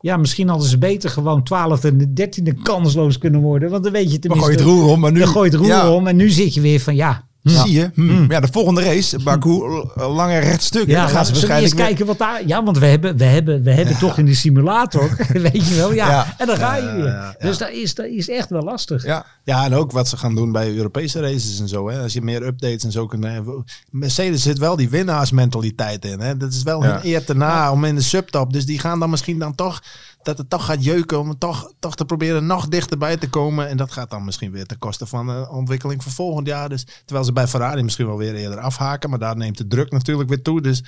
Ja, 0.00 0.16
misschien 0.16 0.48
hadden 0.48 0.68
ze 0.68 0.78
beter 0.78 1.10
gewoon 1.10 1.40
12e 1.40 1.84
en 1.84 2.12
13e 2.20 2.62
kansloos 2.62 3.18
kunnen 3.18 3.40
worden. 3.40 3.70
Want 3.70 3.82
dan 3.84 3.92
weet 3.92 4.12
je 4.12 4.18
Dan 4.18 4.20
tenminste. 4.20 4.46
gooi 4.46 4.58
je 4.58 4.64
het 4.64 4.72
roer 4.72 4.92
om, 4.92 5.00
maar 5.00 5.12
nu... 5.12 5.18
Dan 5.18 5.28
gooi 5.28 5.50
je 5.50 5.56
het 5.56 5.66
roer 5.66 5.74
ja, 5.74 5.92
om 5.92 6.06
en 6.06 6.16
nu 6.16 6.30
zit 6.30 6.54
je 6.54 6.60
weer 6.60 6.80
van 6.80 6.96
ja. 6.96 7.27
Zie 7.42 7.72
je? 7.72 7.90
Hm. 7.94 8.30
Ja, 8.30 8.40
de 8.40 8.48
volgende 8.52 8.82
race, 8.82 9.18
Baku, 9.22 9.50
lange 9.94 10.38
rechtstuk. 10.38 10.86
Ja, 10.86 11.00
dan 11.00 11.08
gaan 11.08 11.24
ze 11.26 11.34
zullen 11.34 11.48
we 11.48 11.54
waarschijnlijk 11.54 11.72
eens 11.72 11.86
kijken 11.88 12.06
wat 12.06 12.18
daar... 12.18 12.46
Ja, 12.46 12.64
want 12.64 12.78
we 12.78 12.86
hebben, 12.86 13.16
we 13.16 13.24
hebben, 13.24 13.62
we 13.62 13.70
hebben 13.72 13.98
toch 13.98 14.18
in 14.18 14.24
de 14.24 14.34
simulator, 14.34 15.16
weet 15.32 15.68
je 15.68 15.74
wel. 15.74 15.92
Ja, 15.92 16.08
Ja. 16.08 16.34
en 16.38 16.46
dan 16.46 16.56
ga 16.56 16.76
je 16.76 16.82
Ja, 16.82 16.94
weer. 16.94 17.04
ja, 17.06 17.34
ja. 17.38 17.46
Dus 17.48 17.58
dat 17.58 17.70
is, 17.70 17.94
dat 17.94 18.06
is 18.06 18.28
echt 18.28 18.50
wel 18.50 18.62
lastig. 18.62 19.04
Ja, 19.04 19.26
Ja, 19.44 19.64
en 19.64 19.74
ook 19.74 19.92
wat 19.92 20.08
ze 20.08 20.16
gaan 20.16 20.34
doen 20.34 20.52
bij 20.52 20.74
Europese 20.74 21.20
races 21.20 21.60
en 21.60 21.68
zo. 21.68 21.88
Hè. 21.90 22.00
Als 22.02 22.12
je 22.12 22.22
meer 22.22 22.46
updates 22.46 22.84
en 22.84 22.92
zo 22.92 23.06
kunt 23.06 23.24
hebben. 23.24 23.64
Mercedes 23.90 24.42
zit 24.42 24.58
wel 24.58 24.76
die 24.76 24.88
winnaarsmentaliteit 24.88 26.04
in. 26.04 26.20
Hè. 26.20 26.36
Dat 26.36 26.52
is 26.52 26.62
wel 26.62 26.82
Ja. 26.84 26.90
hun 26.92 27.00
eer 27.02 27.24
te 27.24 27.34
na 27.34 27.72
om 27.72 27.84
in 27.84 27.94
de 27.94 28.00
subtop. 28.02 28.52
Dus 28.52 28.66
die 28.66 28.78
gaan 28.78 28.98
dan 29.00 29.10
misschien 29.10 29.38
dan 29.38 29.54
toch, 29.54 29.82
dat 30.28 30.38
het 30.38 30.50
toch 30.50 30.64
gaat 30.64 30.84
jeuken 30.84 31.20
om 31.20 31.38
toch, 31.38 31.72
toch 31.78 31.96
te 31.96 32.04
proberen 32.04 32.46
nog 32.46 32.68
dichterbij 32.68 33.16
te 33.16 33.30
komen. 33.30 33.68
En 33.68 33.76
dat 33.76 33.92
gaat 33.92 34.10
dan 34.10 34.24
misschien 34.24 34.50
weer 34.50 34.66
ten 34.66 34.78
koste 34.78 35.06
van 35.06 35.26
de 35.26 35.48
ontwikkeling 35.50 36.02
voor 36.02 36.12
volgend 36.12 36.46
jaar. 36.46 36.68
Dus, 36.68 36.84
terwijl 37.04 37.24
ze 37.24 37.32
bij 37.32 37.46
Ferrari 37.46 37.82
misschien 37.82 38.06
wel 38.06 38.16
weer 38.16 38.34
eerder 38.34 38.58
afhaken. 38.60 39.10
Maar 39.10 39.18
daar 39.18 39.36
neemt 39.36 39.58
de 39.58 39.66
druk 39.66 39.90
natuurlijk 39.90 40.28
weer 40.28 40.42
toe. 40.42 40.60
Dus 40.60 40.84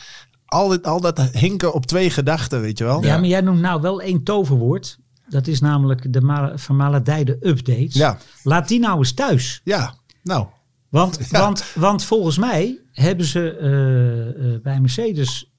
al, 0.47 0.69
dit, 0.69 0.87
al 0.87 1.01
dat 1.01 1.21
hinken 1.21 1.73
op 1.73 1.87
twee 1.87 2.11
gedachten, 2.11 2.61
weet 2.61 2.79
je 2.79 2.85
wel. 2.85 3.03
Ja, 3.03 3.19
maar 3.19 3.29
jij 3.29 3.41
noemt 3.41 3.61
nou 3.61 3.81
wel 3.81 4.01
één 4.01 4.23
toverwoord. 4.23 4.99
Dat 5.29 5.47
is 5.47 5.61
namelijk 5.61 6.13
de 6.13 6.21
ma- 6.21 6.59
vermaledijde 6.59 7.37
updates. 7.41 7.95
Ja. 7.95 8.19
Laat 8.43 8.69
die 8.69 8.81
nou 8.81 8.99
eens 8.99 9.13
thuis. 9.13 9.61
Ja, 9.65 9.95
nou. 10.23 10.47
Want, 10.89 11.29
want, 11.31 11.65
want 11.75 12.05
volgens 12.05 12.39
mij 12.39 12.79
hebben 12.93 13.27
ze 13.27 13.57
eh, 13.57 14.55
eh, 14.55 14.63
bij 14.63 14.81
Mercedes 14.81 15.53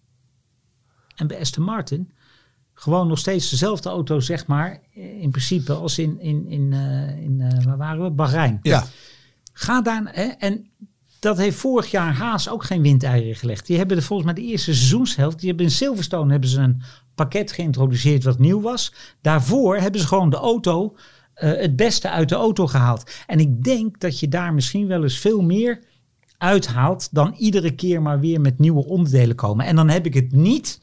en 1.16 1.28
bij 1.28 1.40
Aston 1.40 1.64
Martin 1.64 2.12
gewoon 2.74 3.08
nog 3.08 3.20
steeds 3.20 3.50
dezelfde 3.50 3.90
auto, 3.90 4.20
zeg 4.20 4.48
maar, 4.48 4.82
eh, 4.94 5.22
in 5.22 5.32
principe 5.32 5.74
als 5.74 5.98
in, 5.98 6.20
in, 6.20 6.48
in, 6.48 6.74
eh, 6.74 7.24
in 7.24 7.42
eh, 7.42 7.64
waar 7.66 7.78
waren 7.78 8.04
we? 8.04 8.12
Bahrein. 8.12 8.60
Ja. 8.62 8.84
Ga 9.54 9.82
daar, 9.82 10.10
hè, 10.12 10.24
en 10.24 10.70
dat 11.20 11.38
heeft 11.38 11.58
vorig 11.58 11.92
jaar 11.92 12.14
Haas 12.14 12.50
ook 12.50 12.64
geen 12.64 12.82
windeieren 12.82 13.36
gelegd. 13.36 13.68
Die 13.68 13.78
hebben 13.78 13.98
de, 13.98 14.04
volgens 14.04 14.32
mij 14.34 14.44
de 14.44 14.50
eerste 14.50 14.74
seizoenshelft, 14.74 15.40
die 15.40 15.48
hebben 15.48 15.66
in 15.66 15.72
Silverstone 15.72 16.32
hebben 16.32 16.50
ze 16.50 16.60
een 16.60 16.82
pakket 17.16 17.52
geïntroduceerd 17.52 18.24
wat 18.24 18.40
nieuw 18.40 18.62
was. 18.62 18.94
Daarvoor 19.22 19.78
hebben 19.78 20.02
ze 20.02 20.08
gewoon 20.08 20.30
de 20.30 20.36
auto, 20.36 20.96
het 21.34 21.76
beste 21.76 22.10
uit 22.10 22.30
de 22.30 22.36
auto 22.36 22.68
gehaald. 22.68 23.12
En 23.28 23.40
ik 23.40 23.64
denk 23.64 24.00
dat 24.00 24.20
je 24.20 24.28
daar 24.28 24.54
misschien 24.54 24.88
wel 24.88 25.04
eens 25.04 25.18
veel 25.18 25.42
meer 25.42 25.80
uithaalt 26.38 27.10
dan 27.12 27.34
iedere 27.38 27.76
keer 27.76 28.02
maar 28.02 28.20
weer 28.20 28.42
met 28.42 28.60
nieuwe 28.60 28.86
onderdelen 28.86 29.36
komen. 29.36 29.66
En 29.66 29.76
dan 29.76 29.90
heb 29.90 30.06
ik 30.06 30.14
het 30.14 30.32
niet 30.32 30.81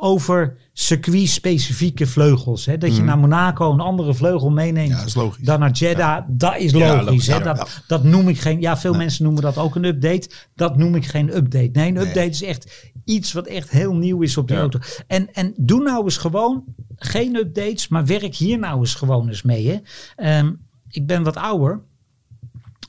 over 0.00 0.56
circuit-specifieke 0.72 2.06
vleugels. 2.06 2.66
Hè? 2.66 2.78
Dat 2.78 2.96
je 2.96 3.02
naar 3.02 3.18
Monaco 3.18 3.72
een 3.72 3.80
andere 3.80 4.14
vleugel 4.14 4.50
meeneemt 4.50 4.88
Ja, 4.88 4.96
dat 4.96 5.06
is 5.06 5.14
logisch. 5.14 5.44
dan 5.44 5.60
naar 5.60 5.70
Jeddah. 5.70 6.24
Dat 6.28 6.56
is 6.56 6.70
Ja, 6.70 7.02
logisch. 7.02 7.26
hè? 7.26 7.40
dat, 7.40 7.82
dat 7.86 8.04
noem 8.04 8.28
ik 8.28 8.40
geen... 8.40 8.60
Ja, 8.60 8.76
veel 8.76 8.94
mensen 8.94 9.24
noemen 9.24 9.42
dat 9.42 9.56
ook 9.58 9.74
een 9.74 9.84
update. 9.84 10.30
Dat 10.54 10.76
noem 10.76 10.94
ik 10.94 11.06
geen 11.06 11.36
update. 11.36 11.70
Nee, 11.72 11.88
een 11.88 11.96
update 11.96 12.28
is 12.28 12.42
echt 12.42 12.90
iets 13.04 13.32
wat 13.32 13.46
echt 13.46 13.70
heel 13.70 13.94
nieuw 13.94 14.22
is 14.22 14.36
op 14.36 14.48
die 14.48 14.56
auto. 14.56 14.78
En, 15.06 15.32
en 15.32 15.54
doe 15.56 15.82
nou 15.82 16.04
eens 16.04 16.16
gewoon 16.16 16.64
geen 16.96 17.36
updates, 17.36 17.88
maar 17.88 18.06
werk 18.06 18.34
hier 18.34 18.58
nou 18.58 18.78
eens 18.78 18.94
gewoon 18.94 19.28
eens 19.28 19.42
mee. 19.42 19.68
Hè? 19.68 19.76
Ehm, 20.16 20.52
ik 20.88 21.06
ben 21.06 21.22
wat 21.22 21.36
ouder. 21.36 21.80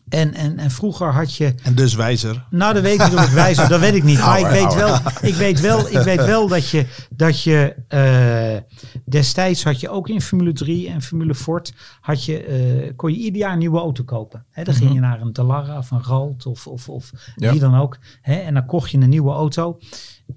En, 0.09 0.33
en, 0.33 0.57
en 0.57 0.71
vroeger 0.71 1.13
had 1.13 1.35
je... 1.35 1.53
En 1.63 1.75
dus 1.75 1.93
wijzer. 1.95 2.45
Nou, 2.49 2.73
dat 2.73 2.83
weet 2.83 2.93
ik 3.01 3.09
niet 3.09 3.17
of 3.17 3.25
ik 3.27 3.33
wijs 3.33 3.57
ben, 3.57 3.69
dat 3.69 3.79
weet 3.79 3.93
ik 3.93 4.03
niet. 4.03 4.19
Maar 4.19 4.39
ik 4.39 4.45
weet, 4.47 4.73
wel, 4.73 4.95
ik, 5.21 5.35
weet 5.35 5.59
wel, 5.59 5.87
ik 5.89 5.99
weet 5.99 6.25
wel 6.25 6.47
dat 6.47 6.69
je, 6.69 6.85
dat 7.09 7.43
je 7.43 7.75
eh, 7.87 8.79
destijds 9.05 9.63
had 9.63 9.79
je 9.79 9.89
ook 9.89 10.09
in 10.09 10.21
Formule 10.21 10.53
3 10.53 10.89
en 10.89 11.01
Formule 11.01 11.35
Ford, 11.35 11.73
had 12.01 12.25
je, 12.25 12.43
eh, 12.43 12.91
kon 12.95 13.11
je 13.11 13.17
ieder 13.17 13.41
jaar 13.41 13.51
een 13.51 13.57
nieuwe 13.59 13.79
auto 13.79 14.03
kopen. 14.03 14.45
Hè, 14.49 14.63
dan 14.63 14.73
ging 14.73 14.93
je 14.93 14.99
naar 14.99 15.21
een 15.21 15.33
Dallara 15.33 15.77
of 15.77 15.91
een 15.91 16.03
Ralt 16.03 16.45
of, 16.45 16.67
of, 16.67 16.89
of 16.89 17.11
Ja. 17.35 17.51
wie 17.51 17.59
dan 17.59 17.75
ook. 17.75 17.97
Hè, 18.21 18.35
en 18.35 18.53
dan 18.53 18.65
kocht 18.65 18.91
je 18.91 18.97
een 18.97 19.09
nieuwe 19.09 19.31
auto. 19.31 19.79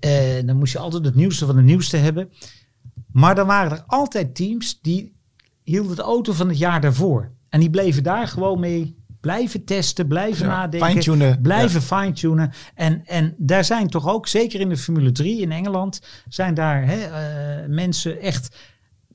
Eh, 0.01 0.13
dan 0.47 0.57
moest 0.57 0.73
je 0.73 0.79
altijd 0.79 1.05
het 1.05 1.15
nieuwste 1.15 1.47
van 1.47 1.57
het 1.57 1.65
nieuwste 1.65 1.97
hebben. 1.97 2.31
Maar 3.13 3.35
dan 3.35 3.47
waren 3.47 3.71
er 3.73 3.85
altijd 3.87 4.35
teams 4.35 4.79
die 4.81 5.15
hielden 5.63 5.97
de 5.97 6.03
auto 6.03 6.33
van 6.33 6.49
het 6.49 6.59
jaar 6.59 6.81
daarvoor. 6.81 7.31
En 7.49 7.61
die 7.61 7.71
bleven 7.71 8.03
daar 8.03 8.29
gewoon 8.29 8.61
mee 8.61 8.97
blijven 9.23 9.65
testen, 9.65 10.07
blijven 10.07 10.47
Ja, 10.47 10.53
nadenken. 10.53 10.89
Blijven 11.43 11.83
fine-tunen. 11.83 12.53
En, 12.75 13.03
en 13.07 13.35
daar 13.39 13.65
zijn 13.65 13.89
toch 13.89 14.09
ook, 14.09 14.29
zeker 14.29 14.61
in 14.61 14.69
de 14.69 14.77
Formule 14.77 15.13
3 15.13 15.41
in 15.41 15.53
Engeland, 15.53 16.03
zijn 16.29 16.55
daar 16.55 16.85
hè, 16.87 16.97
eh, 16.97 17.69
mensen 17.69 18.21
echt 18.21 18.57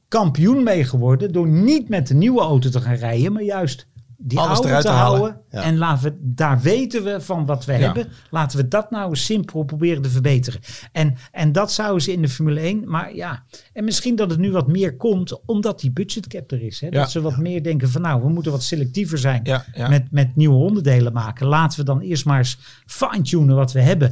kampioen 0.07 0.63
mee 0.63 0.83
geworden. 0.83 1.31
Door 1.31 1.47
niet 1.47 1.89
met 1.89 2.07
de 2.07 2.13
nieuwe 2.13 2.41
auto 2.41 2.69
te 2.69 2.81
gaan 2.81 2.95
rijden, 2.95 3.33
maar 3.33 3.43
juist 3.43 3.87
die 4.19 4.39
Alles 4.39 4.51
oude 4.57 4.67
eruit 4.67 4.85
te 4.85 4.91
halen. 4.91 5.19
houden. 5.19 5.41
Ja. 5.51 5.61
En 5.61 5.77
laten 5.77 6.03
we, 6.03 6.17
daar 6.21 6.59
weten 6.59 7.03
we 7.03 7.21
van 7.21 7.45
wat 7.45 7.65
we 7.65 7.73
hebben. 7.73 8.07
Laten 8.29 8.57
we 8.57 8.67
dat 8.67 8.91
nou 8.91 9.09
eens 9.09 9.25
simpel 9.25 9.63
proberen 9.63 10.01
te 10.01 10.09
verbeteren. 10.09 10.59
En, 10.91 11.15
en 11.31 11.51
dat 11.51 11.71
zouden 11.71 12.01
ze 12.01 12.11
in 12.11 12.21
de 12.21 12.29
Formule 12.29 12.59
1. 12.59 12.89
Maar 12.89 13.15
ja, 13.15 13.43
en 13.73 13.83
misschien 13.83 14.15
dat 14.15 14.29
het 14.29 14.39
nu 14.39 14.51
wat 14.51 14.67
meer 14.67 14.95
komt, 14.95 15.45
omdat 15.45 15.79
die 15.79 15.91
budgetcap 15.91 16.51
er 16.51 16.61
is. 16.61 16.81
Hè? 16.81 16.87
Ja. 16.87 16.93
Dat 16.99 17.11
ze 17.11 17.21
wat 17.21 17.37
meer 17.37 17.63
denken 17.63 17.89
van 17.89 18.01
nou, 18.01 18.21
we 18.21 18.29
moeten 18.29 18.51
wat 18.51 18.63
selectiever 18.63 19.17
zijn 19.17 19.39
Ja, 19.43 19.65
ja. 19.73 19.87
Met, 19.89 20.11
met 20.11 20.35
nieuwe 20.35 20.55
onderdelen 20.55 21.13
maken. 21.13 21.47
Laten 21.47 21.79
we 21.79 21.85
dan 21.85 21.99
eerst 21.99 22.25
maar 22.25 22.37
eens 22.37 22.57
fine-tunen 22.85 23.55
wat 23.55 23.71
we 23.71 23.81
hebben. 23.81 24.11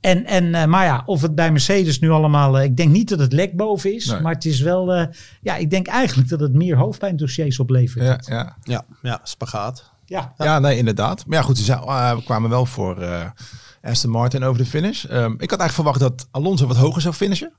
En, 0.00 0.24
en, 0.26 0.54
eh, 0.54 0.64
maar 0.64 0.84
ja, 0.84 1.02
of 1.06 1.22
het 1.22 1.34
bij 1.34 1.50
Mercedes 1.52 1.98
nu 2.00 2.10
allemaal... 2.10 2.58
eh, 2.58 2.64
ik 2.64 2.76
denk 2.76 2.90
niet 2.90 3.08
dat 3.08 3.18
het 3.18 3.32
lek 3.32 3.56
boven 3.56 3.94
is. 3.94 4.06
Nee. 4.06 4.20
Maar 4.20 4.32
het 4.34 4.44
is 4.44 4.60
wel... 4.60 4.92
eh, 4.94 5.06
ja, 5.40 5.56
ik 5.56 5.70
denk 5.70 5.86
eigenlijk 5.86 6.28
dat 6.28 6.40
het 6.40 6.52
meer 6.52 6.76
hoofdpijndossiers 6.76 7.58
oplevert. 7.58 8.26
ja, 8.26 8.34
ja. 8.34 8.56
Ja, 8.62 8.84
ja, 9.02 9.20
spagaat. 9.48 9.90
Ja. 10.04 10.34
Ja, 10.38 10.58
nee, 10.58 10.76
inderdaad. 10.76 11.26
Maar 11.26 11.38
ja, 11.38 11.44
goed, 11.44 11.58
ze 11.58 11.64
zijn, 11.64 11.78
eh, 11.78 12.14
we 12.14 12.22
kwamen 12.22 12.50
wel 12.50 12.66
voor 12.66 13.02
eh, 13.02 13.30
Aston 13.82 14.10
Martin 14.10 14.42
over 14.44 14.62
de 14.62 14.68
finish. 14.68 15.04
Ehm, 15.04 15.32
ik 15.32 15.50
had 15.50 15.60
eigenlijk 15.60 15.72
verwacht 15.72 16.00
dat 16.00 16.28
Alonso 16.30 16.66
wat 16.66 16.76
hoger 16.76 17.02
zou 17.02 17.14
finishen. 17.14 17.52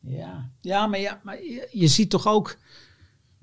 Ja, 0.00 0.50
ja 0.60 0.86
maar, 0.86 1.00
ja, 1.00 1.20
maar 1.22 1.42
je, 1.42 1.68
je 1.72 1.88
ziet 1.88 2.10
toch 2.10 2.26
ook... 2.26 2.56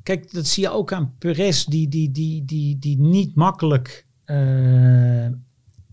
Kijk, 0.04 0.34
dat 0.34 0.48
zie 0.48 0.64
je 0.64 0.70
ook 0.70 0.94
aan 0.94 1.16
Perez, 1.18 1.64
die, 1.64 1.88
die, 1.88 2.12
die, 2.12 2.46
die, 2.46 2.80
die 2.80 3.00
niet 3.00 3.36
makkelijk 3.36 4.06
eh, 4.26 4.36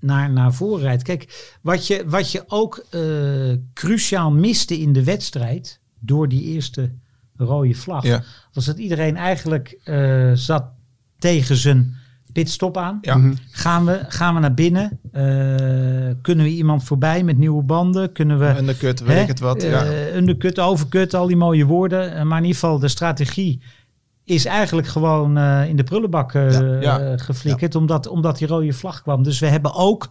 naar, 0.00 0.30
naar 0.30 0.54
voren 0.54 0.82
rijdt. 0.82 1.02
Kijk, 1.02 1.56
wat 1.62 1.86
je, 1.86 2.08
wat 2.08 2.32
je 2.32 2.44
ook 2.46 2.86
cruciaal 3.74 4.30
miste 4.30 4.78
in 4.78 4.92
de 4.92 5.04
wedstrijd... 5.04 5.80
door 5.98 6.28
die 6.28 6.42
eerste 6.42 6.92
rode 7.44 7.74
vlag... 7.74 8.05
Ja. 8.05 8.22
was 8.53 8.64
dat 8.64 8.79
iedereen 8.79 9.16
eigenlijk 9.16 9.79
eh, 9.85 10.31
zat 10.35 10.64
tegen 11.18 11.57
zijn 11.57 11.94
pitstop 12.33 12.76
aan. 12.76 12.98
Ja. 13.00 13.20
Gaan, 13.50 13.85
we, 13.85 14.05
gaan 14.09 14.35
we 14.35 14.40
naar 14.40 14.55
binnen? 14.55 14.98
Eh, 15.12 15.22
kunnen 16.22 16.44
we 16.44 16.50
iemand 16.50 16.85
voorbij 16.85 17.22
met 17.24 17.38
nieuwe 17.38 17.62
banden? 17.62 18.12
Kunnen 18.12 18.38
we... 18.38 18.55
Undercut, 18.59 19.00
weet 19.00 19.22
ik 19.22 19.29
het 19.29 19.40
wat. 19.40 19.62
ja. 19.62 19.85
Eh, 19.85 20.16
undercut, 20.16 20.59
overcut, 20.59 21.14
al 21.14 21.26
die 21.26 21.37
mooie 21.37 21.64
woorden. 21.66 22.26
Maar 22.26 22.38
in 22.38 22.44
ieder 22.44 22.61
geval, 22.61 22.79
de 22.79 22.88
strategie 22.88 23.62
is 24.24 24.44
eigenlijk 24.44 24.87
gewoon 24.88 25.37
eh, 25.37 25.68
in 25.68 25.76
de 25.76 25.85
prullenbak 25.85 26.35
eh, 26.35 26.53
Ja, 26.61 26.81
ja. 26.81 27.00
eh, 27.00 27.12
geflikkerd. 27.18 27.74
Omdat, 27.74 28.07
omdat 28.07 28.38
die 28.38 28.46
rode 28.48 28.72
vlag 28.72 29.03
kwam. 29.03 29.22
Dus 29.22 29.38
we 29.38 29.46
hebben 29.46 29.74
ook 29.74 30.09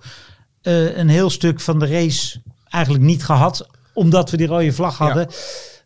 eh, 0.61 0.97
een 0.97 1.09
heel 1.09 1.29
stuk 1.29 1.59
van 1.59 1.79
de 1.79 1.87
race 1.87 2.41
eigenlijk 2.69 3.03
niet 3.03 3.23
gehad. 3.25 3.67
Omdat 3.93 4.31
we 4.31 4.37
die 4.37 4.47
rode 4.47 4.73
vlag 4.73 4.97
Ja. 4.99 5.05
hadden. 5.05 5.27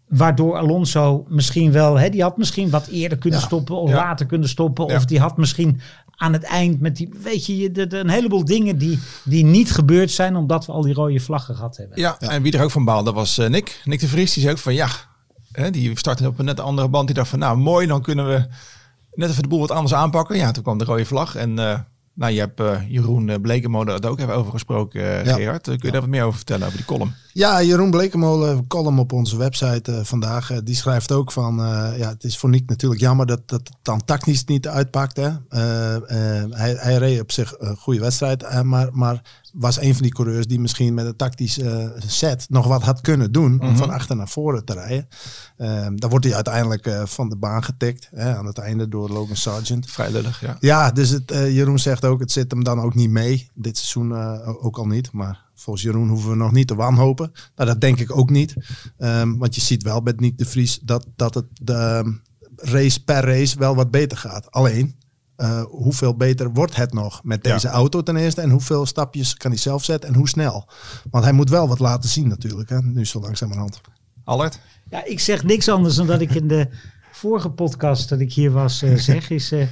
Waardoor 0.08 0.58
Alonso 0.58 1.26
misschien 1.30 1.72
wel, 1.72 2.00
hè, 2.00 2.10
die 2.10 2.22
had 2.22 2.38
misschien 2.38 2.70
wat 2.70 2.88
eerder 2.88 3.18
kunnen 3.18 3.40
Ja. 3.40 3.46
stoppen 3.46 3.76
of 3.76 3.90
Ja. 3.90 3.96
later 3.96 4.26
kunnen 4.26 4.50
stoppen. 4.50 4.88
Ja. 4.88 4.96
Of 4.96 5.06
die 5.06 5.20
had 5.20 5.38
misschien 5.38 5.82
aan 6.16 6.34
het 6.34 6.44
eind 6.44 6.80
met 6.80 6.96
die, 6.96 7.10
weet 7.24 7.46
je, 7.46 7.58
je- 7.58 7.72
de- 7.72 7.88
de- 7.88 7.98
een 7.98 8.10
heleboel 8.10 8.46
dingen 8.46 8.78
die, 8.78 9.00
die 9.24 9.44
niet 9.46 9.72
gebeurd 9.72 10.12
zijn 10.12 10.36
omdat 10.36 10.66
we 10.66 10.72
al 10.72 10.82
die 10.82 10.94
rode 10.94 11.20
vlaggen 11.20 11.56
gehad 11.56 11.78
hebben. 11.78 12.00
Ja, 12.00 12.20
en 12.20 12.42
wie 12.42 12.52
er 12.58 12.64
ook 12.64 12.72
van 12.72 12.86
baalde 12.86 13.12
was 13.12 13.38
eh, 13.38 13.50
Nick. 13.50 13.82
Nick 13.84 14.00
de 14.00 14.08
Vries, 14.08 14.34
die 14.34 14.42
zei 14.42 14.56
ook 14.56 14.62
van 14.62 14.74
ja, 14.74 14.88
hè, 15.52 15.70
die 15.72 15.98
startte 15.98 16.28
op 16.28 16.40
een 16.40 16.46
net 16.46 16.60
andere 16.60 16.88
band. 16.90 17.06
Die 17.08 17.16
dacht 17.16 17.30
van 17.30 17.40
nou 17.40 17.58
mooi, 17.58 17.88
dan 17.88 18.02
kunnen 18.02 18.28
we 18.28 18.46
net 19.14 19.30
even 19.30 19.42
de 19.42 19.48
boel 19.50 19.60
wat 19.60 19.72
anders 19.72 19.94
aanpakken. 19.94 20.38
Ja, 20.38 20.52
toen 20.52 20.64
kwam 20.64 20.78
de 20.78 20.86
rode 20.86 21.06
vlag 21.06 21.36
en 21.36 21.60
eh, 21.60 21.80
nou, 22.14 22.32
je 22.32 22.40
hebt 22.40 22.60
eh, 22.60 22.90
Jeroen 22.90 23.28
uh, 23.28 23.36
Blekemolen 23.42 23.94
het 23.94 24.06
ook 24.06 24.18
hebben 24.18 24.36
over 24.36 24.52
gesproken, 24.52 25.02
eh, 25.02 25.26
Ja. 25.26 25.34
Gerard. 25.34 25.68
Eh, 25.68 25.78
kun 25.78 25.86
je 25.86 25.92
daar 25.92 26.02
wat 26.02 26.10
meer 26.10 26.24
over 26.24 26.36
vertellen, 26.36 26.66
over 26.66 26.78
die 26.78 26.86
column? 26.86 27.14
Ja, 27.34 27.64
Jeroen 27.64 27.92
Blekemolen, 27.92 28.68
column 28.68 29.00
op 29.00 29.12
onze 29.14 29.38
website 29.38 29.92
eh, 29.92 30.04
vandaag, 30.04 30.52
eh, 30.52 30.58
die 30.64 30.76
schrijft 30.76 31.12
ook 31.12 31.32
van, 31.32 31.60
eh, 31.60 31.98
ja, 31.98 32.10
het 32.10 32.24
is 32.24 32.38
voor 32.38 32.50
Nick 32.50 32.70
natuurlijk 32.70 33.02
jammer 33.02 33.26
dat, 33.26 33.42
dat 33.46 33.60
het 33.60 33.78
dan 33.82 34.06
tactisch 34.06 34.46
niet 34.46 34.68
uitpakt. 34.68 35.18
Hè. 35.18 35.30
Eh, 35.50 35.96
eh, 35.96 36.02
hij, 36.50 36.76
hij 36.80 36.96
reed 36.98 37.22
op 37.22 37.32
zich 37.32 37.56
een 37.58 37.76
goede 37.76 38.00
wedstrijd, 38.00 38.44
eh, 38.44 38.62
maar, 38.62 38.90
maar 38.92 39.22
was 39.54 39.82
een 39.82 39.94
van 39.94 40.04
die 40.04 40.12
coureurs 40.12 40.48
die 40.48 40.60
misschien 40.60 40.94
met 40.94 41.06
een 41.06 41.16
tactisch 41.16 41.60
eh, 41.60 41.88
set 42.08 42.46
nog 42.50 42.68
wat 42.68 42.84
had 42.84 43.02
kunnen 43.02 43.32
doen 43.32 43.62
om 43.62 43.76
van 43.78 43.90
achter 43.90 44.16
naar 44.16 44.28
voren 44.28 44.66
te 44.66 44.74
rijden. 44.74 45.08
Eh, 45.58 45.88
dan 45.96 46.10
wordt 46.10 46.26
hij 46.26 46.36
uiteindelijk 46.36 46.86
eh, 46.86 47.06
van 47.06 47.30
de 47.30 47.36
baan 47.36 47.64
getikt 47.64 48.10
hè, 48.12 48.36
aan 48.36 48.46
het 48.46 48.58
einde 48.58 48.88
door 48.88 49.10
Logan 49.10 49.36
Sargent. 49.36 49.90
Vrij 49.90 50.12
lullig, 50.12 50.42
ja. 50.42 50.58
Ja, 50.60 50.92
dus 50.92 51.10
het, 51.10 51.32
eh, 51.32 51.56
Jeroen 51.56 51.80
zegt 51.80 52.06
ook, 52.06 52.20
het 52.20 52.32
zit 52.32 52.52
hem 52.52 52.64
dan 52.64 52.82
ook 52.82 52.96
niet 52.96 53.10
mee. 53.10 53.50
Dit 53.54 53.78
seizoen 53.78 54.14
ook 54.44 54.78
al 54.78 54.88
niet. 54.88 55.12
Maar 55.12 55.46
volgens 55.56 55.86
Jeroen 55.86 56.10
hoeven 56.10 56.30
we 56.30 56.36
nog 56.36 56.52
niet 56.52 56.68
te 56.68 56.76
wanhopen. 56.76 57.32
Nou, 57.56 57.70
dat 57.70 57.82
denk 57.82 58.00
ik 58.00 58.18
ook 58.18 58.30
niet. 58.30 58.56
Ehm, 58.98 59.38
want 59.38 59.56
je 59.56 59.62
ziet 59.62 59.84
wel 59.84 60.00
met 60.00 60.20
Nick 60.20 60.38
de 60.38 60.46
Vries 60.46 60.80
dat, 60.80 61.08
dat 61.16 61.34
het 61.34 61.46
de 61.54 61.74
ehm, 61.74 62.12
race 62.56 63.04
per 63.04 63.24
race 63.26 63.60
wel 63.60 63.76
wat 63.76 63.92
beter 63.92 64.18
gaat. 64.18 64.52
Alleen, 64.52 64.96
eh, 65.44 65.64
hoeveel 65.64 66.16
beter 66.16 66.52
wordt 66.52 66.76
het 66.76 66.94
nog 66.94 67.24
met 67.24 67.46
Ja. 67.46 67.54
deze 67.54 67.68
auto 67.68 68.04
ten 68.04 68.16
eerste? 68.16 68.42
En 68.42 68.50
hoeveel 68.50 68.86
stapjes 68.86 69.34
kan 69.36 69.52
hij 69.52 69.60
zelf 69.60 69.84
zetten 69.84 70.10
en 70.10 70.16
hoe 70.16 70.30
snel? 70.30 70.70
Want 71.12 71.24
hij 71.24 71.34
moet 71.34 71.50
wel 71.50 71.68
wat 71.68 71.80
laten 71.80 72.10
zien 72.10 72.28
natuurlijk, 72.28 72.70
hè, 72.70 72.82
nu 72.82 73.06
zo 73.06 73.20
langzamerhand. 73.20 73.82
Allard? 74.24 74.60
Ja, 74.90 75.06
ik 75.06 75.20
zeg 75.20 75.44
niks 75.44 75.70
anders 75.70 75.96
dan 75.96 76.08
dat 76.08 76.22
ik 76.22 76.36
in 76.36 76.48
de 76.48 76.68
vorige 77.12 77.50
podcast 77.50 78.10
dat 78.10 78.20
ik 78.20 78.34
hier 78.34 78.52
was 78.52 78.82
eh, 78.82 78.96
zeg, 78.96 79.30
is 79.30 79.52
eh, 79.52 79.68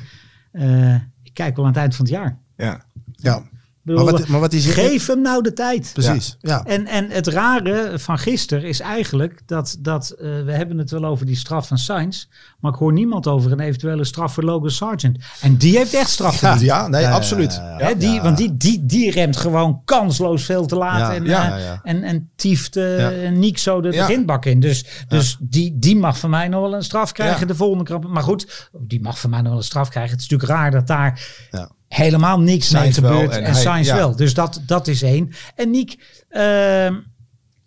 eh, 0.51 1.01
ik 1.23 1.33
kijk 1.33 1.55
wel 1.55 1.65
aan 1.65 1.71
het 1.71 1.79
eind 1.79 1.95
van 1.95 2.05
het 2.05 2.13
jaar. 2.13 2.39
Ja. 2.57 2.83
Ja, 3.15 3.43
bedoel, 3.83 4.03
maar 4.03 4.13
wat, 4.13 4.27
maar 4.27 4.39
wat 4.39 4.53
is 4.53 4.65
geef 4.65 5.07
hem 5.07 5.21
nou 5.21 5.43
de 5.43 5.53
tijd. 5.53 5.89
Precies, 5.93 6.37
ja. 6.39 6.63
En, 6.65 6.87
en 6.87 7.09
het 7.09 7.27
rare 7.27 7.91
van 7.99 8.17
gisteren 8.19 8.63
is 8.67 8.79
eigenlijk 8.79 9.41
dat, 9.45 9.77
dat 9.79 10.09
eh, 10.09 10.25
we 10.43 10.51
hebben 10.51 10.77
het 10.77 10.91
wel 10.91 11.05
over 11.05 11.25
die 11.25 11.35
straf 11.35 11.67
van 11.67 11.77
Sainz, 11.77 12.25
maar 12.59 12.71
ik 12.71 12.77
hoor 12.77 12.93
niemand 12.93 13.27
over 13.27 13.51
een 13.51 13.59
eventuele 13.59 14.03
straf 14.03 14.33
voor 14.33 14.43
Logan 14.43 14.69
Sargent. 14.71 15.17
En 15.41 15.55
die 15.57 15.77
heeft 15.77 15.93
echt 15.93 16.09
straf 16.09 16.35
verdiend. 16.37 16.61
Ja, 16.61 16.87
nee, 16.87 17.01
Ja, 17.01 17.11
absoluut. 17.11 17.53
ja, 17.53 17.77
ja, 17.79 17.85
Hè, 17.85 17.97
die, 17.97 18.09
Ja. 18.13 18.21
Want 18.21 18.37
die, 18.37 18.57
die, 18.57 18.85
die 18.85 19.11
remt 19.11 19.37
gewoon 19.37 19.81
kansloos 19.85 20.43
veel 20.45 20.65
te 20.65 20.75
laat. 20.75 20.99
Ja, 20.99 21.13
en, 21.13 21.23
ja, 21.25 21.43
eh, 21.43 21.49
ja, 21.49 21.57
ja. 21.71 21.79
en, 21.83 22.03
en 22.03 22.29
tieft 22.35 22.75
Ja. 22.75 23.09
Niek 23.29 23.57
zo 23.57 23.81
de, 23.81 23.89
de 23.89 23.95
Ja. 23.95 24.03
grindbak 24.05 24.45
in. 24.45 24.59
Dus, 24.59 24.85
dus 25.07 25.37
die, 25.39 25.79
die 25.79 25.95
mag 25.97 26.17
van 26.19 26.29
mij 26.29 26.47
nog 26.47 26.61
wel 26.61 26.75
een 26.75 26.83
straf 26.83 27.11
krijgen 27.11 27.39
Ja. 27.39 27.45
de 27.45 27.55
volgende 27.55 27.83
krap. 27.83 28.07
Maar 28.07 28.23
goed, 28.23 28.69
die 28.79 29.01
mag 29.01 29.19
van 29.19 29.29
mij 29.29 29.39
nog 29.39 29.49
wel 29.49 29.57
een 29.57 29.63
straf 29.63 29.89
krijgen. 29.89 30.11
Het 30.11 30.21
is 30.21 30.27
natuurlijk 30.29 30.59
raar 30.59 30.71
dat 30.71 30.87
daar 30.87 31.27
Ja. 31.51 31.69
Helemaal 31.93 32.39
niks 32.39 32.67
Sainz 32.67 32.99
mee 32.99 33.11
gebeurt. 33.11 33.31
en 33.31 33.43
En, 33.43 33.53
hij- 33.53 33.83
ja. 33.83 33.95
wel. 33.95 34.15
Dus 34.15 34.33
dat, 34.33 34.61
dat 34.65 34.87
is 34.87 35.01
één. 35.01 35.29
En 35.55 35.69
Niek, 35.69 36.21
ehm, 36.29 36.95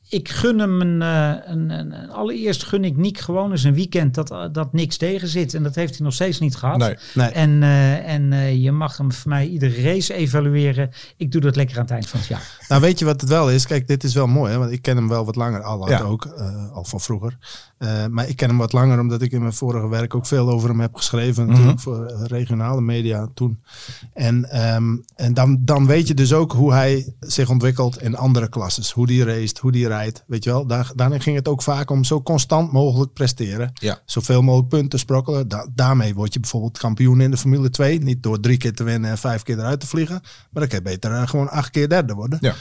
ik 0.08 0.28
gun 0.28 0.58
hem 0.58 0.80
een, 0.80 1.02
eh, 1.02 1.32
een, 1.52 1.70
een, 1.70 1.92
een- 1.92 2.10
Allereerst 2.10 2.62
gun 2.62 2.84
ik 2.84 2.96
Niek 2.96 3.18
gewoon 3.18 3.50
eens 3.50 3.62
een 3.64 3.74
weekend 3.74 4.14
dat, 4.14 4.30
eh, 4.30 4.44
dat 4.52 4.72
niks 4.72 4.96
tegen 4.96 5.28
zit. 5.28 5.54
En 5.54 5.62
dat 5.62 5.74
heeft 5.74 5.94
hij 5.96 6.04
nog 6.04 6.14
steeds 6.14 6.38
niet 6.40 6.56
gehad. 6.56 6.78
Nee. 6.78 6.96
Nee. 7.14 7.28
En, 7.28 7.62
eh, 7.62 8.12
en 8.14 8.60
je 8.60 8.72
mag 8.72 8.96
hem 8.96 9.12
voor 9.12 9.30
mij 9.30 9.46
iedere 9.46 9.82
race 9.82 10.14
evalueren. 10.14 10.90
Ik 11.16 11.32
doe 11.32 11.40
dat 11.40 11.56
lekker 11.56 11.76
aan 11.76 11.82
het 11.82 11.90
eind 11.92 12.08
van 12.08 12.20
het 12.20 12.28
jaar. 12.28 12.58
Nou, 12.68 12.80
weet 12.80 12.98
je 12.98 13.04
wat 13.04 13.20
het 13.20 13.30
wel 13.30 13.50
is? 13.50 13.66
Kijk, 13.66 13.86
dit 13.88 14.04
is 14.04 14.14
wel 14.14 14.26
mooi, 14.26 14.52
hè? 14.52 14.58
want 14.58 14.70
ik 14.72 14.82
ken 14.82 14.96
hem 14.96 15.08
wel 15.08 15.24
wat 15.24 15.36
langer, 15.36 15.62
al 15.62 15.88
Ja. 15.90 16.00
ook, 16.00 16.24
al 16.72 16.84
van 16.84 17.00
vroeger. 17.00 17.38
Eh, 17.84 18.06
maar 18.06 18.28
ik 18.28 18.36
ken 18.36 18.48
hem 18.48 18.58
wat 18.58 18.72
langer 18.72 19.00
omdat 19.00 19.22
ik 19.22 19.32
in 19.32 19.40
mijn 19.40 19.52
vorige 19.52 19.88
werk 19.88 20.14
ook 20.14 20.26
veel 20.26 20.48
over 20.50 20.68
hem 20.68 20.80
heb 20.80 20.94
geschreven. 20.94 21.46
Natuurlijk 21.46 21.80
voor 21.80 22.04
eh, 22.04 22.24
regionale 22.26 22.80
media 22.80 23.28
toen. 23.34 23.62
En, 24.12 24.50
ehm, 24.50 24.96
en 25.16 25.34
dan, 25.34 25.58
dan 25.60 25.86
weet 25.86 26.08
je 26.08 26.14
dus 26.14 26.32
ook 26.32 26.52
hoe 26.52 26.72
hij 26.72 27.14
zich 27.20 27.48
ontwikkelt 27.50 28.02
in 28.02 28.16
andere 28.16 28.48
klasses. 28.48 28.90
Hoe 28.90 29.06
die 29.06 29.24
race, 29.24 29.54
hoe 29.60 29.72
die 29.72 29.86
rijdt. 29.88 30.24
Weet 30.26 30.44
je 30.44 30.50
wel, 30.50 30.66
daar, 30.66 30.92
daarin 30.94 31.20
ging 31.20 31.36
het 31.36 31.48
ook 31.48 31.62
vaak 31.62 31.90
om 31.90 32.04
zo 32.04 32.22
constant 32.22 32.72
mogelijk 32.72 33.12
presteren. 33.12 33.70
Ja. 33.74 33.98
Zoveel 34.04 34.42
mogelijk 34.42 34.68
punten 34.68 34.98
sprokkelen. 34.98 35.48
Da- 35.48 35.66
daarmee 35.74 36.14
word 36.14 36.32
je 36.32 36.40
bijvoorbeeld 36.40 36.78
kampioen 36.78 37.20
in 37.20 37.30
de 37.30 37.36
Formule 37.36 37.70
2. 37.70 38.02
Niet 38.02 38.22
door 38.22 38.40
drie 38.40 38.56
keer 38.56 38.74
te 38.74 38.84
winnen 38.84 39.10
en 39.10 39.18
vijf 39.18 39.42
keer 39.42 39.58
eruit 39.58 39.80
te 39.80 39.86
vliegen. 39.86 40.20
Maar 40.22 40.62
dan 40.62 40.68
kan 40.68 40.78
je 40.78 40.84
beter 40.84 41.12
eh, 41.12 41.28
gewoon 41.28 41.50
acht 41.50 41.70
keer 41.70 41.88
derde 41.88 42.14
worden. 42.14 42.38
Ja. 42.40 42.54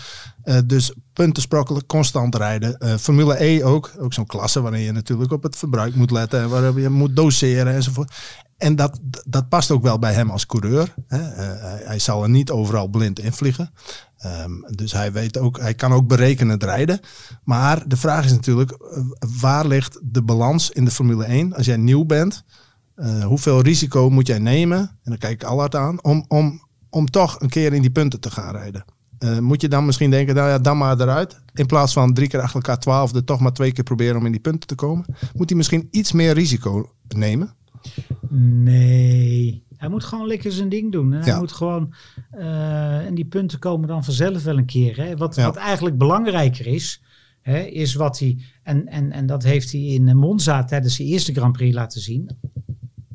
Eh, 0.43 0.57
dus 0.65 0.93
punten 1.13 1.43
sprokkelen, 1.43 1.85
constant 1.85 2.35
rijden. 2.35 2.99
Formule 2.99 3.43
E 3.43 3.63
ook. 3.63 3.91
Ook 3.99 4.13
zo'n 4.13 4.25
klasse 4.25 4.61
waarin 4.61 4.81
je 4.81 4.91
natuurlijk 4.91 5.12
op 5.31 5.43
het 5.43 5.55
verbruik 5.55 5.95
moet 5.95 6.11
letten. 6.11 6.41
En 6.41 6.49
waar 6.49 6.79
je 6.79 6.89
moet 6.89 7.15
doseren 7.15 7.73
enzovoort. 7.73 8.13
En 8.57 8.75
dat, 8.75 8.99
dat 9.25 9.49
past 9.49 9.71
ook 9.71 9.83
wel 9.83 9.99
bij 9.99 10.13
hem 10.13 10.29
als 10.29 10.45
coureur. 10.45 10.93
Hè. 11.07 11.17
Eh, 11.17 11.87
hij, 11.87 11.99
zal 11.99 12.23
er 12.23 12.29
niet 12.29 12.51
overal 12.51 12.87
blind 12.87 13.19
in 13.19 13.33
vliegen. 13.33 13.73
Ehm, 14.17 14.51
dus 14.75 14.91
hij, 14.91 15.11
weet 15.11 15.37
ook, 15.37 15.59
hij 15.59 15.73
kan 15.73 15.93
ook 15.93 16.07
berekenend 16.07 16.63
rijden. 16.63 16.99
Maar 17.43 17.87
de 17.87 17.97
vraag 17.97 18.25
is 18.25 18.31
natuurlijk, 18.31 18.71
eh, 18.71 19.03
waar 19.41 19.67
ligt 19.67 19.99
de 20.03 20.21
balans 20.21 20.69
in 20.69 20.85
de 20.85 20.91
Formule 20.91 21.25
1? 21.25 21.53
Als 21.53 21.65
jij 21.65 21.77
nieuw 21.77 22.05
bent, 22.05 22.43
eh, 22.95 23.23
hoeveel 23.23 23.61
risico 23.61 24.09
moet 24.09 24.27
jij 24.27 24.39
nemen? 24.39 24.79
En 24.79 24.97
dan 25.03 25.17
kijk 25.17 25.33
ik 25.33 25.43
Allard 25.43 25.75
aan, 25.75 26.03
om, 26.03 26.25
om, 26.27 26.67
om 26.89 27.05
toch 27.05 27.41
een 27.41 27.49
keer 27.49 27.73
in 27.73 27.81
die 27.81 27.91
punten 27.91 28.19
te 28.19 28.31
gaan 28.31 28.51
rijden. 28.51 28.85
Eh, 29.23 29.39
moet 29.39 29.61
je 29.61 29.67
dan 29.67 29.85
misschien 29.85 30.09
denken, 30.11 30.35
nou 30.35 30.49
ja, 30.49 30.59
dan 30.59 30.77
maar 30.77 31.01
eruit. 31.01 31.41
In 31.53 31.65
plaats 31.65 31.93
van 31.93 32.13
drie 32.13 32.27
keer 32.27 32.39
achter 32.39 32.55
elkaar 32.55 32.79
twaalfde, 32.79 33.23
toch 33.23 33.39
maar 33.39 33.53
twee 33.53 33.71
keer 33.71 33.83
proberen 33.83 34.17
om 34.17 34.25
in 34.25 34.31
die 34.31 34.41
punten 34.41 34.67
te 34.67 34.75
komen. 34.75 35.05
Moet 35.35 35.49
hij 35.49 35.57
misschien 35.57 35.87
iets 35.91 36.11
meer 36.11 36.33
risico 36.33 36.89
nemen? 37.15 37.53
Nee. 38.29 39.63
Hij 39.77 39.89
moet 39.89 40.03
gewoon 40.03 40.27
lekker 40.27 40.51
zijn 40.51 40.69
ding 40.69 40.91
doen. 40.91 41.11
Hij 41.11 41.25
Ja. 41.25 41.39
moet 41.39 41.51
gewoon. 41.51 41.93
eh, 42.31 43.05
en 43.05 43.15
die 43.15 43.25
punten 43.25 43.59
komen 43.59 43.87
dan 43.87 44.03
vanzelf 44.03 44.43
wel 44.43 44.57
een 44.57 44.65
keer. 44.65 44.97
Hè. 44.97 45.15
Wat, 45.17 45.35
Ja. 45.35 45.43
wat 45.45 45.55
eigenlijk 45.55 45.97
belangrijker 45.97 46.67
is. 46.67 47.01
Hè, 47.41 47.59
is 47.59 47.93
wat 47.93 48.19
hij. 48.19 48.37
En, 48.63 48.87
en, 48.87 49.11
en 49.11 49.25
dat 49.25 49.43
heeft 49.43 49.71
hij 49.71 49.81
in 49.81 50.17
Monza 50.17 50.63
tijdens 50.63 50.97
de 50.97 51.03
eerste 51.03 51.33
Grand 51.33 51.51
Prix 51.53 51.75
laten 51.75 52.01
zien. 52.01 52.29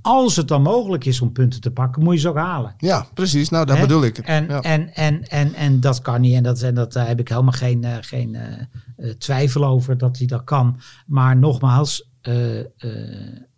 Als 0.03 0.37
het 0.37 0.49
dan 0.49 0.63
mogelijk 0.63 1.05
is 1.05 1.21
om 1.21 1.33
punten 1.33 1.61
te 1.61 1.71
pakken, 1.71 2.03
moet 2.03 2.15
je 2.15 2.21
ze 2.21 2.29
ook 2.29 2.37
halen. 2.37 2.75
Ja, 2.79 3.07
precies. 3.15 3.49
Nou, 3.49 3.67
dat 3.67 3.81
bedoel 3.81 4.05
ik. 4.05 4.19
En, 4.19 4.47
ja. 4.49 4.61
en, 4.61 4.95
en, 4.95 5.23
en, 5.29 5.55
en 5.55 5.81
dat 5.81 6.01
kan 6.03 6.21
niet. 6.21 6.35
En 6.35 6.43
dat, 6.43 6.63
en 6.63 6.75
dat 6.75 6.93
daar 6.93 7.07
heb 7.07 7.21
ik 7.21 7.29
helemaal 7.29 7.53
geen, 7.53 7.85
eh, 7.85 7.97
geen 8.01 8.35
eh, 8.35 8.53
eh, 8.97 9.15
twijfel 9.15 9.65
over 9.65 9.99
dat 9.99 10.19
hij 10.19 10.27
dat 10.27 10.45
kan. 10.45 10.81
Maar 11.07 11.37
nogmaals, 11.37 12.09
eh, 12.21 12.59
eh, 12.61 12.67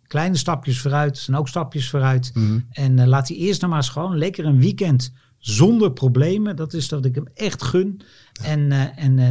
kleine 0.07 0.37
stapjes 0.37 0.79
vooruit 0.81 1.17
zijn 1.17 1.37
ook 1.37 1.47
stapjes 1.47 1.89
vooruit. 1.89 2.31
Mhm. 2.33 2.59
En 2.71 2.99
eh, 2.99 3.07
laat 3.07 3.27
hij 3.27 3.37
eerst 3.37 3.61
nog 3.61 3.69
maar 3.69 3.79
eens 3.79 3.89
gewoon 3.89 4.17
lekker 4.17 4.45
een 4.45 4.59
weekend 4.59 5.13
zonder 5.37 5.91
problemen. 5.91 6.55
Dat 6.55 6.73
is 6.73 6.87
dat 6.87 7.05
ik 7.05 7.15
hem 7.15 7.27
echt 7.33 7.63
gun. 7.63 8.01
En, 8.43 8.71
eh, 8.71 9.03
en 9.03 9.19
eh, 9.19 9.27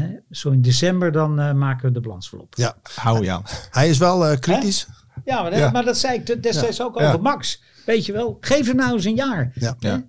hè, 0.00 0.08
zo 0.30 0.50
in 0.50 0.62
december 0.62 1.12
dan 1.12 1.38
eh, 1.40 1.52
maken 1.52 1.86
we 1.88 1.92
de 1.92 2.00
balans 2.00 2.30
wel 2.30 2.40
op. 2.40 2.54
ja. 2.56 2.76
Hou 2.94 3.24
je 3.24 3.30
aan. 3.30 3.42
Hij 3.70 3.88
is 3.88 3.98
wel 3.98 4.26
eh, 4.26 4.38
kritisch. 4.38 4.86
Ja, 5.24 5.42
maar, 5.42 5.50
dat- 5.50 5.60
Ja. 5.60 5.70
maar 5.70 5.84
dat 5.84 5.98
zei 5.98 6.18
ik 6.18 6.42
destijds 6.42 6.82
ook 6.82 6.98
Ja. 6.98 7.08
over 7.08 7.22
Max. 7.22 7.62
Weet 7.86 8.06
je 8.06 8.12
wel, 8.12 8.36
geef 8.40 8.66
hem 8.66 8.76
nou 8.76 8.92
eens 8.94 9.04
een 9.04 9.14
jaar. 9.14 9.50
Ja. 9.54 9.76
Ja. 9.78 10.02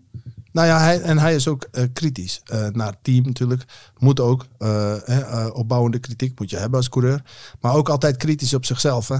Nou 0.51 0.67
ja, 0.67 0.79
hij, 0.79 1.01
en 1.01 1.17
hij 1.17 1.35
is 1.35 1.47
ook 1.47 1.67
eh, 1.71 1.83
kritisch 1.93 2.41
eh, 2.45 2.67
naar 2.67 2.87
het 2.87 2.97
team 3.01 3.25
natuurlijk. 3.25 3.63
Moet 3.97 4.19
ook. 4.19 4.45
eh, 4.57 4.93
hè, 5.03 5.19
eh, 5.21 5.47
opbouwende 5.53 5.99
kritiek 5.99 6.39
moet 6.39 6.49
je 6.49 6.57
hebben 6.57 6.77
als 6.77 6.89
coureur. 6.89 7.21
Maar 7.61 7.73
ook 7.75 7.89
altijd 7.89 8.17
kritisch 8.17 8.53
op 8.53 8.65
zichzelf. 8.65 9.07
Hè? 9.07 9.17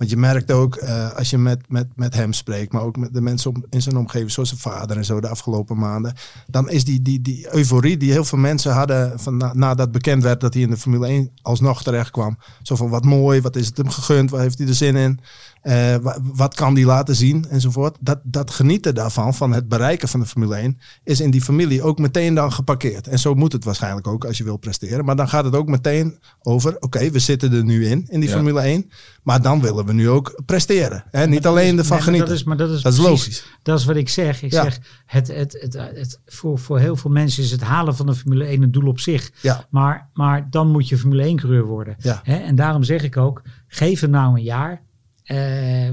Want 0.00 0.12
je 0.12 0.18
merkt 0.18 0.50
ook 0.52 0.76
eh, 0.76 1.12
als 1.12 1.30
je 1.30 1.38
met, 1.38 1.60
met, 1.68 1.86
met 1.96 2.14
hem 2.14 2.32
spreekt, 2.32 2.72
maar 2.72 2.82
ook 2.82 2.96
met 2.96 3.14
de 3.14 3.20
mensen 3.20 3.50
om, 3.54 3.64
in 3.70 3.82
zijn 3.82 3.96
omgeving, 3.96 4.30
zoals 4.30 4.48
zijn 4.48 4.60
vader 4.60 4.96
en 4.96 5.04
zo 5.04 5.20
de 5.20 5.28
afgelopen 5.28 5.78
maanden. 5.78 6.14
Dan 6.46 6.70
is 6.70 6.84
die, 6.84 7.02
die, 7.02 7.20
die 7.20 7.54
euforie 7.54 7.96
die 7.96 8.12
heel 8.12 8.24
veel 8.24 8.38
mensen 8.38 8.72
hadden 8.72 9.20
van 9.20 9.36
na, 9.36 9.52
nadat 9.54 9.92
bekend 9.92 10.22
werd 10.22 10.40
dat 10.40 10.54
hij 10.54 10.62
in 10.62 10.70
de 10.70 10.76
Formule 10.76 11.06
1 11.06 11.30
alsnog 11.42 11.82
terecht 11.82 12.10
kwam. 12.10 12.38
Zo 12.62 12.76
van 12.76 12.88
wat 12.88 13.04
mooi, 13.04 13.40
wat 13.40 13.56
is 13.56 13.66
het 13.66 13.76
hem 13.76 13.88
gegund, 13.90 14.30
waar 14.30 14.40
heeft 14.40 14.58
hij 14.58 14.66
er 14.68 14.74
zin 14.74 14.96
in? 14.96 15.20
Eh, 15.62 15.96
wa- 15.96 16.18
wat 16.22 16.54
kan 16.54 16.74
die 16.74 16.84
laten 16.86 17.16
zien 17.16 17.46
enzovoort. 17.50 17.96
Dat, 18.00 18.18
dat 18.22 18.50
genieten 18.50 18.94
daarvan, 18.94 19.34
van 19.34 19.52
het 19.52 19.68
bereiken 19.68 20.08
van 20.08 20.20
de 20.20 20.26
Formule 20.26 20.54
1, 20.56 20.78
is 21.04 21.20
in 21.20 21.30
die 21.30 21.42
familie 21.42 21.82
ook 21.82 21.98
meteen 21.98 22.34
dan 22.34 22.52
geparkeerd. 22.52 23.06
En 23.08 23.18
zo 23.18 23.34
moet 23.34 23.52
het 23.52 23.64
waarschijnlijk 23.64 24.06
ook 24.06 24.24
als 24.24 24.38
je 24.38 24.44
wil 24.44 24.56
presteren. 24.56 25.04
Maar 25.04 25.16
dan 25.16 25.28
gaat 25.28 25.44
het 25.44 25.54
ook 25.54 25.68
meteen 25.68 26.18
over, 26.42 26.76
oké, 26.80 27.10
we 27.10 27.18
zitten 27.18 27.52
er 27.52 27.64
nu 27.64 27.86
in, 27.86 28.06
in 28.08 28.20
die 28.20 28.28
Ja. 28.28 28.34
Formule 28.34 28.60
1. 28.60 28.90
Maar 29.22 29.42
dan 29.42 29.60
willen 29.60 29.84
we 29.86 29.89
nu 29.94 30.08
ook 30.08 30.42
presteren. 30.46 31.04
Hè? 31.10 31.26
Niet 31.26 31.46
alleen 31.46 31.78
ervan 31.78 31.96
Nee, 31.96 32.04
genieten. 32.04 32.28
Dat 32.28 32.36
is, 32.36 32.44
maar 32.44 32.56
dat 32.56 32.70
is, 32.70 32.82
Dat 32.82 32.92
is 32.92 32.98
precies- 32.98 33.24
logisch. 33.24 33.44
Dat 33.62 33.78
is 33.78 33.84
wat 33.84 33.96
ik 33.96 34.08
zeg. 34.08 34.42
Ik 34.42 34.52
Ja. 34.52 34.62
zeg, 34.62 34.78
het, 35.06 35.28
het, 35.28 35.56
het, 35.60 35.72
het, 35.74 36.20
voor, 36.26 36.58
voor 36.58 36.78
heel 36.78 36.96
veel 36.96 37.10
mensen 37.10 37.42
is 37.42 37.50
het 37.50 37.60
halen 37.62 37.96
van 37.96 38.06
de 38.06 38.14
Formule 38.14 38.44
1 38.44 38.62
een 38.62 38.70
doel 38.70 38.88
op 38.88 39.00
zich. 39.00 39.30
Ja. 39.40 39.66
Maar, 39.70 40.08
maar 40.12 40.46
dan 40.50 40.70
moet 40.70 40.88
je 40.88 40.98
Formule 40.98 41.22
1 41.22 41.36
coureur 41.36 41.64
worden. 41.64 41.96
Ja. 41.98 42.20
Hè? 42.24 42.36
En 42.36 42.54
daarom 42.54 42.82
zeg 42.82 43.02
ik 43.02 43.16
ook, 43.16 43.42
geef 43.68 44.00
hem 44.00 44.10
nou 44.10 44.36
een 44.36 44.42
jaar. 44.42 44.82
Eh, 45.24 45.36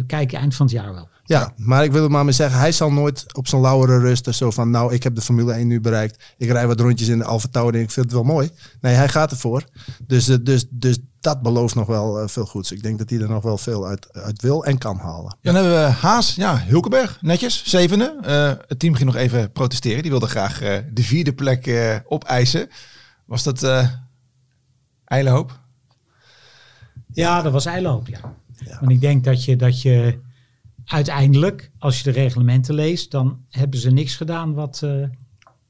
kijk 0.08 0.34
eind 0.34 0.56
van 0.56 0.66
het 0.66 0.76
jaar 0.76 0.94
wel. 0.94 1.10
Ja, 1.28 1.54
maar 1.56 1.84
ik 1.84 1.92
wil 1.92 2.02
het 2.02 2.12
maar 2.12 2.24
mee 2.24 2.34
zeggen, 2.34 2.60
hij 2.60 2.72
zal 2.72 2.92
nooit 2.92 3.26
op 3.34 3.48
zijn 3.48 3.62
lauweren 3.62 4.00
rusten. 4.00 4.34
Zo 4.34 4.52
van, 4.52 4.70
nou, 4.70 4.94
ik 4.94 5.04
heb 5.04 5.16
de 5.16 5.22
Formule 5.22 5.54
1 5.54 5.68
nu 5.68 5.82
bereikt. 5.82 6.24
Ik 6.38 6.50
rij 6.50 6.68
wat 6.68 6.80
rondjes 6.80 7.08
in 7.08 7.18
de 7.18 7.24
Alfa 7.24 7.48
Tauri 7.52 7.78
en 7.78 7.84
ik 7.84 7.92
vind 7.92 8.06
het 8.06 8.16
wel 8.16 8.24
mooi. 8.24 8.50
Nee, 8.82 8.94
hij 8.94 9.10
gaat 9.10 9.32
ervoor. 9.32 9.64
Dus, 10.08 10.28
eh, 10.28 10.38
dus, 10.42 10.66
dus 10.70 10.98
dat 11.20 11.42
belooft 11.42 11.76
nog 11.76 11.88
wel 11.88 12.20
eh, 12.20 12.28
veel 12.28 12.46
goeds. 12.46 12.72
Ik 12.72 12.84
denk 12.84 12.98
dat 12.98 13.10
hij 13.10 13.20
er 13.20 13.30
nog 13.30 13.44
wel 13.44 13.58
veel 13.58 13.88
uit, 13.88 14.14
uit 14.14 14.42
wil 14.42 14.66
en 14.66 14.78
kan 14.78 14.98
halen. 14.98 15.38
Dan 15.42 15.56
hebben 15.56 15.74
we 15.74 15.92
Haas, 15.92 16.36
ja, 16.36 16.58
Hulkenberg, 16.58 17.18
netjes, 17.22 17.64
zevende. 17.66 18.18
Eh, 18.22 18.52
het 18.68 18.80
team 18.80 18.94
ging 18.94 19.06
nog 19.06 19.16
even 19.16 19.52
protesteren. 19.52 20.02
Die 20.02 20.12
wilde 20.12 20.28
graag 20.28 20.62
eh, 20.62 20.78
de 20.92 21.04
vierde 21.04 21.34
plek 21.34 21.68
eh, 21.68 21.96
opeisen. 22.06 22.70
Was 23.26 23.44
dat 23.44 23.64
eh 23.64 23.88
eile 25.06 25.30
hoop? 25.30 25.60
Ja, 27.14 27.42
dat 27.42 27.52
was 27.52 27.66
eiloop, 27.66 28.08
ja. 28.08 28.20
Want 28.80 28.92
ik 28.92 29.02
denk 29.02 29.24
dat 29.24 29.46
je, 29.46 29.56
dat 29.56 29.82
je 29.82 30.20
uiteindelijk, 30.88 31.72
als 31.80 31.98
je 31.98 32.04
de 32.04 32.12
reglementen 32.12 32.74
leest, 32.74 33.12
dan 33.12 33.46
hebben 33.50 33.80
ze 33.80 33.92
niks 33.92 34.16
gedaan 34.16 34.54
wat, 34.54 34.82
eh, 34.84 35.08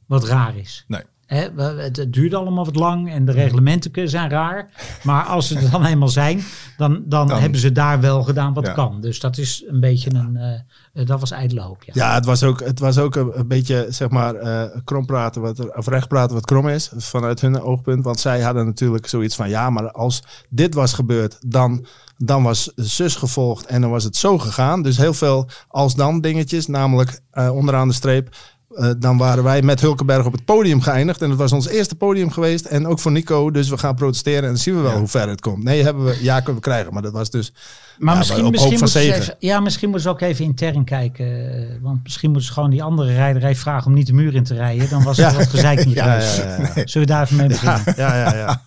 wat 0.06 0.26
raar 0.26 0.58
is. 0.58 0.86
Nee. 0.88 1.02
Het, 1.28 1.98
het 1.98 2.14
duurt 2.14 2.34
allemaal 2.34 2.66
wat 2.66 2.76
lang 2.76 3.12
en 3.12 3.26
de 3.26 3.32
reglementen 3.32 4.10
zijn 4.10 4.30
raar. 4.30 4.70
Maar 5.04 5.24
als 5.24 5.48
ze 5.48 5.60
er 5.60 5.72
dan 5.72 5.86
eenmaal 5.86 6.08
zijn, 6.08 6.44
dan, 6.78 7.04
dan, 7.06 7.28
Dan- 7.28 7.40
hebben 7.40 7.60
ze 7.60 7.72
daar 7.72 8.02
wel 8.02 8.24
gedaan 8.24 8.54
wat 8.54 8.66
Ja. 8.66 8.74
kan. 8.74 9.02
Dus 9.02 9.20
dat 9.20 9.38
is 9.38 9.64
een 9.68 9.80
beetje 9.80 10.14
een, 10.14 10.36
eh, 10.38 10.54
eh, 10.94 11.08
dat 11.08 11.20
was 11.20 11.32
ijdele 11.32 11.62
hoop, 11.62 11.84
ja. 11.84 11.94
Ja, 11.96 12.14
het 12.14 12.26
was 12.26 12.44
ook, 12.44 12.60
het 12.64 12.80
was 12.80 12.98
ook 12.98 13.16
een, 13.16 13.40
een 13.40 13.48
beetje, 13.48 13.86
zeg 13.90 14.10
maar, 14.10 14.36
eh 14.36 14.80
krom 14.84 15.06
praten, 15.06 15.42
wat, 15.42 15.60
er- 15.60 15.76
of 15.78 15.88
recht 15.88 16.08
praten 16.08 16.36
wat 16.36 16.46
krom 16.46 16.68
is, 16.68 16.92
vanuit 16.98 17.42
hun 17.42 17.62
oogpunt. 17.62 18.04
Want 18.04 18.20
zij 18.20 18.42
hadden 18.42 18.66
natuurlijk 18.66 19.08
zoiets 19.08 19.36
van, 19.36 19.50
ja, 19.50 19.70
maar 19.70 19.92
als 19.92 20.24
dit 20.50 20.74
was 20.74 20.94
gebeurd, 20.94 21.38
dan, 21.48 21.86
dan 22.18 22.44
was 22.44 22.72
zus 22.76 23.16
gevolgd 23.16 23.66
en 23.66 23.82
dan 23.82 23.90
was 23.90 24.04
het 24.04 24.16
zo 24.16 24.38
gegaan. 24.38 24.82
Dus 24.82 24.98
heel 24.98 25.14
veel 25.14 25.50
als-dan 25.68 26.22
dingetjes, 26.22 26.68
namelijk 26.68 27.20
onderaan 27.52 27.88
de 27.88 27.94
streep. 27.94 28.36
Eh, 28.76 28.92
dan 28.98 29.18
waren 29.18 29.44
wij 29.44 29.62
met 29.62 29.82
Hulkenberg 29.82 30.26
op 30.26 30.32
het 30.32 30.46
podium 30.46 30.82
geëindigd. 30.82 31.22
En 31.22 31.30
het 31.30 31.40
was 31.40 31.52
ons 31.52 31.68
eerste 31.68 31.96
podium 31.96 32.32
geweest. 32.32 32.66
En 32.66 32.88
ook 32.88 33.00
voor 33.00 33.12
Nico. 33.12 33.52
Dus 33.52 33.70
we 33.70 33.78
gaan 33.78 33.96
protesteren. 33.96 34.42
En 34.42 34.48
dan 34.48 34.58
zien 34.58 34.76
we 34.76 34.82
wel 34.82 34.98
hoe 34.98 35.08
ver 35.08 35.30
het 35.30 35.42
komt. 35.42 35.64
Nee, 35.64 35.84
hebben 35.84 36.06
we, 36.06 36.18
ja, 36.24 36.36
kunnen 36.38 36.56
we 36.56 36.62
krijgen. 36.70 36.94
Maar 36.94 37.02
dat 37.02 37.12
was 37.14 37.30
dus. 37.30 37.54
Maar 37.98 38.14
Ja, 38.14 38.20
misschien, 38.20 38.50
misschien, 38.52 38.70
moeten 38.72 38.88
ze 38.90 39.00
even, 39.00 39.36
ja, 39.40 39.60
misschien 39.60 39.90
moeten 39.90 40.08
ze 40.10 40.14
ook 40.16 40.22
even 40.22 40.46
intern 40.46 40.84
kijken. 40.84 41.80
Want 41.82 42.04
misschien 42.04 42.30
moeten 42.30 42.48
ze 42.48 42.54
gewoon 42.54 42.70
die 42.70 42.84
andere 42.84 43.14
rijderij 43.14 43.56
vragen 43.56 43.88
om 43.88 43.94
niet 43.94 44.08
de 44.08 44.14
muur 44.14 44.36
in 44.36 44.44
te 44.44 44.54
rijden. 44.54 44.90
Dan 44.90 45.04
was 45.04 45.18
er 45.18 45.24
Ja. 45.32 45.38
wat 45.38 45.48
gezeik 45.48 45.86
niet 45.86 45.96
Ja. 45.96 46.20
Zullen 46.22 46.86
we 46.94 47.06
daar 47.06 47.24
even 47.24 47.36
mee 47.38 47.48
beginnen? 47.48 47.84
Ja, 47.96 48.16
ja, 48.16 48.36
ja. 48.36 48.62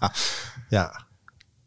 ja. 0.69 1.05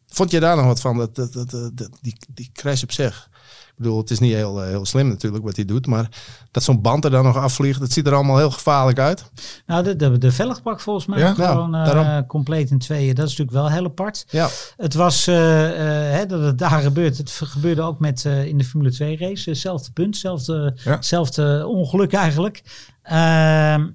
Vond 0.06 0.30
je 0.30 0.40
daar 0.40 0.56
nog 0.56 0.64
wat 0.66 0.80
van, 0.80 0.96
dat, 0.96 1.14
dat, 1.14 1.32
dat, 1.32 1.50
dat- 1.50 1.98
die, 2.00 2.16
die 2.34 2.50
crash 2.52 2.82
op 2.82 2.92
zich? 2.92 3.28
Ik 3.76 3.82
bedoel, 3.82 3.98
het 3.98 4.10
is 4.10 4.18
niet 4.18 4.32
heel, 4.34 4.62
eh, 4.62 4.68
heel 4.68 4.84
slim 4.86 5.08
natuurlijk 5.08 5.44
wat 5.44 5.56
hij 5.56 5.64
doet, 5.64 5.86
maar 5.86 6.08
dat 6.50 6.62
zo'n 6.62 6.80
band 6.80 7.04
er 7.04 7.10
dan 7.10 7.24
nog 7.24 7.36
afvliegt, 7.36 7.80
dat 7.80 7.92
ziet 7.92 8.06
er 8.06 8.14
allemaal 8.14 8.36
heel 8.36 8.50
gevaarlijk 8.50 8.98
uit. 8.98 9.30
Nou, 9.66 9.82
de, 9.84 9.96
de, 9.96 10.18
de 10.18 10.32
volgens 10.76 11.06
mij 11.06 11.18
Ja? 11.18 11.34
gewoon 11.34 11.74
eh, 11.74 12.18
compleet 12.26 12.70
in 12.70 12.78
tweeën. 12.78 13.14
Dat 13.14 13.24
is 13.28 13.36
natuurlijk 13.36 13.56
wel 13.56 13.70
heel 13.70 13.84
apart. 13.84 14.24
Ja, 14.28 14.48
Het 14.76 14.94
was 14.94 15.26
eh, 15.26 15.66
eh, 15.68 16.12
hè, 16.18 16.26
dat 16.26 16.40
het 16.40 16.58
daar 16.58 16.80
gebeurt. 16.80 17.18
Het 17.18 17.30
gebeurde 17.30 17.82
ook 17.82 17.98
met 17.98 18.24
eh, 18.24 18.44
in 18.46 18.58
de 18.58 18.64
Formule 18.64 18.92
2 18.92 19.16
race. 19.16 19.50
Hetzelfde 19.50 19.92
punt, 19.92 20.06
hetzelfde, 20.14 20.76
Ja. 20.84 20.90
hetzelfde 20.94 21.66
ongeluk 21.66 22.12
eigenlijk. 22.12 22.62
Ehm, 23.02 23.86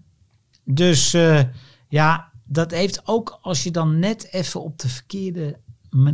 dus 0.63 1.13
eh, 1.13 1.39
ja, 1.87 2.31
dat 2.43 2.71
heeft 2.71 3.01
ook 3.05 3.39
als 3.41 3.63
je 3.63 3.71
dan 3.71 3.99
net 3.99 4.27
even 4.31 4.61
op 4.63 4.79
de 4.79 4.87
verkeerde. 4.89 5.57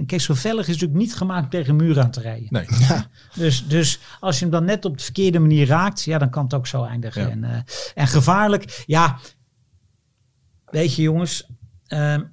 Kijk, 0.06 0.22
zo 0.22 0.34
vellig 0.34 0.68
is 0.68 0.74
natuurlijk 0.74 1.00
niet 1.00 1.16
gemaakt 1.16 1.52
tegen 1.52 1.76
muur 1.76 2.00
aan 2.00 2.12
te 2.12 2.22
rijden. 2.22 2.48
Nee. 2.50 2.66
Dus, 3.36 3.68
dus 3.68 4.00
als 4.20 4.36
je 4.36 4.42
hem 4.42 4.52
dan 4.54 4.66
net 4.66 4.86
op 4.86 4.98
de 4.98 5.04
verkeerde 5.04 5.40
manier 5.40 5.68
raakt, 5.68 6.04
ja, 6.04 6.18
dan 6.18 6.30
kan 6.30 6.44
het 6.44 6.54
ook 6.54 6.68
zo 6.68 6.84
eindigen. 6.84 7.22
Ja. 7.22 7.30
En, 7.30 7.44
eh, 7.44 7.60
en 7.96 8.08
gevaarlijk, 8.08 8.84
ja. 8.86 9.20
Weet 10.66 10.96
je, 10.96 11.02
jongens. 11.02 11.48
ehm, 11.88 12.24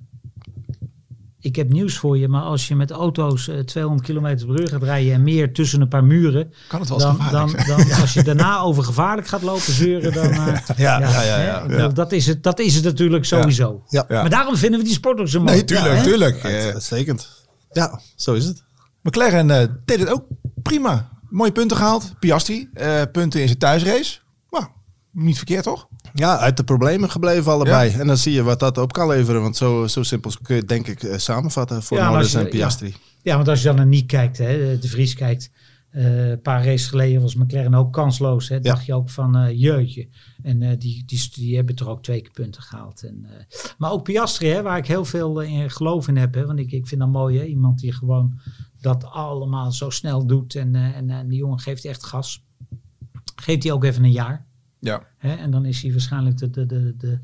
ik 1.42 1.56
heb 1.56 1.72
nieuws 1.72 1.96
voor 1.98 2.18
je, 2.18 2.28
maar 2.28 2.42
als 2.42 2.68
je 2.68 2.76
met 2.76 2.90
auto's 2.90 3.48
eh, 3.48 3.58
200 3.58 4.08
km 4.08 4.46
per 4.46 4.60
uur 4.60 4.68
gaat 4.68 4.82
rijden 4.82 5.12
en 5.12 5.22
meer 5.22 5.52
tussen 5.52 5.80
een 5.80 5.88
paar 5.88 6.04
muren, 6.04 6.52
Kan 6.68 6.80
het 6.80 6.88
wel 6.88 6.98
dan, 6.98 7.14
gevaarlijk 7.14 7.66
dan, 7.66 7.76
zijn. 7.76 7.88
dan 7.88 8.00
als 8.00 8.12
je 8.14 8.22
daarna 8.22 8.58
over 8.60 8.84
gevaarlijk 8.84 9.26
gaat 9.28 9.42
lopen 9.42 9.72
zeuren, 9.72 10.12
dan. 10.12 10.30
eh, 10.30 10.56
Ja, 10.76 10.98
ja, 11.00 11.22
ja, 11.22 11.66
ja, 11.68 11.88
Dat, 11.88 12.12
is 12.12 12.26
het, 12.26 12.42
dat 12.42 12.58
is 12.58 12.74
het 12.74 12.84
natuurlijk 12.84 13.24
sowieso. 13.24 13.82
Ja. 13.88 14.04
Ja. 14.08 14.20
Maar 14.20 14.30
daarom 14.30 14.56
vinden 14.56 14.78
we 14.80 14.84
die 14.86 14.94
sport 14.94 15.20
ook 15.20 15.28
zo 15.28 15.38
mooi. 15.40 15.52
Nee, 15.52 15.64
tuurlijk, 15.64 15.90
Ja, 15.90 15.96
hè? 15.98 16.02
tuurlijk. 16.02 16.42
Ja, 16.42 16.48
Eh, 16.48 16.64
uitstekend. 16.72 17.28
Ja, 17.72 18.00
zo 18.16 18.32
is 18.34 18.44
het. 18.44 18.64
McLaren 19.02 19.50
eh, 19.50 19.66
deed 19.84 19.98
het 20.00 20.10
ook 20.10 20.24
prima. 20.62 21.08
Mooie 21.30 21.52
punten 21.52 21.76
gehaald. 21.76 22.12
Piastri, 22.18 22.68
eh, 22.74 23.02
punten 23.12 23.40
in 23.40 23.46
zijn 23.46 23.58
thuisrace. 23.58 24.18
Nou, 24.50 24.64
niet 25.12 25.36
verkeerd 25.36 25.64
toch? 25.64 25.88
Ja, 26.14 26.38
uit 26.38 26.56
de 26.56 26.64
problemen 26.64 27.10
gebleven 27.10 27.52
allebei. 27.52 27.90
En 27.90 28.06
dan 28.06 28.16
zie 28.16 28.32
je 28.32 28.42
wat 28.42 28.60
dat 28.60 28.78
op 28.78 28.92
kan 28.92 29.08
leveren. 29.08 29.42
Want 29.42 29.56
zo, 29.56 29.86
zo 29.86 30.02
simpel 30.02 30.30
kun 30.42 30.54
je 30.54 30.60
het 30.60 30.68
denk 30.68 30.86
ik 30.86 31.02
eh, 31.02 31.18
samenvatten 31.18 31.82
voor 31.82 31.96
Ja, 31.96 32.22
en 32.34 32.48
Piastri. 32.48 32.94
Ja, 33.22 33.36
want 33.36 33.48
als 33.48 33.58
je 33.58 33.66
dan 33.66 33.76
naar 33.76 33.86
Niek 33.86 34.06
kijkt, 34.06 34.38
hè, 34.38 34.78
de 34.78 34.88
Vries 34.88 35.14
kijkt, 35.14 35.50
eh, 35.90 36.28
een 36.28 36.40
paar 36.40 36.64
races 36.64 36.86
geleden 36.86 37.22
was 37.22 37.34
McLaren 37.34 37.74
ook 37.74 37.92
kansloos. 37.92 38.48
Hè, 38.48 38.60
dacht 38.60 38.86
je 38.86 38.94
ook 38.94 39.10
van 39.10 39.36
eh, 39.36 39.60
jeutje. 39.60 40.08
En 40.42 40.62
eh, 40.62 40.78
die, 40.78 41.02
die, 41.06 41.30
die 41.34 41.56
hebben 41.56 41.74
toch 41.74 41.88
ook 41.88 42.02
twee 42.02 42.20
keer 42.20 42.32
punten 42.32 42.62
gehaald. 42.62 43.02
En, 43.02 43.26
eh, 43.28 43.44
maar 43.78 43.90
ook 43.90 44.02
Piastri, 44.02 44.48
hè, 44.48 44.62
waar 44.62 44.78
ik 44.78 44.86
heel 44.86 45.04
veel 45.04 45.42
eh, 45.42 45.50
in 45.52 45.70
geloof 45.70 46.08
in 46.08 46.16
heb. 46.16 46.34
Hè, 46.34 46.46
want 46.46 46.58
ik, 46.58 46.72
ik 46.72 46.86
vind 46.86 47.00
dat 47.00 47.10
mooi, 47.10 47.38
hè, 47.38 47.44
iemand 47.44 47.78
die 47.78 47.92
gewoon 47.92 48.40
dat 48.80 49.04
allemaal 49.04 49.72
zo 49.72 49.90
snel 49.90 50.26
doet. 50.26 50.54
En, 50.54 50.74
eh, 50.74 50.96
en, 50.96 51.10
en 51.10 51.28
die 51.28 51.38
jongen 51.38 51.58
geeft 51.60 51.84
echt 51.84 52.04
gas. 52.04 52.44
Geeft 53.34 53.62
hij 53.62 53.72
ook 53.72 53.84
even 53.84 54.04
een 54.04 54.12
jaar. 54.12 54.46
Ja. 54.82 55.02
Hè, 55.18 55.34
en 55.34 55.50
dan 55.50 55.64
is 55.64 55.82
hij 55.82 55.90
waarschijnlijk 55.90 56.36
de, 56.38 56.50
de, 56.50 56.66
de, 56.66 56.94
de, 56.96 57.18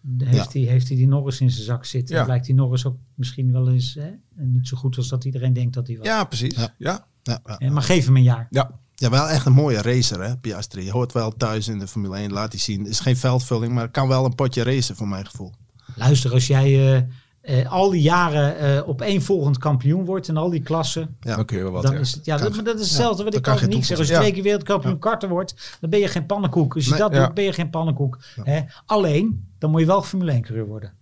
de- 0.00 0.26
heeft, 0.26 0.52
hij, 0.52 0.62
heeft 0.62 0.88
hij 0.88 0.96
die 0.96 1.06
Norris 1.08 1.40
in 1.40 1.50
zijn 1.50 1.64
zak 1.64 1.84
zitten. 1.84 2.14
Ja. 2.14 2.20
En 2.20 2.26
blijkt 2.26 2.46
die 2.46 2.54
Norris 2.54 2.86
ook 2.86 2.96
misschien 3.14 3.52
wel 3.52 3.70
eens 3.70 3.94
hè, 3.94 4.10
niet 4.44 4.68
zo 4.68 4.76
goed 4.76 4.96
als 4.96 5.08
dat 5.08 5.24
iedereen 5.24 5.52
denkt 5.52 5.74
dat 5.74 5.86
hij 5.86 5.96
was. 5.96 6.06
Ja, 6.06 6.24
precies. 6.24 6.54
Ja. 6.56 6.74
Ja. 6.78 7.06
Ja, 7.22 7.40
ja. 7.44 7.54
Hè, 7.58 7.70
maar 7.70 7.82
geef 7.82 8.04
hem 8.04 8.16
een 8.16 8.22
jaar. 8.22 8.46
ja. 8.50 8.78
Ja, 8.94 9.10
wel 9.10 9.28
echt 9.28 9.46
een 9.46 9.52
mooie 9.52 9.82
racer, 9.82 10.22
hè, 10.22 10.36
Piastri. 10.36 10.84
Je 10.84 10.90
hoort 10.90 11.12
wel 11.12 11.36
thuis 11.36 11.68
in 11.68 11.78
de 11.78 11.86
Formule 11.86 12.16
1, 12.16 12.32
laat 12.32 12.52
hij 12.52 12.60
zien. 12.60 12.78
Het 12.80 12.88
is 12.88 13.00
geen 13.00 13.16
veldvulling, 13.16 13.72
maar 13.72 13.88
kan 13.90 14.08
wel 14.08 14.24
een 14.24 14.34
potje 14.34 14.62
racen, 14.62 14.96
voor 14.96 15.08
mijn 15.08 15.26
gevoel. 15.26 15.52
Luister, 15.96 16.32
als 16.32 16.46
jij 16.46 16.94
eh, 16.96 17.02
eh, 17.40 17.72
al 17.72 17.90
die 17.90 18.02
jaren 18.02 18.58
eh, 18.58 18.88
op 18.88 19.00
één 19.00 19.22
volgend 19.22 19.58
kampioen 19.58 20.04
wordt 20.04 20.28
en 20.28 20.36
al 20.36 20.50
die 20.50 20.62
klassen, 20.62 21.16
Ja. 21.20 21.36
Dan 21.36 21.44
kun 21.44 21.56
je 21.56 21.62
wel 21.62 21.72
wat. 21.72 21.82
dan 21.82 21.92
ja. 21.92 21.98
is 21.98 22.12
het 22.12 22.24
ja, 22.24 22.36
dat, 22.36 22.54
maar 22.54 22.64
dat 22.64 22.74
is 22.74 22.80
hetzelfde 22.88 23.24
wat 23.24 23.34
ik 23.34 23.42
kan 23.42 23.68
niet 23.68 23.86
zeg. 23.86 23.98
Als 23.98 24.08
je 24.08 24.14
twee 24.14 24.32
keer 24.32 24.42
wereldkampioen 24.42 24.98
karten 24.98 25.28
wordt, 25.28 25.76
dan 25.80 25.90
ben 25.90 25.98
je 25.98 26.08
geen 26.08 26.26
pannenkoek. 26.26 26.74
Als 26.74 26.84
je 26.84 26.90
Nee, 26.90 27.00
dat 27.00 27.12
ja. 27.12 27.24
doet, 27.24 27.34
ben 27.34 27.44
je 27.44 27.52
geen 27.52 27.70
pannenkoek. 27.70 28.18
Hè? 28.42 28.60
Alleen, 28.86 29.48
dan 29.58 29.70
moet 29.70 29.80
je 29.80 29.86
wel 29.86 30.02
Formule 30.02 30.32
1 30.32 30.42
coureur 30.42 30.66
worden. 30.66 30.98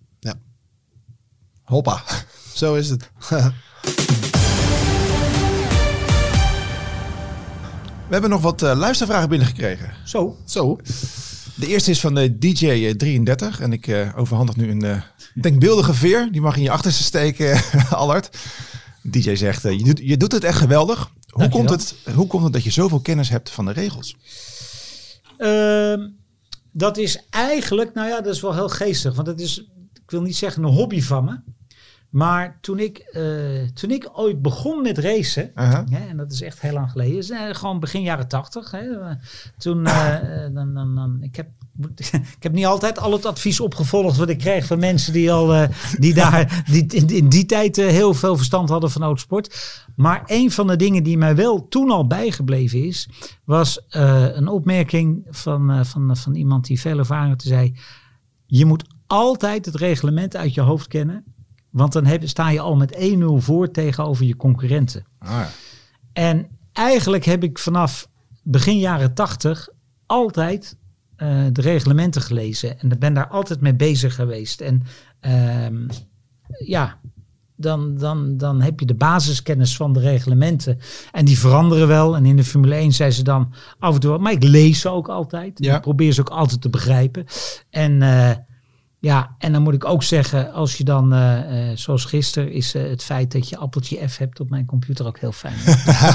Hoppa. 1.69 2.03
Zo 2.55 2.75
is 2.75 2.89
het. 2.91 3.11
We 8.07 8.15
hebben 8.15 8.31
nog 8.31 8.41
wat 8.41 8.63
eh, 8.63 8.77
luistervragen 8.77 9.29
binnengekregen. 9.29 9.93
Zo. 10.05 10.37
Zo. 10.45 10.79
De 11.59 11.67
eerste 11.67 11.91
is 11.91 12.01
van 12.01 12.15
de 12.15 12.33
DJ33. 12.33 13.61
En 13.61 13.73
ik 13.73 13.87
eh, 13.87 14.19
overhandig 14.19 14.57
nu 14.57 14.71
een 14.71 14.83
eh, 14.83 15.03
denkbeeldige 15.35 15.95
veer. 15.95 16.29
Die 16.33 16.41
mag 16.41 16.57
in 16.57 16.63
je 16.63 16.71
achterste 16.71 17.03
steken, 17.03 17.61
Allard. 17.91 18.39
DJ 19.03 19.35
zegt, 19.35 19.65
eh, 19.65 19.79
je, 19.79 19.85
doet, 19.85 20.01
je 20.03 20.17
doet 20.17 20.33
het 20.33 20.45
echt 20.45 20.59
geweldig. 20.59 21.13
Hoe 21.29 21.49
komt, 21.49 21.71
het, 21.71 21.95
hoe 22.15 22.27
komt 22.27 22.45
het 22.45 22.53
dat 22.53 22.65
je 22.65 22.71
zoveel 22.71 23.01
kennis 23.01 23.29
hebt 23.29 23.51
van 23.51 23.65
de 23.65 23.73
regels? 23.73 24.17
Ehm, 25.39 26.09
dat 26.73 26.97
is 26.97 27.25
eigenlijk, 27.31 27.95
nou 27.95 28.09
ja, 28.09 28.21
dat 28.21 28.35
is 28.35 28.41
wel 28.41 28.55
heel 28.55 28.69
geestig. 28.69 29.15
Want 29.15 29.27
dat 29.27 29.41
is, 29.41 29.59
ik 30.05 30.11
wil 30.11 30.23
niet 30.23 30.37
zeggen 30.37 30.63
een 30.63 30.73
hobby 30.73 31.03
van 31.03 31.25
me. 31.25 31.41
Maar 32.09 32.59
toen 32.61 32.79
ik, 32.79 32.99
eh, 32.99 33.23
toen 33.75 33.91
ik 33.91 34.09
ooit 34.13 34.43
begon 34.43 34.83
met 34.83 34.99
racen, 34.99 35.51
ja, 35.55 35.87
en 36.09 36.17
dat 36.17 36.33
is 36.33 36.43
echt 36.43 36.61
heel 36.61 36.73
lang 36.73 36.91
geleden, 36.91 37.17
is, 37.17 37.31
eh, 37.31 37.55
gewoon 37.55 37.81
begin 37.81 38.03
jaren 38.03 38.29
tachtig. 38.29 38.71
hè, 38.71 39.01
eh, 39.01 39.15
Toen, 39.59 39.87
eh, 39.87 40.55
dan, 40.55 40.75
dan, 40.75 40.95
dan, 40.95 41.19
ik, 41.21 41.37
heb, 41.37 41.49
ik 42.37 42.43
heb 42.43 42.53
niet 42.53 42.67
altijd 42.67 42.99
al 42.99 43.13
het 43.13 43.27
advies 43.27 43.61
opgevolgd 43.61 44.17
wat 44.17 44.29
ik 44.29 44.39
kreeg 44.39 44.67
van 44.67 44.79
mensen 44.79 45.13
die 45.13 45.33
al, 45.33 45.69
die 45.99 46.15
daar, 46.15 46.65
die 46.71 46.87
in, 46.87 47.09
in 47.09 47.29
die 47.29 47.47
tijd 47.47 47.77
heel 47.77 48.15
veel 48.15 48.37
verstand 48.37 48.69
hadden 48.69 48.91
van 48.91 49.03
autosport. 49.03 49.77
Maar 49.97 50.23
een 50.27 50.51
van 50.51 50.67
de 50.67 50.77
dingen 50.77 51.03
die 51.03 51.19
mij 51.19 51.37
wel 51.37 51.69
toen 51.69 51.91
al 51.91 52.07
bijgebleven 52.07 52.85
is, 52.85 53.09
was 53.45 53.85
een 53.89 54.49
opmerking 54.49 55.27
van, 55.31 55.87
van, 55.87 56.17
van 56.17 56.35
iemand 56.35 56.67
die 56.67 56.81
veel 56.81 56.99
ervaring 56.99 57.29
had. 57.31 57.41
Die 57.41 57.53
zei, 57.53 57.75
je 58.47 58.65
moet 58.65 58.85
altijd 59.07 59.67
het 59.67 59.75
reglement 59.75 60.37
uit 60.37 60.55
je 60.55 60.61
hoofd 60.61 60.89
kennen. 60.89 61.25
Want 61.79 61.93
dan 61.93 62.07
heb, 62.07 62.29
sta 62.29 62.51
je 62.51 62.61
al 62.61 62.77
met 62.77 62.97
1-0 62.97 63.25
voor 63.37 63.71
tegenover 63.71 64.25
je 64.25 64.37
concurrenten. 64.37 65.07
Ah, 65.19 65.31
ja. 65.31 65.49
En 66.13 66.47
eigenlijk 66.73 67.25
heb 67.25 67.43
ik 67.43 67.59
vanaf 67.59 68.09
begin 68.43 68.79
jaren 68.79 69.15
80 69.15 69.69
altijd 70.07 70.77
eh, 71.17 71.45
de 71.53 71.61
reglementen 71.61 72.23
gelezen. 72.23 72.81
En 72.81 72.91
ik 72.91 72.99
ben 72.99 73.15
daar 73.15 73.29
altijd 73.29 73.61
mee 73.61 73.75
bezig 73.75 74.15
geweest. 74.15 74.61
En 74.61 74.83
ehm, 75.21 75.89
ja, 76.65 76.99
dan, 77.57 77.97
dan, 77.97 78.37
dan 78.37 78.61
heb 78.63 78.81
je 78.81 78.87
de 78.87 78.95
basiskennis 78.95 79.77
van 79.77 79.93
de 79.93 80.01
reglementen. 80.01 80.79
En 81.13 81.25
die 81.25 81.39
veranderen 81.39 81.89
wel. 81.89 82.17
En 82.17 82.27
in 82.27 82.37
de 82.37 82.45
Formule 82.45 82.75
1 82.75 82.93
zijn 82.93 83.13
ze 83.13 83.23
dan 83.23 83.53
af 83.79 83.95
en 83.95 84.01
toe... 84.01 84.19
Maar 84.19 84.33
ik 84.33 84.43
lees 84.43 84.81
ze 84.81 84.89
ook 84.89 85.09
altijd. 85.09 85.65
Ja. 85.65 85.77
Ik 85.77 85.83
probeer 85.83 86.13
ze 86.13 86.21
ook 86.21 86.31
altijd 86.31 86.61
te 86.61 86.71
begrijpen. 86.71 87.25
En... 87.71 88.03
eh, 88.03 88.31
ja, 89.01 89.35
en 89.39 89.53
dan 89.53 89.63
moet 89.63 89.75
ik 89.75 89.85
ook 89.85 90.03
zeggen, 90.03 90.53
als 90.53 90.77
je 90.77 90.85
dan, 90.85 91.13
eh, 91.13 91.71
eh, 91.71 91.77
zoals 91.77 92.05
gisteren, 92.05 92.53
is 92.53 92.75
eh, 92.75 92.83
het 92.83 93.03
feit 93.05 93.33
dat 93.33 93.49
je 93.49 93.57
appeltje 93.57 94.09
F 94.09 94.17
hebt 94.17 94.41
op 94.41 94.51
mijn 94.51 94.67
computer 94.67 95.07
ook 95.07 95.19
heel 95.19 95.33
fijn. 95.33 95.55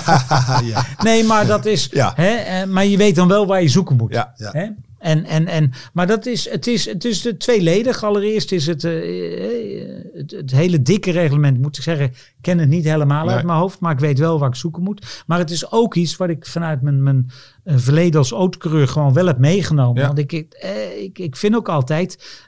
ja. 0.71 0.85
Nee, 0.97 1.23
maar 1.23 1.45
dat 1.45 1.65
is. 1.65 1.87
Ja. 1.91 2.13
Hè, 2.15 2.65
maar 2.65 2.85
je 2.85 2.97
weet 2.97 3.15
dan 3.15 3.27
wel 3.27 3.47
waar 3.47 3.61
je 3.61 3.69
zoeken 3.69 3.95
moet. 3.95 4.13
Ja, 4.13 4.33
ja. 4.35 4.51
Hè? 4.51 4.67
En, 5.03 5.25
en, 5.25 5.47
en, 5.47 5.71
maar 5.93 6.07
dat 6.07 6.25
is, 6.25 6.49
het 6.49 6.67
is, 6.67 6.85
het 6.85 7.05
is 7.05 7.21
de 7.21 7.37
tweeledig. 7.37 8.03
Allereerst 8.03 8.51
is 8.51 8.65
het, 8.67 8.83
eh, 8.83 9.81
eh, 9.81 10.05
het, 10.13 10.31
het 10.31 10.51
hele 10.51 10.81
dikke 10.81 11.11
reglement, 11.11 11.61
moet 11.61 11.77
ik 11.77 11.83
zeggen. 11.83 12.05
Ik 12.05 12.35
ken 12.41 12.57
het 12.57 12.69
niet 12.69 12.83
helemaal 12.83 13.25
Nee. 13.25 13.35
uit 13.35 13.45
mijn 13.45 13.57
hoofd, 13.57 13.79
maar 13.79 13.91
ik 13.91 13.99
weet 13.99 14.19
wel 14.19 14.39
waar 14.39 14.49
ik 14.49 14.55
zoeken 14.55 14.83
moet. 14.83 15.23
Maar 15.27 15.39
het 15.39 15.51
is 15.51 15.71
ook 15.71 15.95
iets 15.95 16.15
wat 16.17 16.29
ik 16.29 16.45
vanuit 16.45 16.81
mijn, 16.81 17.03
mijn 17.03 17.31
eh, 17.63 17.75
verleden 17.77 18.19
als 18.19 18.31
autocoureur 18.31 18.87
gewoon 18.87 19.13
wel 19.13 19.25
heb 19.25 19.37
meegenomen. 19.37 20.01
Ja. 20.01 20.07
Want 20.07 20.19
ik, 20.19 20.31
ik, 20.31 20.55
ik, 20.99 21.19
ik 21.19 21.35
vind 21.35 21.55
ook 21.55 21.69
altijd, 21.69 22.41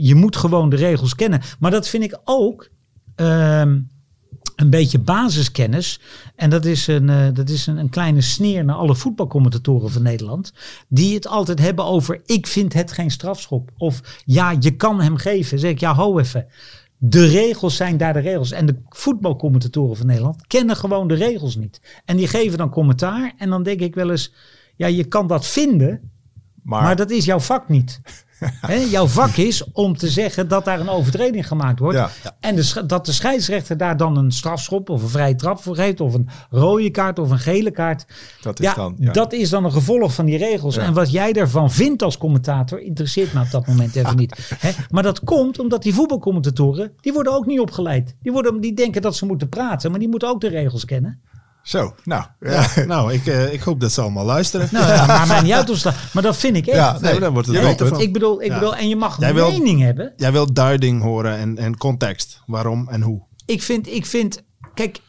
je 0.00 0.14
moet 0.14 0.36
gewoon 0.36 0.68
de 0.68 0.76
regels 0.76 1.14
kennen. 1.14 1.40
Maar 1.58 1.70
dat 1.70 1.88
vind 1.88 2.02
ik 2.04 2.18
ook... 2.24 2.68
ehm, 3.14 3.78
een 4.56 4.70
beetje 4.70 4.98
basiskennis. 4.98 6.00
En 6.34 6.50
dat 6.50 6.64
is, 6.64 6.86
een, 6.86 7.08
eh, 7.08 7.26
dat 7.32 7.48
is 7.48 7.66
een, 7.66 7.76
een 7.76 7.88
kleine 7.88 8.20
sneer 8.20 8.64
naar 8.64 8.76
alle 8.76 8.94
voetbalcommentatoren 8.94 9.90
van 9.90 10.02
Nederland. 10.02 10.52
Die 10.88 11.14
het 11.14 11.26
altijd 11.26 11.58
hebben 11.58 11.84
over: 11.84 12.20
ik 12.24 12.46
vind 12.46 12.72
het 12.72 12.92
geen 12.92 13.10
strafschop. 13.10 13.70
Of 13.76 14.22
ja, 14.24 14.56
je 14.60 14.76
kan 14.76 15.00
hem 15.00 15.16
geven. 15.16 15.58
Zeg 15.58 15.70
ik, 15.70 15.80
ja, 15.80 15.94
ho 15.94 16.18
even. 16.18 16.46
De 16.98 17.26
regels 17.26 17.76
zijn 17.76 17.96
daar 17.96 18.12
de 18.12 18.18
regels. 18.18 18.50
En 18.50 18.66
de 18.66 18.76
voetbalcommentatoren 18.88 19.96
van 19.96 20.06
Nederland 20.06 20.46
kennen 20.46 20.76
gewoon 20.76 21.08
de 21.08 21.14
regels 21.14 21.56
niet. 21.56 21.80
En 22.04 22.16
die 22.16 22.28
geven 22.28 22.58
dan 22.58 22.70
commentaar. 22.70 23.32
En 23.38 23.50
dan 23.50 23.62
denk 23.62 23.80
ik 23.80 23.94
wel 23.94 24.10
eens: 24.10 24.32
ja, 24.76 24.86
je 24.86 25.04
kan 25.04 25.26
dat 25.26 25.46
vinden. 25.46 26.10
Maar, 26.62 26.82
Maar 26.82 26.96
dat 26.96 27.10
is 27.10 27.24
jouw 27.24 27.40
vak 27.40 27.68
niet. 27.68 28.00
Hè, 28.38 28.74
jouw 28.74 29.06
vak 29.06 29.36
is 29.36 29.72
om 29.72 29.96
te 29.96 30.08
zeggen 30.08 30.48
dat 30.48 30.64
daar 30.64 30.80
een 30.80 30.88
overtreding 30.88 31.46
gemaakt 31.46 31.78
wordt. 31.78 31.96
Ja. 31.96 32.10
En 32.40 32.56
de, 32.56 32.82
dat 32.86 33.06
de 33.06 33.12
scheidsrechter 33.12 33.76
daar 33.76 33.96
dan 33.96 34.16
een 34.16 34.30
strafschop 34.30 34.90
of 34.90 35.02
een 35.02 35.08
vrije 35.08 35.34
trap 35.34 35.62
voor 35.62 35.74
geeft. 35.74 36.00
Of 36.00 36.14
een 36.14 36.28
rode 36.50 36.90
kaart 36.90 37.18
of 37.18 37.30
een 37.30 37.38
gele 37.38 37.70
kaart. 37.70 38.06
dat 38.42 38.60
is 38.60 38.66
Ja, 38.66 38.74
dan... 38.74 38.94
Ja. 38.98 39.12
dat 39.12 39.32
is 39.32 39.50
dan 39.50 39.64
een 39.64 39.72
gevolg 39.72 40.14
van 40.14 40.24
die 40.24 40.38
regels. 40.38 40.74
Ja. 40.74 40.82
En 40.82 40.94
wat 40.94 41.10
jij 41.10 41.32
daarvan 41.32 41.70
vindt 41.70 42.02
als 42.02 42.18
commentator 42.18 42.80
interesseert 42.80 43.32
me 43.32 43.40
op 43.40 43.50
dat 43.50 43.66
moment 43.66 43.96
even 43.96 44.16
niet. 44.16 44.50
Hè? 44.58 44.70
Maar 44.90 45.02
dat 45.02 45.24
komt 45.24 45.58
omdat 45.58 45.82
die 45.82 45.94
voetbalcommentatoren, 45.94 46.92
die 47.00 47.12
worden 47.12 47.32
ook 47.32 47.46
niet 47.46 47.60
opgeleid. 47.60 48.16
Die, 48.22 48.32
worden, 48.32 48.60
die 48.60 48.74
denken 48.74 49.02
dat 49.02 49.16
ze 49.16 49.26
moeten 49.26 49.48
praten, 49.48 49.90
maar 49.90 50.00
die 50.00 50.08
moeten 50.08 50.28
ook 50.28 50.40
de 50.40 50.48
regels 50.48 50.84
kennen. 50.84 51.20
Zo, 51.66 51.94
nou. 52.04 52.24
Ja, 52.40 52.68
nou, 52.86 53.12
ik, 53.12 53.26
eh, 53.26 53.52
ik 53.52 53.60
hoop 53.60 53.80
dat 53.80 53.92
ze 53.92 54.00
allemaal 54.00 54.24
luisteren. 54.24 54.68
Nou, 54.72 54.86
ja, 54.86 55.06
maar 55.06 55.26
mij 55.26 55.42
niet 55.42 55.52
uit. 55.52 55.84
Maar 56.12 56.22
dat 56.22 56.36
vind 56.36 56.56
ik 56.56 56.66
echt. 56.66 56.76
Ja, 56.76 56.92
nee, 56.92 57.10
nee, 57.10 57.20
dan 57.20 57.32
wordt 57.32 57.48
het 57.48 57.80
ervan. 57.80 58.00
ik 58.00 58.12
bedoel, 58.12 58.42
ik 58.42 58.48
Ja. 58.48 58.54
bedoel, 58.58 58.76
en 58.76 58.88
je 58.88 58.96
mag 58.96 59.20
Jij 59.20 59.28
een 59.28 59.34
wil- 59.34 59.50
mening 59.50 59.80
hebben. 59.80 60.12
Jij 60.16 60.32
wilt 60.32 60.54
duiding 60.54 61.02
horen 61.02 61.36
en, 61.38 61.58
en 61.58 61.76
context. 61.76 62.40
Waarom 62.46 62.88
en 62.88 63.02
hoe. 63.02 63.22
ik 63.46 63.62
vind, 63.62 63.86
ik 63.88 64.06
vind, 64.06 64.42
kijk, 64.74 65.00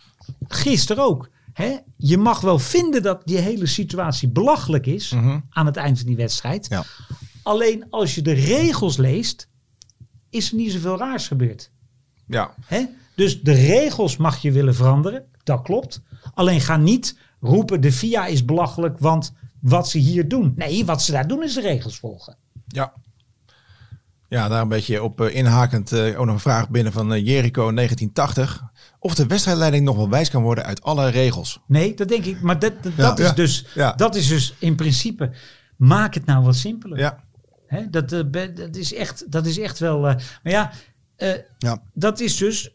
gisteren 0.48 1.04
ook. 1.04 1.30
Hè? 1.54 1.76
Je 1.98 2.18
mag 2.18 2.42
wel 2.42 2.60
vinden 2.60 3.02
dat 3.04 3.22
die 3.26 3.38
hele 3.38 3.66
situatie 3.66 4.30
belachelijk 4.30 4.86
is 4.86 5.12
Mhm. 5.12 5.40
aan 5.50 5.66
het 5.66 5.76
eind 5.78 5.98
van 5.98 6.08
die 6.08 6.16
wedstrijd. 6.16 6.66
Ja. 6.70 6.84
Alleen 7.44 7.86
als 7.90 8.16
je 8.16 8.22
de 8.22 8.34
regels 8.34 8.98
leest, 8.98 9.48
is 10.30 10.50
er 10.50 10.56
niet 10.56 10.72
zoveel 10.72 10.98
raars 10.98 11.28
gebeurd. 11.28 11.72
Ja, 12.28 12.54
Hè? 12.66 12.86
Dus 13.16 13.42
de 13.42 13.52
regels 13.54 14.18
mag 14.18 14.38
je 14.42 14.52
willen 14.52 14.76
veranderen, 14.76 15.24
dat 15.44 15.62
klopt. 15.62 16.02
Alleen 16.34 16.62
ga 16.62 16.78
niet 16.78 17.18
roepen, 17.42 17.82
de 17.82 17.92
FIA 17.92 18.26
is 18.26 18.46
belachelijk, 18.46 19.00
want 19.00 19.34
wat 19.60 19.90
ze 19.90 19.98
hier 19.98 20.28
doen. 20.28 20.54
Nee, 20.56 20.86
wat 20.86 21.02
ze 21.02 21.12
daar 21.12 21.28
doen 21.28 21.44
is 21.44 21.54
de 21.54 21.62
regels 21.62 21.98
volgen. 22.00 22.36
ja. 22.68 22.94
Ja, 24.30 24.48
daar 24.48 24.62
een 24.62 24.68
beetje 24.68 25.04
op 25.04 25.22
eh, 25.22 25.36
inhakend 25.36 25.92
eh, 25.92 26.20
ook 26.20 26.26
nog 26.26 26.34
een 26.36 26.40
vraag 26.42 26.70
binnen 26.70 26.94
van 26.94 27.14
eh, 27.14 27.26
Jericho 27.26 27.72
1980. 27.74 28.64
Of 29.00 29.16
de 29.16 29.26
wedstrijdleiding 29.28 29.86
nog 29.86 29.96
wel 29.96 30.10
wijs 30.10 30.30
kan 30.30 30.42
worden 30.44 30.64
uit 30.64 30.84
alle 30.84 31.10
regels. 31.10 31.60
Nee, 31.68 31.94
dat 31.94 32.08
denk 32.08 32.26
ik. 32.26 32.42
Maar 32.42 32.60
dat, 32.60 32.74
dat, 32.84 32.94
Ja. 32.96 33.04
dat 33.14 33.20
is, 33.20 33.34
dus, 33.34 33.66
Ja. 33.76 33.92
dat 33.94 34.16
is 34.16 34.28
dus 34.28 34.56
in 34.60 34.76
principe, 34.76 35.32
maak 35.76 36.14
het 36.14 36.26
nou 36.26 36.44
wat 36.44 36.56
simpeler. 36.56 36.98
Ja, 37.00 37.24
Hè, 37.68 37.90
dat, 37.90 38.10
dat, 38.10 38.76
is 38.76 38.94
echt, 38.94 39.32
dat 39.32 39.46
is 39.46 39.60
echt 39.60 39.80
wel. 39.80 40.00
maar 40.00 40.24
ja, 40.44 40.72
Ja. 41.58 41.82
dat 41.94 42.20
is 42.20 42.38
dus. 42.38 42.74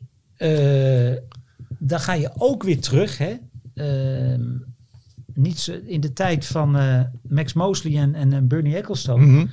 Dan 1.84 2.00
ga 2.00 2.12
je 2.12 2.30
ook 2.36 2.62
weer 2.62 2.80
terug. 2.80 3.18
Hè? 3.18 3.34
Ehm, 3.74 4.42
niet 5.34 5.58
zo, 5.58 5.72
in 5.86 6.00
de 6.00 6.12
tijd 6.12 6.46
van 6.46 6.76
eh, 6.76 7.00
Max 7.28 7.52
Mosley 7.52 7.96
en, 7.96 8.14
en, 8.14 8.32
en 8.32 8.48
Bernie 8.48 8.76
Ecclestone. 8.76 9.26
Mhm. 9.26 9.46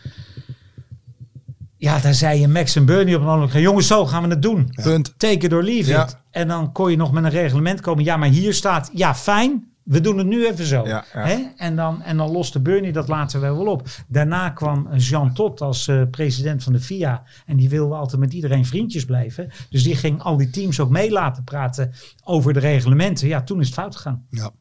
Ja, 1.77 1.99
daar 1.99 2.13
zei 2.13 2.39
je 2.39 2.47
Max 2.47 2.75
en 2.75 2.86
Bernie 2.86 3.15
op 3.15 3.21
een 3.21 3.27
andere 3.27 3.47
moment. 3.47 3.63
Jongens, 3.63 3.88
zo 3.88 4.05
gaan 4.05 4.23
we 4.23 4.30
het 4.30 4.41
doen. 4.41 4.69
punt. 4.84 5.13
Take 5.17 5.45
it 5.45 5.53
or 5.53 5.63
leave 5.63 5.89
Ja. 5.89 6.09
En 6.32 6.47
dan 6.47 6.71
kon 6.71 6.91
je 6.91 6.97
nog 6.97 7.11
met 7.11 7.23
een 7.23 7.30
reglement 7.30 7.82
komen. 7.82 8.03
Ja, 8.03 8.17
maar 8.17 8.30
hier 8.30 8.53
staat. 8.53 8.91
Ja, 8.93 9.15
fijn. 9.15 9.68
We 9.89 10.01
doen 10.01 10.17
het 10.17 10.27
nu 10.27 10.47
even 10.47 10.65
zo. 10.65 10.85
Ja, 10.87 11.05
ja. 11.13 11.25
Hè? 11.25 11.37
En, 11.55 11.75
dan, 11.75 12.01
en 12.01 12.17
dan 12.17 12.31
loste 12.31 12.59
Bernie 12.59 12.91
dat 12.91 13.07
later 13.07 13.39
wel 13.39 13.57
wel 13.57 13.65
op. 13.73 13.87
Daarna 14.07 14.49
kwam 14.49 14.95
Jean 14.95 15.33
Todt 15.33 15.61
als 15.61 15.87
eh, 15.87 16.01
president 16.11 16.63
van 16.63 16.73
de 16.73 16.79
FIA. 16.79 17.23
En 17.45 17.57
die 17.57 17.69
wilde 17.69 17.95
altijd 17.95 18.19
met 18.21 18.33
iedereen 18.33 18.65
vriendjes 18.65 19.05
blijven. 19.05 19.49
Dus 19.69 19.83
die 19.83 19.95
ging 19.95 20.21
al 20.21 20.37
die 20.37 20.49
teams 20.49 20.79
ook 20.79 20.89
mee 20.89 21.11
laten 21.11 21.43
praten 21.43 21.91
over 22.23 22.53
de 22.53 22.59
reglementen. 22.59 23.27
Ja, 23.27 23.43
toen 23.43 23.59
is 23.59 23.65
het 23.65 23.75
fout 23.75 23.95
gegaan. 23.95 24.25
Ja. 24.29 24.51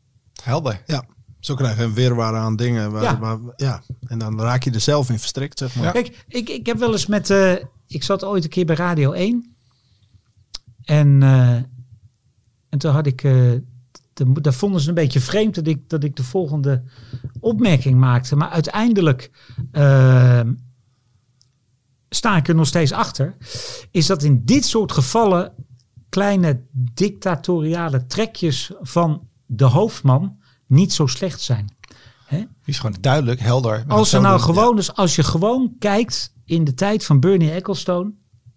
Helder. 0.42 0.82
ja. 0.86 1.04
Zo 1.40 1.54
krijg 1.54 1.76
je 1.76 1.82
een 1.82 1.94
wirwar 1.94 2.36
aan 2.36 2.56
dingen. 2.56 2.90
Waar, 2.92 3.02
Ja. 3.02 3.18
waar- 3.18 3.38
ja. 3.56 3.82
En 4.06 4.18
dan 4.18 4.40
raak 4.40 4.62
je 4.62 4.70
er 4.70 4.80
zelf 4.80 5.10
in 5.10 5.18
verstrikt, 5.18 5.58
zeg 5.58 5.74
maar. 5.76 5.92
Kijk, 5.92 6.24
ik, 6.28 6.48
ik 6.48 6.66
heb 6.66 6.78
wel 6.78 6.92
eens 6.92 7.06
met. 7.06 7.30
eh, 7.30 7.52
ik 7.86 8.02
zat 8.02 8.24
ooit 8.24 8.44
een 8.44 8.50
keer 8.50 8.66
bij 8.66 8.76
Radio 8.76 9.12
1. 9.12 9.56
En, 10.84 11.22
eh, 11.22 11.52
en 12.68 12.78
toen 12.78 12.92
had 12.92 13.06
ik. 13.06 13.22
Daar 14.26 14.52
vonden 14.52 14.80
ze 14.80 14.88
een 14.88 14.94
beetje 14.94 15.20
vreemd 15.20 15.54
dat 15.54 15.66
ik, 15.66 15.88
dat 15.88 16.04
ik 16.04 16.16
de 16.16 16.22
volgende 16.22 16.82
opmerking 17.40 17.98
maakte. 17.98 18.36
Maar 18.36 18.48
uiteindelijk. 18.48 19.30
eh, 19.72 20.40
sta 22.08 22.36
ik 22.36 22.48
er 22.48 22.54
nog 22.54 22.66
steeds 22.66 22.92
achter. 22.92 23.36
Is 23.90 24.06
dat 24.06 24.22
in 24.22 24.44
dit 24.44 24.64
soort 24.64 24.92
gevallen. 24.92 25.52
kleine 26.08 26.62
dictatoriale 26.94 28.06
trekjes 28.06 28.72
van 28.80 29.28
de 29.46 29.64
hoofdman. 29.64 30.36
niet 30.66 30.92
zo 30.92 31.06
slecht 31.06 31.40
zijn. 31.40 31.76
Die 32.28 32.46
is 32.64 32.78
gewoon 32.78 32.96
duidelijk, 33.00 33.40
helder. 33.40 33.84
Als 33.88 34.12
er 34.12 34.20
nou 34.20 34.36
doen. 34.36 34.44
gewoon, 34.44 34.76
dus 34.76 34.94
als 34.94 35.16
je 35.16 35.22
gewoon 35.22 35.74
kijkt 35.78 36.34
in 36.44 36.64
de 36.64 36.74
tijd 36.74 37.04
van 37.04 37.20
Bernie 37.20 37.50
Ecclestone, 37.50 38.12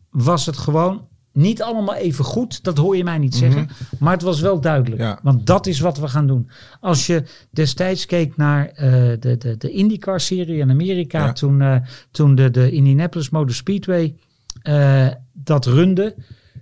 was 0.10 0.46
het 0.46 0.58
gewoon 0.58 1.08
niet 1.34 1.62
allemaal 1.62 1.96
even 1.96 2.26
goed. 2.26 2.64
Dat 2.64 2.78
hoor 2.78 2.98
je 2.98 3.04
mij 3.04 3.18
niet 3.18 3.36
zeggen. 3.36 3.68
Maar 4.00 4.14
het 4.14 4.22
was 4.22 4.40
wel 4.42 4.62
duidelijk. 4.62 5.02
Ja. 5.02 5.20
Want 5.24 5.46
dat 5.46 5.68
is 5.68 5.80
wat 5.80 5.98
we 5.98 6.08
gaan 6.08 6.28
doen. 6.28 6.50
Als 6.80 7.08
je 7.08 7.24
destijds 7.52 8.06
keek 8.06 8.38
naar 8.38 8.68
eh, 8.68 8.92
de, 9.20 9.38
de, 9.38 9.58
de 9.58 9.72
IndyCar-serie 9.72 10.58
in 10.60 10.70
Amerika, 10.70 11.26
Ja. 11.26 11.34
toen, 11.34 11.62
eh, 11.62 11.76
toen 12.12 12.36
de, 12.36 12.50
de 12.52 12.72
Indianapolis 12.72 13.30
Motor 13.30 13.56
Speedway 13.56 14.16
eh, 14.62 15.08
dat 15.34 15.66
runde, 15.66 16.16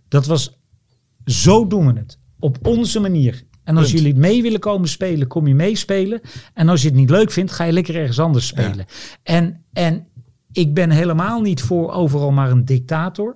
dat 0.08 0.26
was 0.26 0.58
zo 1.26 1.68
doen 1.68 1.94
we 1.94 2.00
het. 2.00 2.18
Op 2.40 2.68
onze 2.68 3.00
manier. 3.00 3.44
En 3.64 3.78
als 3.78 3.92
Punt. 3.92 4.00
jullie 4.00 4.18
mee 4.20 4.42
willen 4.42 4.60
komen 4.60 4.90
spelen, 4.90 5.28
kom 5.28 5.48
je 5.48 5.56
meespelen. 5.56 6.22
En 6.54 6.70
als 6.70 6.82
je 6.82 6.88
het 6.88 6.98
niet 6.98 7.10
leuk 7.10 7.32
vindt, 7.32 7.52
ga 7.52 7.64
je 7.64 7.72
lekker 7.72 7.96
ergens 7.96 8.20
anders 8.20 8.48
spelen. 8.48 8.86
En, 9.24 9.64
en 9.74 10.08
ik 10.52 10.74
ben 10.74 10.90
helemaal 10.90 11.42
niet 11.42 11.62
voor 11.62 11.92
overal 11.92 12.32
maar 12.32 12.52
een 12.52 12.66
dictator. 12.66 13.36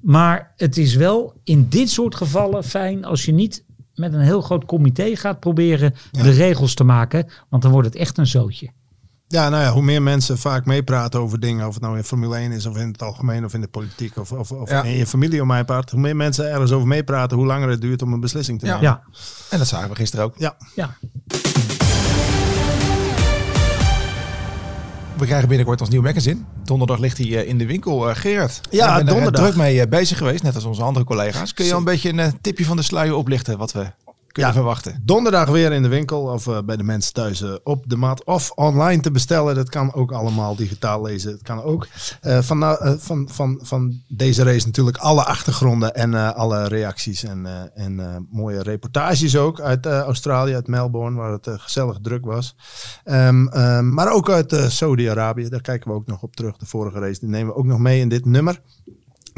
Maar 0.00 0.52
het 0.56 0.76
is 0.76 0.94
wel 0.94 1.34
in 1.44 1.68
dit 1.68 1.90
soort 1.90 2.14
gevallen 2.14 2.64
fijn 2.64 3.04
als 3.04 3.24
je 3.24 3.32
niet 3.32 3.64
met 3.94 4.12
een 4.12 4.20
heel 4.20 4.40
groot 4.40 4.64
comité 4.64 5.16
gaat 5.16 5.40
proberen 5.40 5.94
de 6.10 6.30
regels 6.30 6.74
te 6.74 6.84
maken. 6.84 7.26
Want 7.48 7.62
dan 7.62 7.72
wordt 7.72 7.86
het 7.88 7.96
echt 7.96 8.18
een 8.18 8.26
zootje. 8.26 8.70
Ja, 9.30 9.48
nou 9.48 9.62
ja, 9.62 9.72
hoe 9.72 9.82
meer 9.82 10.02
mensen 10.02 10.38
vaak 10.38 10.66
meepraten 10.66 11.20
over 11.20 11.40
dingen, 11.40 11.66
of 11.66 11.74
het 11.74 11.82
nou 11.82 11.96
in 11.96 12.04
Formule 12.04 12.36
1 12.36 12.52
is, 12.52 12.66
of 12.66 12.76
in 12.76 12.88
het 12.88 13.02
algemeen, 13.02 13.44
of 13.44 13.54
in 13.54 13.60
de 13.60 13.68
politiek, 13.68 14.16
of, 14.16 14.32
of, 14.32 14.52
of 14.52 14.70
Ja. 14.70 14.82
in 14.82 14.96
je 14.96 15.06
familie 15.06 15.40
om 15.40 15.46
mijn 15.46 15.64
part, 15.64 15.90
hoe 15.90 16.00
meer 16.00 16.16
mensen 16.16 16.50
ergens 16.50 16.70
over 16.72 16.88
meepraten, 16.88 17.36
hoe 17.36 17.46
langer 17.46 17.68
het 17.68 17.80
duurt 17.80 18.02
om 18.02 18.12
een 18.12 18.20
beslissing 18.20 18.58
te 18.60 18.66
Ja. 18.66 18.72
nemen. 18.74 18.88
Ja, 18.90 19.02
En 19.50 19.58
dat 19.58 19.66
zagen 19.66 19.88
we 19.88 19.94
gisteren 19.94 20.24
ook. 20.24 20.34
Ja. 20.38 20.56
ja. 20.74 20.96
We 25.18 25.24
krijgen 25.26 25.48
binnenkort 25.48 25.80
ons 25.80 25.90
nieuw 25.90 26.02
magazine. 26.02 26.40
Donderdag 26.64 26.98
ligt 26.98 27.18
hij 27.18 27.26
eh, 27.26 27.48
in 27.48 27.58
de 27.58 27.66
winkel. 27.66 28.08
Eh, 28.08 28.16
Gerard, 28.16 28.60
Ja, 28.70 28.94
er, 28.94 29.00
eh, 29.00 29.06
donderdag. 29.06 29.42
druk 29.42 29.56
mee 29.56 29.88
bezig 29.88 30.18
geweest, 30.18 30.42
net 30.42 30.54
als 30.54 30.64
onze 30.64 30.82
andere 30.82 31.04
collega's. 31.04 31.54
Kun 31.54 31.64
je 31.64 31.72
al 31.72 31.78
een 31.78 31.84
beetje 31.84 32.12
een 32.12 32.32
tipje 32.40 32.64
van 32.64 32.76
de 32.76 32.82
sluier 32.82 33.14
oplichten 33.14 33.58
wat 33.58 33.72
we 33.72 33.86
kunnen 34.38 34.54
Ja. 34.54 34.60
verwachten? 34.62 35.02
Donderdag 35.04 35.48
weer 35.48 35.72
in 35.72 35.82
de 35.82 35.88
winkel 35.88 36.22
of 36.22 36.46
eh, 36.46 36.62
bij 36.62 36.76
de 36.76 36.82
mensen 36.82 37.12
thuis 37.12 37.42
eh, 37.42 37.54
op 37.62 37.84
de 37.88 37.96
mat 37.96 38.24
of 38.24 38.50
online 38.50 39.02
te 39.02 39.10
bestellen. 39.10 39.54
Dat 39.54 39.68
kan 39.68 39.94
ook 39.94 40.12
allemaal 40.12 40.56
digitaal 40.56 41.02
lezen. 41.02 41.32
Het 41.32 41.42
kan 41.42 41.62
ook. 41.62 41.86
Eh, 42.20 42.38
van, 42.38 42.58
nou, 42.58 42.98
van, 42.98 43.28
van, 43.32 43.58
van 43.62 44.00
deze 44.08 44.42
race 44.42 44.66
natuurlijk 44.66 44.96
alle 44.96 45.24
achtergronden 45.24 45.94
en 45.94 46.34
alle 46.34 46.68
reacties 46.68 47.24
en, 47.24 47.70
en 47.74 48.26
mooie 48.30 48.62
reportages 48.62 49.36
ook 49.36 49.60
uit 49.60 49.86
Australië, 49.86 50.54
uit 50.54 50.66
Melbourne, 50.66 51.16
waar 51.16 51.32
het 51.32 51.48
gezellig 51.50 51.98
druk 52.02 52.24
was. 52.24 52.56
Ehm, 53.04 53.46
ehm, 53.46 53.94
maar 53.94 54.12
ook 54.12 54.30
uit 54.30 54.56
Saudi-Arabië, 54.68 55.48
daar 55.48 55.60
kijken 55.60 55.90
we 55.90 55.96
ook 55.96 56.06
nog 56.06 56.22
op 56.22 56.36
terug. 56.36 56.56
De 56.56 56.66
vorige 56.66 56.98
race, 56.98 57.20
die 57.20 57.28
nemen 57.28 57.52
we 57.52 57.58
ook 57.58 57.66
nog 57.66 57.78
mee 57.78 58.00
in 58.00 58.08
dit 58.08 58.24
nummer. 58.24 58.60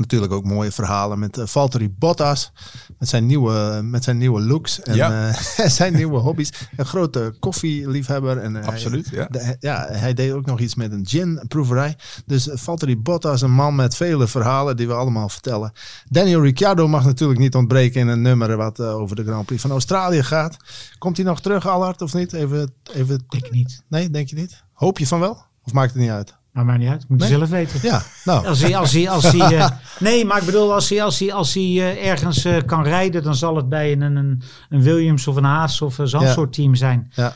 Natuurlijk 0.01 0.33
ook 0.33 0.45
mooie 0.45 0.73
verhalen 0.73 1.19
met 1.19 1.39
eh, 1.39 1.47
Valtteri 1.47 1.91
Bottas. 1.99 2.53
Met 2.99 3.09
zijn 3.09 3.27
nieuwe, 3.27 3.81
met 3.85 4.05
zijn 4.05 4.19
nieuwe 4.19 4.41
looks 4.41 4.81
en 4.83 4.95
Ja. 4.95 5.29
eh, 5.29 5.67
zijn 5.81 5.95
nieuwe 5.95 6.19
hobby's. 6.19 6.53
Een 6.77 6.87
grote 6.87 7.35
koffieliefhebber. 7.41 8.39
En, 8.39 8.57
eh, 8.57 8.67
Absoluut, 8.67 9.09
ja. 9.13 9.27
de- 9.31 9.57
ja, 9.61 9.87
hij 9.91 10.15
deed 10.15 10.33
ook 10.33 10.47
nog 10.47 10.61
iets 10.61 10.75
met 10.75 10.93
een 10.93 11.07
gin-proeverij. 11.09 11.97
Dus 12.27 12.49
eh, 12.49 12.57
Valtteri 12.57 12.99
Bottas, 12.99 13.41
een 13.43 13.53
man 13.53 13.75
met 13.75 13.97
vele 13.97 14.29
verhalen 14.29 14.77
die 14.77 14.87
we 14.87 14.93
allemaal 14.95 15.29
vertellen. 15.29 15.73
Daniel 16.09 16.43
Ricciardo 16.43 16.89
mag 16.89 17.05
natuurlijk 17.05 17.41
niet 17.41 17.55
ontbreken 17.55 18.01
in 18.01 18.09
een 18.09 18.23
nummer 18.23 18.57
wat 18.57 18.81
over 18.81 19.17
de 19.17 19.25
Grand 19.25 19.47
Prix 19.47 19.63
van 19.63 19.71
Australië 19.71 20.23
gaat. 20.23 20.57
Komt 20.99 21.17
hij 21.17 21.27
nog 21.27 21.41
terug, 21.41 21.67
Allard, 21.69 22.03
of 22.03 22.15
niet? 22.15 22.33
Even, 22.33 22.73
even... 22.93 23.23
Denk 23.29 23.45
ik 23.47 23.53
niet. 23.53 23.83
Nee, 23.89 24.11
denk 24.11 24.29
je 24.29 24.37
niet? 24.37 24.63
Hoop 24.73 24.99
je 24.99 25.07
van 25.07 25.21
wel? 25.21 25.45
Of 25.65 25.73
maakt 25.73 25.93
het 25.93 26.01
niet 26.03 26.11
uit? 26.11 26.35
Maar 26.65 26.69
maakt 26.79 26.79
niet 26.85 26.89
uit. 27.01 27.09
Moet 27.09 27.23
je 27.23 27.29
Nee? 27.29 27.37
zelf 27.39 27.51
weten. 27.51 27.79
Ja, 27.83 28.03
nou. 28.25 28.47
Als 28.47 28.61
hij, 28.63 28.77
als 28.77 28.93
hij, 28.93 29.11
als 29.11 29.33
hij, 29.33 29.57
eh, 29.59 29.69
nee, 29.99 30.25
maar 30.25 30.39
ik 30.39 30.45
bedoel, 30.45 30.73
als 30.75 30.89
hij, 30.89 31.03
als 31.03 31.19
hij, 31.19 31.33
als 31.33 31.55
hij 31.55 31.63
eh, 31.63 32.09
ergens 32.11 32.45
eh, 32.45 32.57
kan 32.67 32.83
rijden, 32.83 33.23
dan 33.23 33.35
zal 33.35 33.57
het 33.57 33.69
bij 33.69 33.93
een, 33.93 34.01
een, 34.01 34.43
een 34.69 34.83
Williams 34.83 35.27
of 35.27 35.37
een 35.37 35.45
Haas 35.45 35.83
of 35.83 35.99
zo'n 36.03 36.21
Ja. 36.21 36.33
soort 36.33 36.53
team 36.53 36.75
zijn. 36.75 37.11
Ja. 37.15 37.33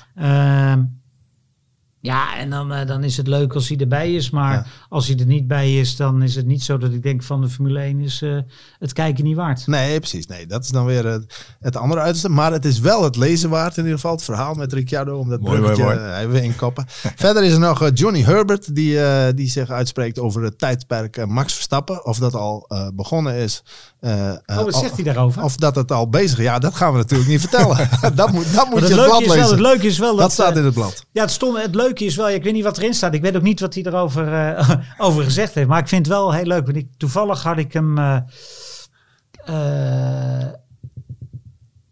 Ja, 2.04 2.36
en 2.36 2.50
dan, 2.50 2.72
eh, 2.72 2.86
dan 2.86 3.04
is 3.04 3.16
het 3.16 3.26
leuk 3.26 3.52
als 3.54 3.68
hij 3.68 3.76
erbij 3.78 4.14
is. 4.14 4.30
Maar 4.30 4.52
Ja. 4.54 4.64
als 4.88 5.06
hij 5.06 5.16
er 5.18 5.26
niet 5.26 5.46
bij 5.48 5.74
is, 5.78 5.96
dan 5.96 6.22
is 6.22 6.34
het 6.34 6.46
niet 6.46 6.62
zo 6.62 6.78
dat 6.78 6.92
ik 6.92 7.02
denk 7.02 7.22
van 7.22 7.40
de 7.40 7.48
Formule 7.48 7.80
1 7.80 8.00
is 8.00 8.22
eh, 8.22 8.38
het 8.78 8.92
kijken 8.92 9.24
niet 9.24 9.36
waard. 9.36 9.66
Nee, 9.66 9.98
precies. 9.98 10.26
Nee, 10.26 10.46
dat 10.46 10.64
is 10.64 10.70
dan 10.70 10.84
weer 10.84 11.06
het, 11.06 11.54
het 11.60 11.76
andere 11.76 12.00
uiterste. 12.00 12.28
Maar 12.28 12.52
het 12.52 12.64
is 12.64 12.78
wel 12.80 13.04
het 13.04 13.16
lezen 13.16 13.50
waard 13.50 13.76
in 13.76 13.82
ieder 13.82 13.98
geval. 13.98 14.14
Het 14.14 14.24
verhaal 14.24 14.54
met 14.54 14.72
Ricciardo. 14.72 15.18
Om 15.18 15.28
dat 15.28 15.40
Mooi, 15.40 15.56
bruggetje 15.58 15.84
mooi, 15.84 15.96
mooi. 15.96 16.08
eh, 16.10 16.20
even 16.20 16.42
inkoppen. 16.42 16.84
Verder 17.16 17.42
is 17.44 17.52
er 17.52 17.58
nog 17.60 17.82
eh, 17.82 17.88
Johnny 17.94 18.22
Herbert. 18.22 18.74
Die, 18.74 19.00
eh, 19.04 19.32
die 19.34 19.48
zich 19.50 19.70
uitspreekt 19.70 20.18
over 20.18 20.42
het 20.42 20.58
tijdperk 20.58 21.16
eh, 21.16 21.24
Max 21.26 21.54
Verstappen. 21.54 22.04
Of 22.04 22.18
dat 22.18 22.34
al 22.34 22.64
eh, 22.68 22.88
begonnen 22.94 23.34
is. 23.34 23.62
Eh, 24.04 24.30
eh, 24.30 24.58
Oh, 24.58 24.64
wat 24.64 24.74
zegt 24.74 24.94
hij 24.94 25.04
daarover? 25.04 25.42
Of 25.42 25.56
dat 25.56 25.74
het 25.74 25.92
al 25.92 26.08
bezig 26.08 26.38
is. 26.38 26.44
Ja, 26.44 26.58
dat 26.58 26.74
gaan 26.74 26.92
we 26.92 26.98
natuurlijk 26.98 27.28
niet 27.30 27.40
vertellen. 27.40 27.88
dat 28.14 28.32
moet, 28.32 28.54
dat 28.54 28.70
moet 28.70 28.80
je 28.80 28.94
het, 28.94 28.94
blad 28.94 29.24
wel, 29.24 29.34
lezen. 29.36 29.50
het 29.50 29.60
leuke 29.60 29.86
is 29.86 29.98
wel 29.98 30.10
dat, 30.10 30.18
dat 30.18 30.32
staat 30.32 30.52
eh, 30.52 30.58
in 30.58 30.64
het 30.64 30.74
blad. 30.74 31.06
Ja, 31.12 31.22
het, 31.22 31.30
stomme, 31.30 31.60
het 31.60 31.74
leuke 31.74 32.04
is 32.04 32.16
wel, 32.16 32.30
ik 32.30 32.42
weet 32.42 32.52
niet 32.52 32.64
wat 32.64 32.78
erin 32.78 32.94
staat. 32.94 33.14
Ik 33.14 33.22
weet 33.22 33.36
ook 33.36 33.42
niet 33.42 33.60
wat 33.60 33.74
hij 33.74 33.82
erover 33.82 34.56
over 34.98 35.24
gezegd 35.24 35.54
heeft. 35.54 35.68
Maar 35.68 35.78
ik 35.78 35.88
vind 35.88 36.06
het 36.06 36.14
wel 36.14 36.32
heel 36.32 36.44
leuk. 36.44 36.64
Want 36.64 36.76
ik, 36.76 36.88
toevallig 36.96 37.42
had 37.42 37.58
ik 37.58 37.72
hem. 37.72 37.98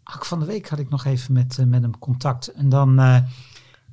ach, 0.03 0.27
van 0.27 0.39
de 0.39 0.45
week 0.45 0.69
had 0.69 0.79
ik 0.79 0.89
nog 0.89 1.05
even 1.05 1.33
met, 1.33 1.57
met 1.67 1.81
hem 1.81 1.99
contact. 1.99 2.47
En 2.47 2.69
dan. 2.69 3.01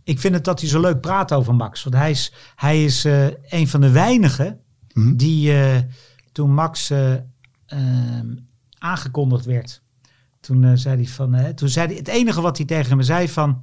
ik 0.04 0.20
vind 0.20 0.34
het 0.34 0.44
dat 0.44 0.60
hij 0.60 0.68
zo 0.68 0.80
leuk 0.80 1.00
praat 1.00 1.32
over 1.32 1.54
Max. 1.54 1.82
Want 1.82 1.96
hij 1.96 2.10
is, 2.10 2.32
hij 2.56 2.84
is 2.84 3.04
een 3.48 3.68
van 3.68 3.80
de 3.80 3.90
weinigen 3.90 4.60
Mhm. 4.92 5.16
die 5.16 5.52
toen 6.32 6.54
Max 6.54 6.92
eh, 7.70 7.78
ehm, 8.18 8.36
aangekondigd 8.78 9.44
werd. 9.44 9.82
Toen 10.40 10.64
eh, 10.64 10.72
zei 10.74 10.96
hij 10.96 11.06
van. 11.06 11.34
eh, 11.34 11.48
toen 11.48 11.68
zei 11.68 11.86
hij, 11.86 11.96
het 11.96 12.08
enige 12.08 12.40
wat 12.40 12.56
hij 12.56 12.66
tegen 12.66 12.96
me 12.96 13.02
zei 13.02 13.28
van. 13.28 13.62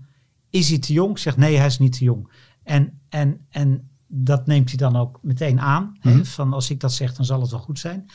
Is 0.49 0.69
hij 0.69 0.79
te 0.79 0.93
jong? 0.93 1.11
Ik 1.11 1.17
zeg 1.17 1.37
nee, 1.37 1.57
hij 1.57 1.65
is 1.65 1.79
niet 1.79 1.97
te 1.97 2.03
jong. 2.03 2.31
En, 2.63 2.99
en, 3.09 3.45
en 3.49 3.89
dat 4.07 4.45
neemt 4.47 4.69
hij 4.69 4.77
dan 4.77 4.95
ook 4.95 5.19
meteen 5.21 5.59
aan. 5.59 5.97
hè, 5.99 6.13
Mhm. 6.13 6.23
van 6.23 6.53
als 6.53 6.69
ik 6.69 6.79
dat 6.79 6.93
zeg, 6.93 7.13
dan 7.13 7.25
zal 7.25 7.41
het 7.41 7.51
wel 7.51 7.59
goed 7.59 7.79
zijn. 7.79 8.05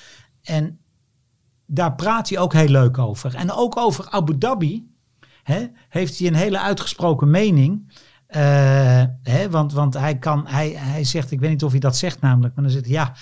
En 0.43 0.79
daar 1.67 1.95
praat 1.95 2.29
hij 2.29 2.39
ook 2.39 2.53
heel 2.53 2.69
leuk 2.69 2.99
over. 2.99 3.35
En 3.35 3.53
ook 3.53 3.77
over 3.77 4.11
Abu 4.11 4.39
Dhabi 4.39 4.91
hè, 5.43 5.67
heeft 5.89 6.19
hij 6.19 6.29
een 6.29 6.35
hele 6.35 6.59
uitgesproken 6.61 7.31
mening. 7.31 7.93
Eh, 8.27 8.41
hè, 9.23 9.51
want 9.51 9.73
want 9.73 9.95
hij, 9.95 10.19
kan, 10.19 10.47
hij, 10.47 10.71
hij 10.71 11.05
zegt, 11.05 11.31
ik 11.31 11.41
weet 11.41 11.51
niet 11.51 11.65
of 11.65 11.71
hij 11.71 11.81
dat 11.81 11.97
zegt 11.97 12.21
namelijk, 12.21 12.55
maar 12.55 12.65
dan 12.65 12.73
zegt 12.73 12.85
hij 12.85 12.95
ja, 12.95 13.15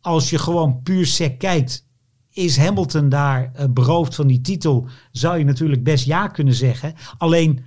als 0.00 0.30
je 0.30 0.38
gewoon 0.38 0.82
puur 0.82 1.06
sec 1.06 1.38
kijkt, 1.38 1.86
is 2.34 2.56
Hamilton 2.56 3.08
daar 3.08 3.50
eh, 3.54 3.66
beroofd 3.70 4.14
van 4.14 4.26
die 4.26 4.40
titel, 4.40 4.86
zou 5.12 5.38
je 5.38 5.44
natuurlijk 5.44 5.82
best 5.82 6.04
ja 6.06 6.28
kunnen 6.28 6.54
zeggen. 6.54 6.94
Alleen, 7.18 7.64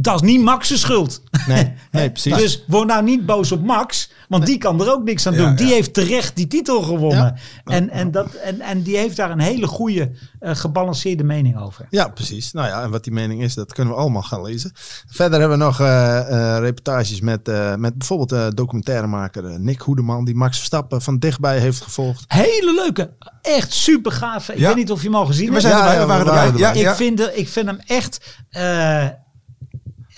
dat 0.00 0.14
is 0.14 0.20
niet 0.20 0.40
Max' 0.40 0.80
schuld. 0.80 1.22
Nee, 1.46 1.72
nee 1.92 2.10
precies. 2.10 2.36
Dus 2.36 2.64
word 2.66 2.86
nou 2.86 3.02
niet 3.04 3.26
boos 3.26 3.52
op 3.52 3.62
Max, 3.64 4.10
want 4.28 4.46
die 4.46 4.58
kan 4.58 4.80
er 4.80 4.92
ook 4.92 5.04
niks 5.04 5.26
aan 5.26 5.32
Ja, 5.34 5.38
doen. 5.46 5.54
Die 5.56 5.72
heeft 5.72 5.94
terecht 5.94 6.36
die 6.36 6.46
titel 6.46 6.82
gewonnen. 6.82 7.34
Ja. 7.64 7.72
En, 7.74 7.90
en, 7.90 8.10
dat, 8.10 8.34
en, 8.34 8.60
en 8.60 8.82
die 8.82 8.96
heeft 8.96 9.16
daar 9.16 9.30
een 9.30 9.40
hele 9.40 9.66
goede, 9.66 10.10
eh, 10.40 10.54
gebalanceerde 10.54 11.24
mening 11.24 11.60
over. 11.60 11.86
Ja, 11.90 12.08
precies. 12.08 12.52
Nou 12.52 12.66
ja, 12.68 12.82
en 12.82 12.90
wat 12.90 13.04
die 13.04 13.12
mening 13.12 13.42
is, 13.42 13.54
dat 13.54 13.72
kunnen 13.72 13.94
we 13.94 14.00
allemaal 14.00 14.22
gaan 14.22 14.42
lezen. 14.42 14.72
Verder 15.06 15.40
hebben 15.40 15.58
we 15.58 15.64
nog 15.64 15.80
eh, 15.80 16.18
eh, 16.56 16.60
reportages 16.60 17.20
met, 17.20 17.48
eh, 17.48 17.74
met 17.74 17.98
bijvoorbeeld 17.98 18.32
eh 18.32 18.46
documentairemaker 18.54 19.60
Nick 19.60 19.80
Hoedeman, 19.80 20.24
die 20.24 20.34
Max 20.34 20.56
Verstappen 20.56 21.02
van 21.02 21.18
dichtbij 21.18 21.58
heeft 21.58 21.80
gevolgd. 21.82 22.24
Hele 22.28 22.74
leuke, 22.74 23.10
echt 23.42 23.72
super 23.72 24.12
gaaf. 24.12 24.48
Ik 24.48 24.58
Ja. 24.58 24.66
weet 24.66 24.76
niet 24.76 24.90
of 24.90 25.00
je 25.02 25.06
hem 25.08 25.16
al 25.16 25.26
gezien 25.26 25.46
We 25.46 25.50
hebt. 25.52 25.62
zijn 25.62 25.74
Ja, 25.76 25.80
erbij, 25.80 25.94
ja, 25.94 26.00
we 26.00 26.06
waren 26.06 26.24
we 26.24 26.30
erbij. 26.30 26.44
waren 26.44 26.58
Ja, 26.60 26.66
erbij. 26.68 26.82
ja. 26.82 26.90
Ik, 26.90 26.96
vind, 26.96 27.20
ik 27.38 27.48
vind 27.48 27.66
hem 27.66 27.78
echt. 27.86 28.36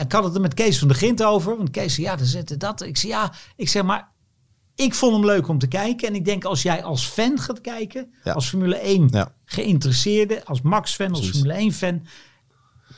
Eh, 0.01 0.05
ik 0.07 0.13
had 0.13 0.25
het 0.25 0.35
er 0.35 0.41
met 0.41 0.55
Kees 0.55 0.79
van 0.79 0.89
de 0.89 0.95
Gint 0.95 1.25
over. 1.25 1.57
Want 1.57 1.71
Kees 1.71 1.95
zei: 1.95 2.07
Ja, 2.07 2.17
dan 2.17 2.27
zitten 2.27 2.59
dat. 2.59 2.83
Ik 2.83 2.97
zei: 2.97 3.13
Ja, 3.13 3.33
ik 3.57 3.69
zeg 3.69 3.83
maar. 3.83 4.09
Ik 4.75 4.95
vond 4.95 5.13
hem 5.17 5.25
leuk 5.25 5.49
om 5.49 5.59
te 5.59 5.67
kijken. 5.69 6.09
En 6.09 6.15
ik 6.15 6.25
denk 6.25 6.45
als 6.45 6.63
jij 6.63 6.83
als 6.83 7.07
fan 7.07 7.39
gaat 7.39 7.61
kijken, 7.61 8.15
Ja. 8.25 8.33
als 8.33 8.49
Formule 8.49 8.77
1 8.77 9.09
Ja. 9.11 9.33
geïnteresseerde, 9.45 10.45
als 10.45 10.61
Max-fan, 10.63 11.13
als. 11.13 11.31
Formule 11.31 11.71
1-fan, 11.71 12.03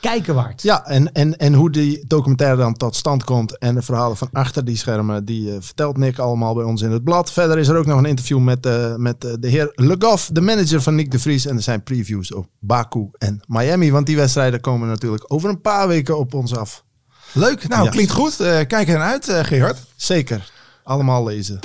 kijken 0.00 0.34
waard. 0.34 0.62
Ja, 0.62 0.86
en, 0.86 1.12
en, 1.12 1.36
en 1.36 1.54
hoe 1.54 1.70
die 1.70 2.04
documentaire 2.06 2.56
dan 2.56 2.74
tot 2.74 2.96
stand 2.96 3.24
komt 3.24 3.58
en 3.58 3.74
de 3.74 3.82
verhalen 3.82 4.16
van 4.16 4.28
achter 4.32 4.64
die 4.64 4.76
schermen, 4.76 5.24
die 5.24 5.50
eh, 5.52 5.56
vertelt 5.60 5.96
Nick 5.96 6.18
allemaal 6.18 6.54
bij 6.54 6.64
ons 6.64 6.82
in 6.82 6.90
het 6.90 7.04
blad. 7.04 7.32
Verder 7.32 7.58
is 7.58 7.68
er 7.68 7.76
ook 7.76 7.86
nog 7.86 7.98
een 7.98 8.04
interview 8.04 8.38
met, 8.38 8.66
eh, 8.66 8.96
met 8.96 9.24
eh, 9.24 9.32
de 9.40 9.48
heer 9.48 9.72
Le 9.74 9.96
Goff, 9.98 10.30
de 10.32 10.40
manager 10.40 10.82
van 10.82 10.94
Nick 10.94 11.10
de 11.10 11.18
Vries. 11.18 11.46
En 11.46 11.56
er 11.56 11.62
zijn 11.62 11.82
previews 11.82 12.32
op 12.34 12.46
Baku 12.58 13.08
en 13.18 13.40
Miami, 13.46 13.92
want 13.92 14.06
die 14.06 14.16
wedstrijden 14.16 14.60
komen 14.60 14.88
natuurlijk 14.88 15.24
over 15.32 15.48
een 15.48 15.60
paar 15.60 15.88
weken 15.88 16.18
op 16.18 16.34
ons 16.34 16.56
af. 16.56 16.84
Leuk, 17.32 17.68
nou 17.68 17.84
Ja. 17.84 17.90
klinkt 17.90 18.12
goed. 18.12 18.40
Eh, 18.40 18.66
kijk 18.66 18.88
er 18.88 18.98
naar 18.98 19.10
uit, 19.10 19.28
eh, 19.28 19.44
Gerard. 19.44 19.78
Zeker, 19.96 20.50
allemaal 20.84 21.24
lezen. 21.24 21.58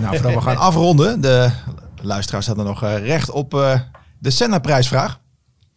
Nou, 0.00 0.14
voordat 0.16 0.34
we 0.34 0.40
gaan 0.40 0.56
afronden, 0.68 1.20
de 1.20 1.50
luisteraars 2.02 2.46
hadden 2.46 2.64
nog 2.64 2.82
eh, 2.82 2.98
recht 3.06 3.30
op 3.30 3.54
eh, 3.54 3.80
de 4.18 4.30
Senna-prijsvraag. 4.30 5.18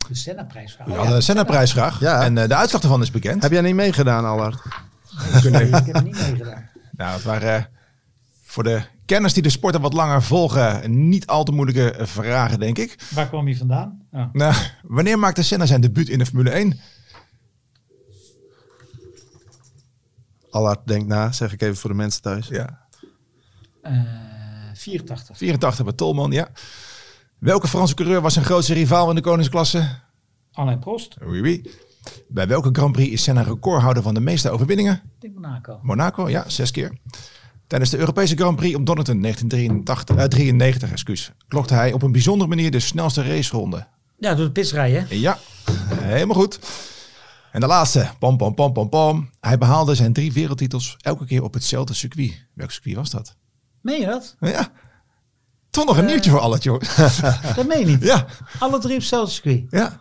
De 0.08 0.16
Senna-prijsvraag. 0.16 0.88
Hadden 0.96 1.16
een 1.16 1.22
Senna-prijsvraag 1.22 2.00
Ja. 2.00 2.22
en 2.22 2.38
eh, 2.38 2.48
de 2.48 2.56
uitslag 2.56 2.82
daarvan 2.82 3.02
is 3.02 3.12
bekend. 3.12 3.42
Heb 3.44 3.52
jij 3.52 3.62
niet 3.62 3.76
meegedaan, 3.76 4.26
Allard? 4.26 4.62
Nee, 5.44 5.68
ik 5.68 5.74
heb 5.86 5.96
er 5.96 6.04
niet 6.04 6.20
meegedaan. 6.30 6.72
Nou, 6.98 7.14
het 7.14 7.24
waren 7.24 7.56
eh, 7.56 7.64
voor 8.54 8.64
de 8.64 8.82
kenners 9.06 9.34
die 9.34 9.44
de 9.44 9.50
sporten 9.50 9.82
wat 9.82 9.94
langer 9.94 10.24
volgen, 10.24 11.08
niet 11.10 11.28
al 11.28 11.44
te 11.44 11.52
moeilijke 11.52 12.06
vragen, 12.06 12.60
denk 12.60 12.78
ik. 12.78 13.08
Waar 13.14 13.28
kwam 13.28 13.48
je 13.48 13.58
vandaan? 13.58 14.08
Oh. 14.12 14.26
Nou, 14.34 14.54
wanneer 14.82 15.20
maakte 15.20 15.44
Senna 15.44 15.66
zijn 15.66 15.82
debuut 15.82 16.10
in 16.10 16.18
de 16.20 16.26
Formule 16.26 16.50
1? 16.50 16.80
Allard, 20.50 20.88
denk 20.88 21.08
na, 21.08 21.32
zeg 21.32 21.54
ik 21.54 21.62
even 21.62 21.76
voor 21.76 21.90
de 21.90 21.96
mensen 21.96 22.22
thuis. 22.22 22.48
Ja, 22.48 22.82
Eh, 23.82 24.02
84. 24.74 25.38
84 25.38 25.84
bij 25.86 25.94
Tolman, 25.94 26.32
ja. 26.32 26.48
Welke 27.38 27.68
Franse 27.68 27.94
coureur 27.94 28.22
was 28.22 28.34
zijn 28.34 28.46
grootste 28.46 28.74
rivaal 28.74 29.10
in 29.10 29.16
de 29.16 29.22
koningsklasse? 29.22 29.90
Alain 30.52 30.80
Prost. 30.80 31.16
Oui, 31.24 31.42
oui. 31.42 31.72
Bij 32.28 32.48
welke 32.48 32.70
Grand 32.72 32.92
Prix 32.92 33.12
is 33.12 33.24
Senna 33.24 33.42
recordhouder 33.42 34.04
van 34.04 34.14
de 34.14 34.20
meeste 34.20 34.50
overwinningen? 34.50 34.94
Ik 34.94 35.22
denk 35.22 35.34
Monaco. 35.34 35.80
Monaco, 35.82 36.30
ja, 36.30 36.50
zes 36.50 36.72
keer. 36.72 36.98
Tijdens 37.74 37.92
de 37.94 38.00
Europese 38.00 38.36
Grand 38.36 38.56
Prix 38.56 38.76
op 38.76 38.86
Donington 38.86 39.20
1983, 39.22 40.16
eh, 40.16 40.24
93, 40.24 40.92
excuus, 40.92 41.32
klokte 41.48 41.74
hij 41.74 41.94
op 41.94 42.02
een 42.02 42.12
bijzondere 42.12 42.50
manier 42.50 42.72
de 42.72 42.80
snelste 42.80 43.24
raceronde. 43.24 43.88
Ja, 44.20 44.34
door 44.34 44.46
de 44.46 44.52
pitsrij, 44.52 44.92
hè? 44.92 45.06
Ja, 45.10 45.38
helemaal 45.94 46.36
goed. 46.36 46.60
En 47.52 47.60
de 47.60 47.68
laatste, 47.68 48.10
pom 48.20 48.38
pom 48.38 48.54
pom 48.54 48.74
pom 48.74 48.90
pom. 48.90 49.30
Hij 49.40 49.58
behaalde 49.58 49.96
zijn 49.96 50.14
drie 50.14 50.34
wereldtitels 50.34 50.98
elke 51.02 51.26
keer 51.26 51.44
op 51.44 51.54
hetzelfde 51.54 51.94
circuit. 51.94 52.46
Welk 52.54 52.72
circuit 52.72 52.96
was 52.96 53.10
dat? 53.10 53.36
Meen 53.82 54.00
je 54.00 54.06
dat? 54.06 54.36
Ja, 54.40 54.72
toch 55.70 55.86
nog 55.86 55.98
een 55.98 56.06
nieuwtje 56.06 56.30
voor 56.32 56.40
alle 56.40 56.58
joh. 56.58 56.82
Dat 57.56 57.68
meen 57.68 57.80
je 57.80 57.86
niet. 57.86 58.04
Ja, 58.04 58.26
Alle 58.60 58.80
drie 58.80 58.94
op 58.94 59.00
hetzelfde 59.00 59.32
circuit. 59.32 59.64
ja, 59.70 60.00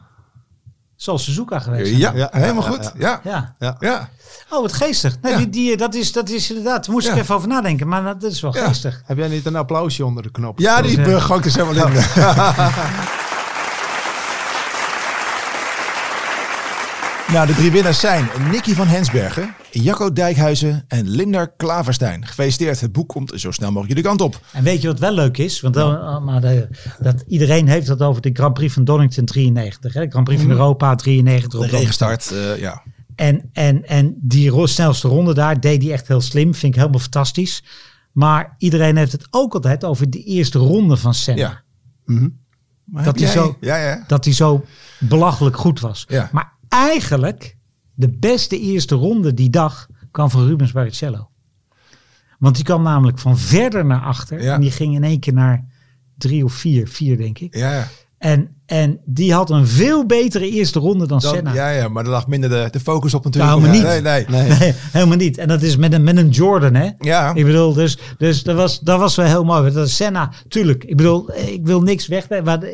Zoals 1.02 1.24
Suzuka 1.24 1.58
geweest. 1.58 1.86
zijn. 1.88 1.98
ja, 2.00 2.12
Ja, 2.14 2.28
helemaal 2.32 2.62
goed. 2.62 2.92
Ja, 2.98 3.20
ja. 3.24 3.54
Ja. 3.58 3.76
ja. 3.80 4.08
Oh, 4.50 4.60
wat 4.60 4.72
geestig. 4.72 5.14
Nee, 5.22 5.32
Ja. 5.32 5.38
die, 5.38 5.48
die, 5.48 5.76
dat, 5.76 5.94
is, 5.94 6.12
dat 6.12 6.28
is 6.28 6.48
inderdaad, 6.50 6.84
daar 6.84 6.94
moest 6.94 7.08
ik 7.08 7.16
even 7.16 7.34
over 7.34 7.48
nadenken, 7.48 7.88
maar 7.88 8.02
dat 8.04 8.22
is 8.22 8.40
wel 8.40 8.56
Ja. 8.56 8.66
geestig. 8.66 9.02
Heb 9.06 9.16
jij 9.16 9.28
niet 9.28 9.46
een 9.46 9.56
applausje 9.56 10.04
onder 10.04 10.22
de 10.22 10.30
knop? 10.30 10.58
Ja, 10.58 10.82
die 10.82 11.02
Dus, 11.02 11.22
hangt 11.22 11.44
er 11.46 11.52
helemaal 11.66 11.86
in. 11.86 12.02
Nou, 17.32 17.46
de 17.46 17.54
drie 17.54 17.70
winnaars 17.70 18.00
zijn 18.00 18.28
Nicky 18.50 18.74
van 18.74 18.86
Hensbergen, 18.86 19.54
Jacco 19.72 20.12
Dijkhuizen 20.12 20.84
en 20.88 21.08
Linda 21.08 21.46
Klaverstein. 21.46 22.26
Gefeliciteerd, 22.26 22.80
het 22.80 22.92
boek 22.92 23.08
komt 23.08 23.32
zo 23.34 23.50
snel 23.50 23.68
mogelijk 23.72 23.88
jullie 23.88 24.04
kant 24.08 24.20
op. 24.20 24.40
En 24.52 24.62
weet 24.64 24.80
je 24.82 24.88
wat 24.88 24.98
wel 24.98 25.12
leuk 25.14 25.38
is? 25.38 25.60
Want 25.60 25.74
dan, 25.74 26.00
ah, 26.02 26.24
maar 26.24 26.40
de, 26.40 26.68
dat 27.00 27.24
iedereen 27.26 27.68
heeft 27.68 27.88
het 27.88 28.02
over 28.02 28.22
de 28.22 28.30
Grand 28.32 28.54
Prix 28.54 28.72
van 28.74 28.84
Donington 28.84 29.24
93. 29.24 29.92
Hè? 29.94 30.04
De 30.04 30.10
Grand 30.10 30.24
Prix 30.24 30.42
van 30.42 30.50
Europa 30.50 30.94
93. 30.94 31.60
op 31.60 31.70
De 31.70 31.76
regenstart, 31.76 32.30
eh, 32.30 32.58
ja. 32.58 32.82
En, 33.14 33.50
en, 33.52 33.86
en 33.88 34.16
die 34.20 34.66
snelste 34.66 35.08
ronde 35.08 35.34
daar 35.34 35.60
deed 35.60 35.82
hij 35.82 35.92
echt 35.92 36.08
heel 36.08 36.20
slim. 36.20 36.54
Vind 36.54 36.72
ik 36.74 36.78
helemaal 36.80 37.00
fantastisch. 37.00 37.64
Maar 38.12 38.54
iedereen 38.58 38.96
heeft 38.96 39.12
het 39.12 39.26
ook 39.30 39.54
altijd 39.54 39.84
over 39.84 40.10
de 40.10 40.22
eerste 40.22 40.58
ronde 40.58 40.96
van 40.96 41.14
Senna. 41.14 41.40
ja. 41.40 41.62
Mhm. 42.04 42.28
Dat 43.04 43.04
hij 43.18 43.24
jij- 43.24 43.32
zo- 43.32 43.56
Ja, 43.60 43.76
ja. 43.76 44.04
Dat 44.06 44.24
hij 44.24 44.34
zo 44.34 44.64
belachelijk 44.98 45.56
goed 45.56 45.80
was. 45.80 46.04
Ja. 46.08 46.28
Maar 46.32 46.52
eigenlijk, 46.68 47.56
de 47.94 48.08
beste 48.08 48.60
eerste 48.60 48.94
ronde 48.94 49.34
die 49.34 49.50
dag 49.50 49.88
kwam 50.10 50.30
van 50.30 50.46
Rubens 50.46 50.72
Barrichello. 50.72 51.30
Want 52.38 52.54
die 52.54 52.64
kwam 52.64 52.82
namelijk 52.82 53.18
van 53.18 53.38
verder 53.38 53.84
naar 53.84 54.00
achter. 54.00 54.42
Ja. 54.42 54.54
En 54.54 54.60
die 54.60 54.70
ging 54.70 54.94
in 54.94 55.04
één 55.04 55.20
keer 55.20 55.32
naar 55.32 55.64
drie 56.18 56.44
of 56.44 56.52
vier, 56.52 56.88
vier 56.88 57.16
denk 57.16 57.38
ik. 57.38 57.56
Ja, 57.56 57.72
ja. 57.74 57.88
En, 58.22 58.56
en 58.66 59.00
die 59.04 59.32
had 59.34 59.50
een 59.50 59.66
veel 59.66 60.06
betere 60.06 60.50
eerste 60.50 60.78
ronde 60.78 61.06
dan, 61.06 61.18
Dan- 61.20 61.34
Senna. 61.34 61.52
ja, 61.54 61.70
ja, 61.70 61.88
maar 61.88 62.04
er 62.04 62.10
lag 62.10 62.26
minder 62.26 62.50
de, 62.50 62.68
de 62.70 62.80
focus 62.80 63.14
op 63.14 63.24
natuurlijk. 63.24 63.54
Nou, 63.54 63.66
Ja, 63.66 63.72
niet. 63.72 63.82
Nee, 63.82 64.26
nee. 64.26 64.48
Nee. 64.48 64.74
Helemaal 64.92 65.16
niet. 65.16 65.38
En 65.38 65.48
dat 65.48 65.62
is 65.62 65.76
met 65.76 65.92
een, 65.92 66.02
met 66.02 66.16
een 66.16 66.28
Jordan, 66.28 66.74
hè? 66.74 66.90
Ja, 66.98 67.34
Ik 67.34 67.44
bedoel, 67.44 67.72
dus, 67.72 67.98
dus 68.18 68.42
dat, 68.42 68.56
was, 68.56 68.80
dat 68.80 68.98
was 68.98 69.14
wel 69.16 69.26
heel 69.26 69.44
mooi. 69.44 69.72
Dat 69.72 69.90
Senna, 69.90 70.32
tuurlijk. 70.48 70.84
Ik 70.84 70.96
bedoel, 70.96 71.34
ik 71.36 71.60
wil 71.66 71.80
niks 71.82 72.06
wegnemen. 72.06 72.44
Maar 72.44 72.68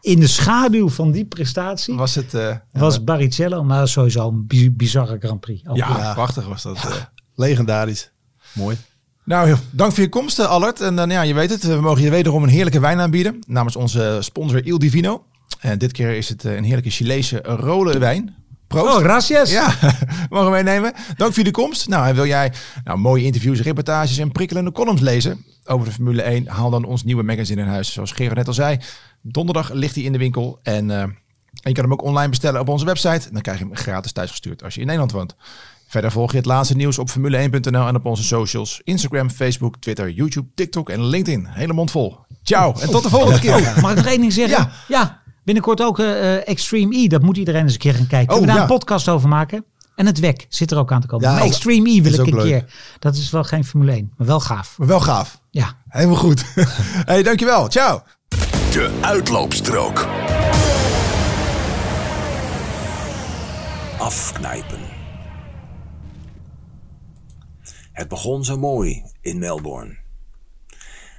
in 0.00 0.20
de 0.20 0.26
schaduw 0.26 0.88
van 0.88 1.10
die 1.10 1.24
prestatie 1.24 1.94
was, 1.96 2.14
was 2.14 2.24
het... 2.32 2.98
eh, 2.98 3.04
Barrichello, 3.04 3.64
maar 3.64 3.88
sowieso 3.88 4.28
een 4.28 4.46
bi- 4.46 4.70
bizarre 4.72 5.16
Grand 5.20 5.40
Prix. 5.40 5.62
Ja, 5.74 6.12
prachtig 6.14 6.46
was 6.48 6.62
dat. 6.62 6.76
eh. 6.76 6.92
Legendarisch. 7.34 8.10
Mooi. 8.52 8.76
Nou, 9.30 9.56
dank 9.70 9.92
voor 9.92 10.02
je 10.02 10.08
komst, 10.08 10.38
eh, 10.38 10.46
Allard. 10.46 10.80
En 10.80 10.96
dan 10.96 11.10
ja, 11.10 11.22
je 11.22 11.34
weet 11.34 11.50
het, 11.50 11.62
we 11.62 11.80
mogen 11.80 12.02
je 12.02 12.10
wederom 12.10 12.42
een 12.42 12.48
heerlijke 12.48 12.80
wijn 12.80 13.00
aanbieden. 13.00 13.38
Namens 13.46 13.76
onze 13.76 14.18
sponsor 14.20 14.66
Il 14.66 14.78
Divino. 14.78 15.24
En 15.60 15.78
dit 15.78 15.92
keer 15.92 16.16
is 16.16 16.28
het 16.28 16.44
eh, 16.44 16.56
een 16.56 16.64
heerlijke 16.64 16.90
Chilese 16.90 17.42
rode 17.42 17.98
wijn. 17.98 18.34
Proost. 18.66 18.96
Oh, 18.96 19.00
gracias. 19.00 19.50
Ja, 19.50 19.74
mogen 20.30 20.46
we 20.46 20.50
meenemen. 20.50 20.92
Dank 21.16 21.34
voor 21.34 21.44
de 21.44 21.50
komst. 21.50 21.88
Nou, 21.88 22.06
en 22.06 22.14
wil 22.14 22.26
jij 22.26 22.52
nou, 22.84 22.98
mooie 22.98 23.24
interviews, 23.24 23.60
reportages 23.60 24.18
en 24.18 24.32
prikkelende 24.32 24.72
columns 24.72 25.00
lezen 25.00 25.44
over 25.64 25.86
de 25.86 25.92
Formule 25.92 26.22
1? 26.22 26.46
Haal 26.46 26.70
dan 26.70 26.84
ons 26.84 27.04
nieuwe 27.04 27.22
magazine 27.22 27.60
in 27.60 27.68
huis. 27.68 27.92
Zoals 27.92 28.12
Gerard 28.12 28.36
net 28.36 28.46
al 28.46 28.54
zei, 28.54 28.78
donderdag 29.22 29.72
ligt 29.72 29.94
hij 29.94 30.04
in 30.04 30.12
de 30.12 30.18
winkel. 30.18 30.58
En, 30.62 30.90
eh, 30.90 31.00
en 31.00 31.14
je 31.62 31.72
kan 31.72 31.84
hem 31.84 31.92
ook 31.92 32.02
online 32.02 32.28
bestellen 32.28 32.60
op 32.60 32.68
onze 32.68 32.84
website. 32.84 33.28
Dan 33.32 33.42
krijg 33.42 33.58
je 33.58 33.64
hem 33.64 33.76
gratis 33.76 34.12
thuisgestuurd 34.12 34.62
als 34.62 34.74
je 34.74 34.80
in 34.80 34.86
Nederland 34.86 35.12
woont. 35.12 35.36
Verder 35.90 36.10
volg 36.12 36.30
je 36.30 36.36
het 36.36 36.46
laatste 36.46 36.76
nieuws 36.76 36.98
op 36.98 37.10
formule1.nl 37.10 37.86
en 37.86 37.96
op 37.96 38.04
onze 38.04 38.22
socials. 38.24 38.80
Instagram, 38.84 39.30
Facebook, 39.30 39.76
Twitter, 39.76 40.10
YouTube, 40.10 40.48
TikTok 40.54 40.88
en 40.90 41.04
LinkedIn. 41.06 41.46
Hele 41.48 41.72
mond 41.72 41.90
vol. 41.90 42.18
Ciao 42.42 42.74
en 42.80 42.90
tot 42.90 43.02
de 43.02 43.08
volgende 43.18 43.38
keer. 43.40 43.72
Mag 43.80 43.90
ik 43.90 43.96
nog 43.96 44.06
één 44.06 44.20
ding 44.20 44.32
zeggen? 44.32 44.58
Ja. 44.58 44.70
Ja. 44.88 45.20
Binnenkort 45.44 45.82
ook 45.82 45.98
eh, 45.98 46.34
eh, 46.36 46.42
Extreme 46.48 46.96
E. 46.96 47.06
Dat 47.06 47.22
moet 47.22 47.36
iedereen 47.36 47.62
eens 47.62 47.72
een 47.72 47.78
keer 47.78 47.94
gaan 47.94 48.06
kijken. 48.06 48.28
Oh, 48.34 48.38
Kunnen 48.38 48.46
we 48.46 48.52
daar 48.52 48.56
ja. 48.68 48.72
een 48.72 48.78
podcast 48.78 49.08
over 49.08 49.28
maken? 49.28 49.64
En 49.94 50.06
het 50.06 50.20
WEC 50.20 50.46
zit 50.48 50.70
er 50.70 50.78
ook 50.78 50.92
aan 50.92 51.00
te 51.00 51.06
komen. 51.06 51.26
Ja, 51.28 51.32
maar 51.34 51.42
ook- 51.42 51.48
Extreme 51.48 51.90
E 51.90 52.02
wil 52.02 52.12
ik 52.12 52.18
een 52.18 52.34
leuk. 52.34 52.44
keer. 52.44 52.64
Dat 52.98 53.16
is 53.16 53.30
wel 53.30 53.44
geen 53.44 53.64
Formule 53.64 53.92
1, 53.92 54.12
maar 54.16 54.26
wel 54.26 54.40
gaaf. 54.40 54.74
Maar 54.78 54.86
wel 54.86 55.00
gaaf. 55.00 55.40
Ja. 55.50 55.72
Helemaal 55.88 56.16
goed. 56.16 56.44
hey, 57.10 57.22
dankjewel. 57.22 57.68
Ciao. 57.70 58.02
De 58.72 58.98
uitloopstrook. 59.00 60.08
afknijpen. 63.98 64.78
Het 68.00 68.08
begon 68.08 68.44
zo 68.44 68.58
mooi 68.58 69.04
in 69.20 69.38
Melbourne. 69.38 69.96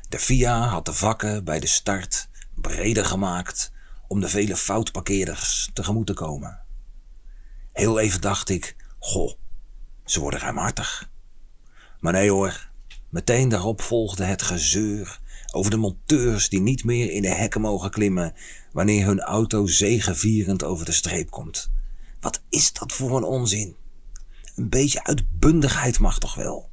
De 0.10 0.20
FIA 0.20 0.68
had 0.68 0.86
de 0.86 0.94
vakken 0.94 1.44
bij 1.44 1.60
de 1.60 1.68
start 1.68 2.30
breder 2.56 3.06
gemaakt 3.06 3.72
om 4.08 4.20
de 4.20 4.28
vele 4.28 4.56
foutparkeerders 4.56 5.70
tegemoet 5.74 6.08
te 6.08 6.14
komen. 6.14 6.60
Heel 7.74 8.00
even 8.00 8.22
dacht 8.22 8.50
ik, 8.50 8.76
goh, 9.00 9.34
ze 10.06 10.20
worden 10.20 10.40
ruimhartig. 10.40 11.10
Maar 12.00 12.14
nee 12.14 12.32
hoor, 12.32 12.70
meteen 13.10 13.50
daarop 13.50 13.82
volgde 13.82 14.24
het 14.24 14.42
gezeur 14.42 15.20
over 15.52 15.72
de 15.72 15.78
monteurs 15.78 16.50
die 16.50 16.62
niet 16.62 16.84
meer 16.84 17.12
in 17.12 17.22
de 17.22 17.34
hekken 17.34 17.62
mogen 17.62 17.92
klimmen 17.92 18.34
wanneer 18.72 19.06
hun 19.06 19.22
auto 19.22 19.68
zegevierend 19.68 20.64
over 20.64 20.86
de 20.86 20.92
streep 20.92 21.30
komt. 21.30 21.72
Wat 22.20 22.42
is 22.50 22.74
dat 22.74 22.92
voor 22.92 23.18
een 23.18 23.24
onzin? 23.24 23.76
Een 24.56 24.70
beetje 24.70 25.04
uitbundigheid 25.04 26.00
mag 26.00 26.20
toch 26.20 26.36
wel? 26.36 26.71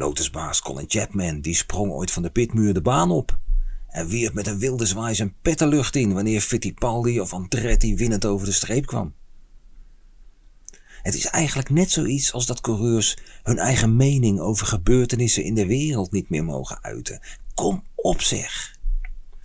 Lotusbaas 0.00 0.62
Colin 0.62 0.84
Chapman 0.88 1.40
die 1.40 1.54
sprong 1.54 1.92
ooit 1.92 2.10
van 2.10 2.22
de 2.22 2.30
pitmuur 2.30 2.74
de 2.74 2.80
baan 2.80 3.10
op 3.10 3.38
en 3.88 4.06
wierp 4.06 4.34
met 4.34 4.46
een 4.46 4.58
wilde 4.58 4.86
zwaai 4.86 5.14
zijn 5.14 5.34
pet 5.42 5.60
lucht 5.60 5.96
in 5.96 6.12
wanneer 6.12 6.40
Fittipaldi 6.40 7.20
of 7.20 7.32
Andretti 7.32 7.96
winnend 7.96 8.24
over 8.24 8.46
de 8.46 8.52
streep 8.52 8.86
kwam. 8.86 9.14
Het 11.02 11.14
is 11.14 11.26
eigenlijk 11.26 11.70
net 11.70 11.90
zoiets 11.90 12.32
als 12.32 12.46
dat 12.46 12.60
coureurs 12.60 13.16
hun 13.42 13.58
eigen 13.58 13.96
mening 13.96 14.40
over 14.40 14.66
gebeurtenissen 14.66 15.44
in 15.44 15.54
de 15.54 15.66
wereld 15.66 16.12
niet 16.12 16.30
meer 16.30 16.44
mogen 16.44 16.82
uiten. 16.82 17.20
Kom 17.54 17.84
op 17.94 18.20
zeg! 18.20 18.78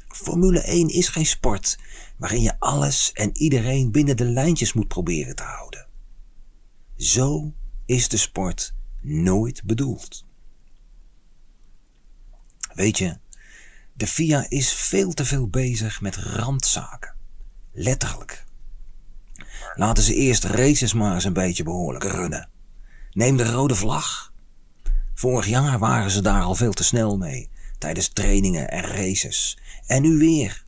Formule 0.07 0.61
1 0.61 0.87
is 0.87 1.07
geen 1.07 1.25
sport 1.25 1.77
waarin 2.17 2.41
je 2.41 2.59
alles 2.59 3.11
en 3.13 3.37
iedereen 3.37 3.91
binnen 3.91 4.17
de 4.17 4.25
lijntjes 4.25 4.73
moet 4.73 4.87
proberen 4.87 5.35
te 5.35 5.43
houden. 5.43 5.87
Zo 6.97 7.53
is 7.85 8.09
de 8.09 8.17
sport 8.17 8.73
nooit 9.01 9.63
bedoeld. 9.63 10.25
Weet 12.75 12.97
je, 12.97 13.17
de 13.93 14.07
FIA 14.07 14.45
is 14.49 14.73
veel 14.73 15.13
te 15.13 15.25
veel 15.25 15.47
bezig 15.47 16.01
met 16.01 16.15
randzaken. 16.15 17.15
Letterlijk. 17.71 18.45
Laten 19.75 20.03
ze 20.03 20.13
eerst 20.13 20.43
races 20.43 20.93
maar 20.93 21.13
eens 21.13 21.23
een 21.23 21.33
beetje 21.33 21.63
behoorlijk 21.63 22.03
runnen. 22.03 22.49
Neem 23.11 23.37
de 23.37 23.51
rode 23.51 23.75
vlag. 23.75 24.33
Vorig 25.13 25.45
jaar 25.45 25.79
waren 25.79 26.11
ze 26.11 26.21
daar 26.21 26.41
al 26.41 26.55
veel 26.55 26.73
te 26.73 26.83
snel 26.83 27.17
mee, 27.17 27.49
tijdens 27.77 28.07
trainingen 28.07 28.69
en 28.69 28.83
races. 28.83 29.57
En 29.85 30.01
nu 30.01 30.17
weer. 30.17 30.65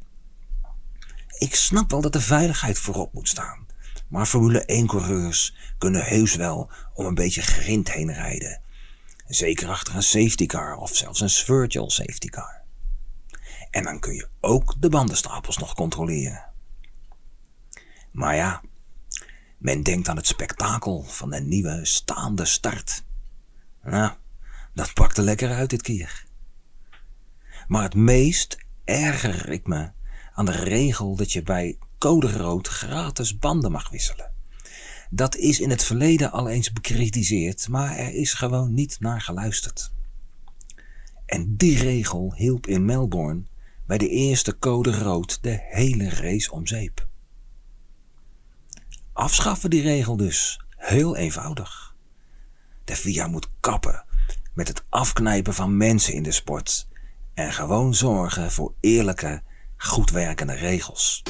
Ik 1.38 1.56
snap 1.56 1.92
wel 1.92 2.02
dat 2.02 2.14
de 2.14 2.22
veiligheid 2.22 2.80
voorop 2.80 3.14
moet 3.14 3.30
staan. 3.30 3.66
Maar 4.08 4.26
Formule 4.26 4.84
1-coureurs 4.84 5.56
kunnen 5.78 6.04
heus 6.04 6.36
wel 6.36 6.72
om 6.94 7.06
een 7.06 7.16
beetje 7.16 7.42
grind 7.42 7.92
heen 7.92 8.14
rijden. 8.14 8.62
Zeker 9.28 9.70
achter 9.70 9.96
een 9.96 10.04
safety 10.04 10.46
car 10.46 10.76
of 10.78 10.96
zelfs 10.96 11.22
een 11.22 11.30
virtual 11.30 11.90
safety 11.90 12.28
car. 12.28 12.62
En 13.72 13.84
dan 13.84 14.00
kun 14.00 14.14
je 14.14 14.28
ook 14.42 14.76
de 14.80 14.90
bandenstapels 14.90 15.58
nog 15.58 15.74
controleren. 15.74 16.46
Maar 18.12 18.36
ja, 18.36 18.62
men 19.58 19.84
denkt 19.84 20.10
aan 20.10 20.16
het 20.16 20.28
spektakel 20.28 21.04
van 21.04 21.34
een 21.34 21.48
nieuwe 21.48 21.86
staande 21.86 22.46
start. 22.46 23.04
Nou, 23.84 24.12
dat 24.74 24.94
pakte 24.94 25.22
lekker 25.22 25.52
uit 25.52 25.70
dit 25.70 25.82
keer. 25.82 26.26
Maar 27.68 27.84
het 27.84 27.96
meest 27.96 28.58
erger 28.84 29.50
ik 29.50 29.68
me 29.68 29.92
aan 30.34 30.46
de 30.46 30.52
regel 30.52 31.16
dat 31.16 31.32
je 31.32 31.44
bij 31.44 31.78
code 31.98 32.32
rood 32.32 32.68
gratis 32.68 33.38
banden 33.38 33.72
mag 33.72 33.90
wisselen. 33.90 34.37
Dat 35.10 35.36
is 35.36 35.60
in 35.60 35.70
het 35.70 35.84
verleden 35.84 36.32
al 36.32 36.50
eens 36.50 36.74
bekritiseerd, 36.74 37.68
maar 37.68 37.96
er 37.96 38.14
is 38.14 38.34
gewoon 38.34 38.74
niet 38.74 38.98
naar 39.00 39.22
geluisterd. 39.22 39.92
En 41.26 41.56
die 41.58 41.78
regel 41.78 42.34
hielp 42.36 42.68
in 42.68 42.86
Melbourne 42.86 43.44
bij 43.86 43.98
de 43.98 44.10
eerste 44.10 44.60
code 44.60 44.92
rood 44.92 45.38
de 45.42 45.60
hele 45.70 46.10
race 46.10 46.52
om 46.52 46.68
zeep. 46.68 47.08
Afschaffen 49.14 49.70
die 49.70 49.82
regel 49.82 50.18
dus. 50.18 50.62
Heel 50.78 51.16
eenvoudig. 51.16 51.96
De 52.84 52.96
VIA 52.96 53.28
moet 53.28 53.50
kappen 53.60 54.06
met 54.54 54.68
het 54.68 54.84
afknijpen 54.90 55.54
van 55.54 55.78
mensen 55.78 56.14
in 56.14 56.24
de 56.24 56.32
sport 56.32 56.88
en 57.34 57.54
gewoon 57.54 57.96
zorgen 57.96 58.52
voor 58.52 58.74
eerlijke, 58.80 59.42
goed 59.78 60.12
werkende 60.12 60.54
regels. 60.54 61.24